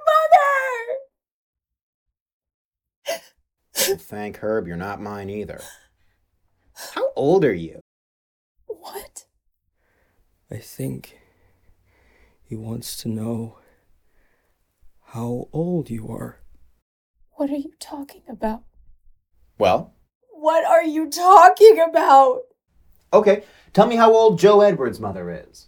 mother. 3.93 3.97
Thank 3.99 4.37
Herb, 4.37 4.67
you're 4.67 4.75
not 4.75 5.01
mine 5.01 5.29
either. 5.29 5.61
How 6.93 7.11
old 7.15 7.45
are 7.45 7.53
you? 7.53 7.79
What? 8.65 9.25
I 10.51 10.57
think 10.57 11.17
he 12.43 12.55
wants 12.55 12.97
to 12.97 13.09
know 13.09 13.57
how 15.07 15.47
old 15.53 15.89
you 15.89 16.07
are. 16.09 16.39
What 17.31 17.49
are 17.49 17.55
you 17.57 17.71
talking 17.79 18.23
about? 18.29 18.63
Well, 19.57 19.93
What 20.31 20.65
are 20.65 20.83
you 20.83 21.09
talking 21.09 21.79
about? 21.79 22.41
okay. 23.13 23.43
Tell 23.73 23.87
me 23.87 23.95
how 23.95 24.11
old 24.13 24.39
Joe 24.39 24.61
Edwards' 24.61 24.99
mother 24.99 25.29
is. 25.47 25.67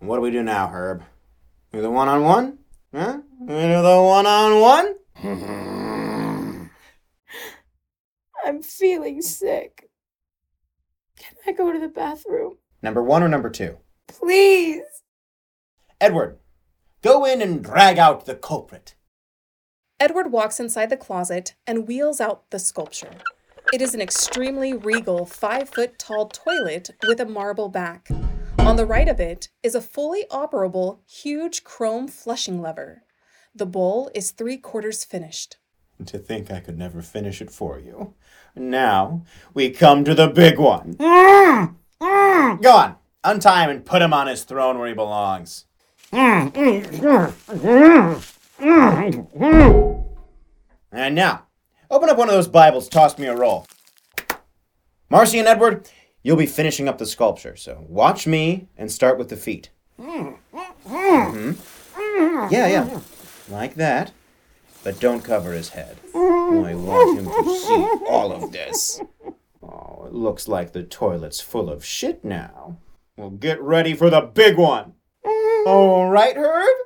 What 0.00 0.16
do 0.16 0.22
we 0.22 0.30
do 0.30 0.42
now, 0.42 0.68
Herb? 0.68 1.02
We 1.72 1.78
do 1.78 1.82
the 1.82 1.90
one 1.90 2.08
on 2.08 2.22
one? 2.22 2.58
Huh? 2.94 3.18
We 3.40 3.46
do 3.46 3.82
the 3.82 4.02
one 4.02 4.26
on 4.26 4.60
one? 4.60 4.94
I'm 8.46 8.62
feeling 8.62 9.20
sick. 9.20 9.90
Can 11.18 11.34
I 11.46 11.52
go 11.52 11.72
to 11.72 11.78
the 11.80 11.88
bathroom? 11.88 12.58
Number 12.80 13.02
one 13.02 13.22
or 13.22 13.28
number 13.28 13.50
two? 13.50 13.78
Please. 14.06 14.84
Edward, 16.00 16.38
go 17.02 17.24
in 17.24 17.42
and 17.42 17.62
drag 17.62 17.98
out 17.98 18.24
the 18.24 18.36
culprit. 18.36 18.94
Edward 19.98 20.30
walks 20.30 20.60
inside 20.60 20.90
the 20.90 20.96
closet 20.96 21.56
and 21.66 21.88
wheels 21.88 22.20
out 22.20 22.48
the 22.50 22.60
sculpture. 22.60 23.10
It 23.72 23.82
is 23.82 23.94
an 23.94 24.00
extremely 24.00 24.72
regal 24.72 25.26
five 25.26 25.68
foot 25.68 25.98
tall 25.98 26.28
toilet 26.28 26.90
with 27.06 27.20
a 27.20 27.26
marble 27.26 27.68
back. 27.68 28.08
On 28.68 28.76
the 28.76 28.84
right 28.84 29.08
of 29.08 29.18
it 29.18 29.48
is 29.62 29.74
a 29.74 29.80
fully 29.80 30.26
operable, 30.30 30.98
huge 31.08 31.64
chrome 31.64 32.06
flushing 32.06 32.60
lever. 32.60 33.02
The 33.54 33.64
bowl 33.64 34.10
is 34.14 34.30
three 34.30 34.58
quarters 34.58 35.04
finished. 35.04 35.56
To 36.04 36.18
think 36.18 36.50
I 36.50 36.60
could 36.60 36.76
never 36.76 37.00
finish 37.00 37.40
it 37.40 37.50
for 37.50 37.78
you. 37.78 38.12
Now 38.54 39.22
we 39.54 39.70
come 39.70 40.04
to 40.04 40.14
the 40.14 40.28
big 40.28 40.58
one. 40.58 40.96
Mm, 40.96 41.76
mm. 41.98 42.62
Go 42.62 42.76
on, 42.76 42.96
untie 43.24 43.64
him 43.64 43.70
and 43.70 43.86
put 43.86 44.02
him 44.02 44.12
on 44.12 44.26
his 44.26 44.44
throne 44.44 44.78
where 44.78 44.88
he 44.88 44.94
belongs. 44.94 45.64
And 46.12 46.52
now, 51.14 51.46
open 51.90 52.10
up 52.10 52.18
one 52.18 52.28
of 52.28 52.34
those 52.34 52.48
Bibles, 52.48 52.90
toss 52.90 53.16
me 53.16 53.28
a 53.28 53.34
roll. 53.34 53.66
Marcy 55.08 55.38
and 55.38 55.48
Edward, 55.48 55.88
you'll 56.22 56.36
be 56.36 56.46
finishing 56.46 56.88
up 56.88 56.98
the 56.98 57.06
sculpture, 57.06 57.56
so 57.56 57.84
watch 57.88 58.26
me 58.26 58.68
and 58.76 58.90
start 58.92 59.18
with 59.18 59.28
the 59.28 59.36
feet. 59.36 59.70
Mhm. 60.00 60.36
Yeah, 62.50 62.66
yeah. 62.66 63.00
Like 63.48 63.74
that. 63.74 64.12
But 64.84 65.00
don't 65.00 65.22
cover 65.24 65.52
his 65.52 65.70
head. 65.70 65.96
I 66.14 66.74
want 66.74 67.18
him 67.18 67.24
to 67.26 67.56
see 67.56 68.06
all 68.08 68.32
of 68.32 68.52
this. 68.52 69.00
Oh, 69.62 70.04
it 70.06 70.12
looks 70.14 70.46
like 70.48 70.72
the 70.72 70.82
toilet's 70.84 71.40
full 71.40 71.68
of 71.68 71.84
shit 71.84 72.24
now. 72.24 72.76
Well, 73.16 73.30
get 73.30 73.60
ready 73.60 73.94
for 73.94 74.08
the 74.10 74.20
big 74.20 74.56
one. 74.56 74.94
All 75.66 76.08
right, 76.08 76.36
Herb? 76.36 76.76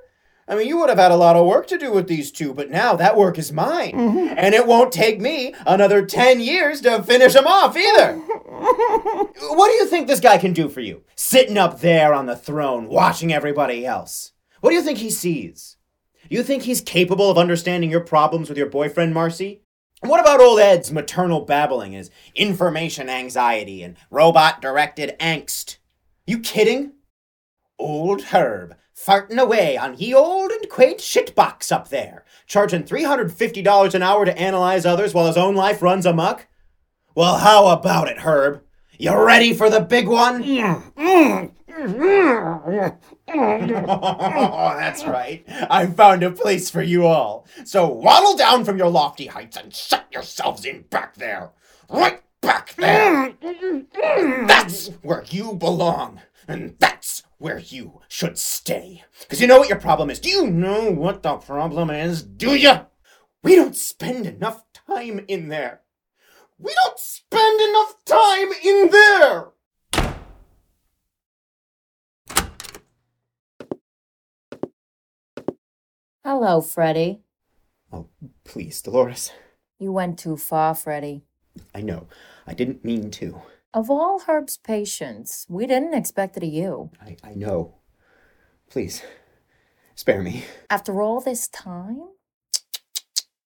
I 0.49 0.57
mean, 0.57 0.67
you 0.67 0.79
would 0.79 0.89
have 0.89 0.99
had 0.99 1.13
a 1.13 1.17
lot 1.17 1.37
of 1.37 1.47
work 1.47 1.69
to 1.69 1.79
do 1.79 1.93
with 1.93 2.09
these 2.09 2.33
two, 2.33 2.53
but 2.53 2.71
now 2.71 2.97
that 2.97 3.17
work 3.17 3.39
is 3.39 3.53
mine. 3.53 3.93
Mm-hmm. 3.93 4.35
And 4.37 4.55
it 4.55 4.67
won't 4.67 4.93
take 4.93 5.21
me 5.21 5.55
another 5.67 6.05
10 6.05 6.41
years 6.41 6.81
to 6.81 7.03
finish 7.03 7.35
them 7.35 7.47
off 7.47 7.77
either. 7.77 8.15
what 8.17 9.69
do 9.69 9.75
you 9.75 9.87
think 9.87 10.09
this 10.09 10.21
guy 10.21 10.39
can 10.39 10.53
do 10.53 10.69
for 10.69 10.81
you? 10.81 11.03
Sitting 11.15 11.57
up 11.57 11.81
there 11.81 12.13
on 12.13 12.27
the 12.27 12.37
throne, 12.37 12.89
watching 12.89 13.33
everybody 13.33 13.87
else. 13.87 14.33
What 14.61 14.71
do 14.71 14.77
you 14.77 14.83
think 14.83 14.99
he 14.99 15.11
sees? 15.11 15.77
You 16.29 16.43
think 16.43 16.65
he's 16.65 16.81
capable 16.81 17.31
of 17.31 17.39
understanding 17.39 17.91
your 17.91 18.01
problems 18.01 18.49
with 18.49 18.59
your 18.59 18.69
boyfriend, 18.69 19.15
Marcy? 19.15 19.63
What 20.01 20.21
about 20.21 20.41
old 20.41 20.59
Ed's 20.59 20.91
maternal 20.91 21.43
babbling, 21.43 21.93
his 21.93 22.11
information 22.35 23.09
anxiety 23.09 23.85
and 23.85 23.97
robot 24.11 24.61
directed 24.61 25.17
angst? 25.21 25.77
You 26.27 26.41
kidding? 26.41 26.95
Old 27.79 28.23
Herb 28.23 28.75
farting 29.05 29.39
away 29.39 29.77
on 29.77 29.95
he 29.95 30.15
old 30.15 30.51
and 30.51 30.69
quaint 30.69 30.99
shitbox 30.99 31.73
up 31.73 31.89
there, 31.89 32.25
charging 32.47 32.85
$350 32.85 33.95
an 33.95 34.03
hour 34.03 34.25
to 34.25 34.39
analyze 34.39 34.87
others 34.87 35.13
while 35.15 35.27
his 35.27 35.37
own 35.37 35.55
life 35.55 35.83
runs 35.83 36.07
amok? 36.07 36.47
Well, 37.15 37.39
how 37.39 37.69
about 37.69 38.09
it, 38.09 38.19
Herb? 38.19 38.63
You 38.99 39.17
ready 39.17 39.53
for 39.53 39.69
the 39.69 39.81
big 39.81 40.07
one? 40.09 40.43
oh, 40.97 41.51
that's 44.79 45.05
right. 45.05 45.45
I've 45.71 45.97
found 45.97 46.23
a 46.23 46.31
place 46.31 46.71
for 46.71 46.83
you 46.83 47.07
all. 47.07 47.47
So 47.65 47.89
waddle 47.89 48.37
down 48.37 48.65
from 48.65 48.79
your 48.79 48.91
lofty 48.91 49.27
heights 49.27 49.57
and 49.57 49.75
shut 49.75 50.07
yourselves 50.13 50.65
in 50.65 50.83
back 50.83 51.15
there. 51.17 51.51
Right 51.89 52.23
back 52.41 52.75
there. 52.75 53.35
That's 54.47 54.89
where 55.03 55.25
you 55.31 55.55
belong. 55.55 56.21
And 56.49 56.77
that's 56.79 57.23
where 57.39 57.59
you 57.59 58.01
should 58.09 58.39
stay. 58.39 59.05
Because 59.21 59.41
you 59.41 59.47
know 59.47 59.59
what 59.59 59.69
your 59.69 59.81
problem 59.81 60.11
is. 60.11 60.19
Do 60.19 60.29
you 60.29 60.51
know 60.51 60.91
what 60.91 61.23
the 61.23 61.37
problem 61.37 61.91
is? 61.91 62.23
Do 62.23 62.55
you? 62.55 62.73
We 63.43 63.57
don't 63.57 63.77
spend 63.77 64.27
enough 64.27 64.65
time 64.73 65.25
in 65.29 65.49
there. 65.49 65.81
We 66.59 66.73
don't 66.85 66.99
spend 66.99 67.61
enough 67.61 68.05
time 68.05 68.53
in 68.65 68.91
there. 68.91 69.49
Hello, 76.25 76.61
Freddy. 76.61 77.23
Oh, 77.93 78.07
please, 78.45 78.81
Dolores. 78.81 79.33
You 79.81 79.91
went 79.91 80.21
too 80.21 80.37
far, 80.37 80.75
Freddy. 80.77 81.25
I 81.75 81.83
know. 81.83 82.07
I 82.47 82.55
didn't 82.55 82.85
mean 82.85 83.11
to. 83.13 83.43
Of 83.75 83.89
all 83.91 84.21
Herb's 84.21 84.59
patients, 84.59 85.47
we 85.49 85.67
didn't 85.67 85.95
expect 85.95 86.37
it 86.37 86.43
of 86.43 86.49
you. 86.51 86.91
I, 87.01 87.17
I 87.25 87.35
know. 87.35 87.77
Please, 88.69 89.03
spare 89.95 90.23
me. 90.23 90.45
After 90.69 91.01
all 91.01 91.21
this 91.21 91.49
time? 91.49 92.03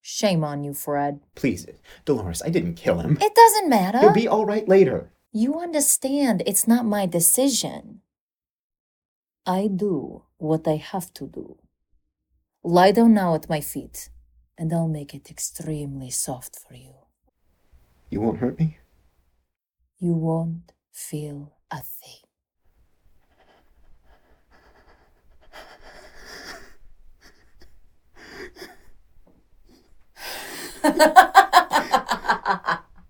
Shame 0.02 0.42
on 0.42 0.64
you, 0.64 0.74
Fred. 0.74 1.20
Please, 1.36 1.66
Dolores, 2.04 2.42
I 2.42 2.48
didn't 2.48 2.74
kill 2.74 2.98
him. 3.00 3.18
It 3.20 3.34
doesn't 3.34 3.68
matter. 3.68 4.00
He'll 4.00 4.12
be 4.12 4.26
all 4.26 4.46
right 4.46 4.66
later. 4.68 5.12
You 5.32 5.60
understand 5.60 6.42
it's 6.44 6.66
not 6.66 6.84
my 6.84 7.06
decision. 7.06 8.00
I 9.44 9.68
do 9.68 10.24
what 10.38 10.66
I 10.66 10.76
have 10.76 11.12
to 11.14 11.26
do. 11.26 11.56
Lie 12.64 12.92
down 12.92 13.14
now 13.14 13.36
at 13.36 13.48
my 13.48 13.60
feet, 13.60 14.08
and 14.58 14.72
I'll 14.72 14.88
make 14.88 15.14
it 15.14 15.30
extremely 15.30 16.10
soft 16.10 16.56
for 16.56 16.74
you. 16.74 16.94
You 18.10 18.20
won't 18.20 18.38
hurt 18.38 18.58
me? 18.58 18.78
You 19.98 20.14
won't 20.14 20.72
feel 20.90 21.52
a 21.70 21.82
thing. 21.82 22.22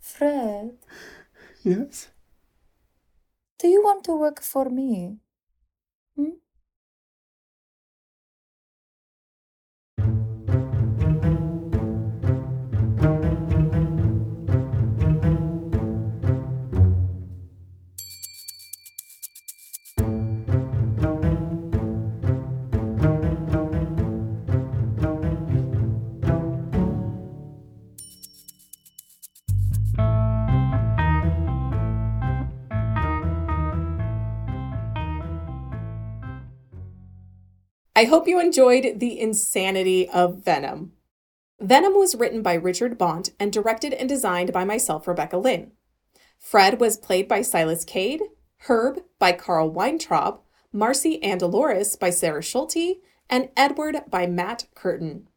Fred, 0.00 0.78
Yes? 1.64 2.08
do 3.58 3.68
you 3.68 3.82
want 3.84 4.02
to 4.02 4.16
work 4.16 4.40
for 4.40 4.70
me? 4.70 5.18
Hmm? 6.16 6.30
I 37.96 38.04
hope 38.04 38.28
you 38.28 38.38
enjoyed 38.38 39.00
the 39.00 39.18
insanity 39.18 40.06
of 40.10 40.44
Venom. 40.44 40.92
Venom 41.58 41.94
was 41.94 42.14
written 42.14 42.42
by 42.42 42.52
Richard 42.52 42.98
Bont 42.98 43.30
and 43.40 43.50
directed 43.50 43.94
and 43.94 44.06
designed 44.06 44.52
by 44.52 44.64
myself, 44.64 45.08
Rebecca 45.08 45.38
Lynn. 45.38 45.72
Fred 46.38 46.78
was 46.78 46.98
played 46.98 47.26
by 47.26 47.40
Silas 47.40 47.86
Cade, 47.86 48.20
Herb 48.68 48.98
by 49.18 49.32
Carl 49.32 49.70
Weintraub, 49.70 50.42
Marcy 50.74 51.22
and 51.22 51.40
Dolores 51.40 51.96
by 51.96 52.10
Sarah 52.10 52.42
Schulte, 52.42 52.98
and 53.30 53.48
Edward 53.56 54.02
by 54.10 54.26
Matt 54.26 54.66
Curtin. 54.74 55.28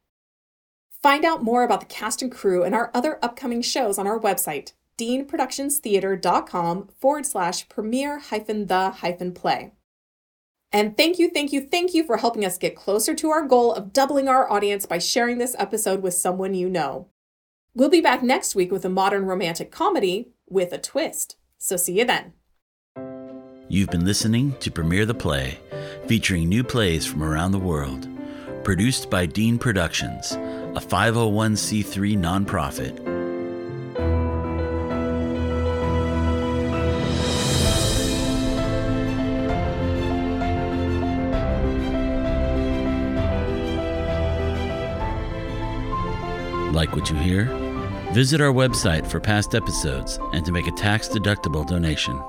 Find 1.01 1.23
out 1.23 1.41
more 1.41 1.63
about 1.63 1.79
the 1.79 1.85
cast 1.85 2.21
and 2.21 2.29
crew 2.29 2.65
and 2.65 2.75
our 2.75 2.91
other 2.93 3.19
upcoming 3.21 3.61
shows 3.61 3.97
on 3.97 4.05
our 4.05 4.19
website, 4.19 4.73
deanproductionstheater.com 4.97 6.89
forward 6.99 7.25
slash 7.25 7.69
premiere 7.69 8.19
hyphen 8.19 8.65
the 8.65 8.89
hyphen 8.89 9.31
play. 9.33 9.71
And 10.71 10.95
thank 10.95 11.17
you, 11.17 11.29
thank 11.29 11.51
you, 11.51 11.61
thank 11.61 11.93
you 11.93 12.03
for 12.03 12.17
helping 12.17 12.45
us 12.45 12.57
get 12.57 12.75
closer 12.75 13.15
to 13.15 13.31
our 13.31 13.45
goal 13.45 13.73
of 13.73 13.91
doubling 13.91 14.27
our 14.27 14.49
audience 14.51 14.85
by 14.85 14.99
sharing 14.99 15.39
this 15.39 15.55
episode 15.57 16.03
with 16.03 16.13
someone 16.13 16.53
you 16.53 16.69
know. 16.69 17.07
We'll 17.73 17.89
be 17.89 18.01
back 18.01 18.21
next 18.21 18.55
week 18.55 18.71
with 18.71 18.85
a 18.85 18.89
modern 18.89 19.25
romantic 19.25 19.71
comedy 19.71 20.29
with 20.47 20.71
a 20.71 20.77
twist. 20.77 21.37
So 21.57 21.75
see 21.75 21.99
you 21.99 22.05
then. 22.05 22.33
You've 23.67 23.89
been 23.89 24.05
listening 24.05 24.53
to 24.59 24.71
Premiere 24.71 25.05
the 25.05 25.13
Play, 25.13 25.59
featuring 26.07 26.49
new 26.49 26.63
plays 26.63 27.05
from 27.05 27.23
around 27.23 27.51
the 27.51 27.59
world. 27.59 28.07
Produced 28.63 29.09
by 29.09 29.25
Dean 29.25 29.57
Productions, 29.57 30.33
a 30.33 30.81
501c3 30.81 32.17
nonprofit. 32.17 33.08
Like 46.71 46.95
what 46.95 47.09
you 47.09 47.15
hear? 47.15 47.45
Visit 48.13 48.41
our 48.41 48.53
website 48.53 49.07
for 49.07 49.19
past 49.19 49.55
episodes 49.55 50.19
and 50.33 50.45
to 50.45 50.51
make 50.51 50.67
a 50.67 50.71
tax 50.71 51.07
deductible 51.07 51.65
donation. 51.65 52.21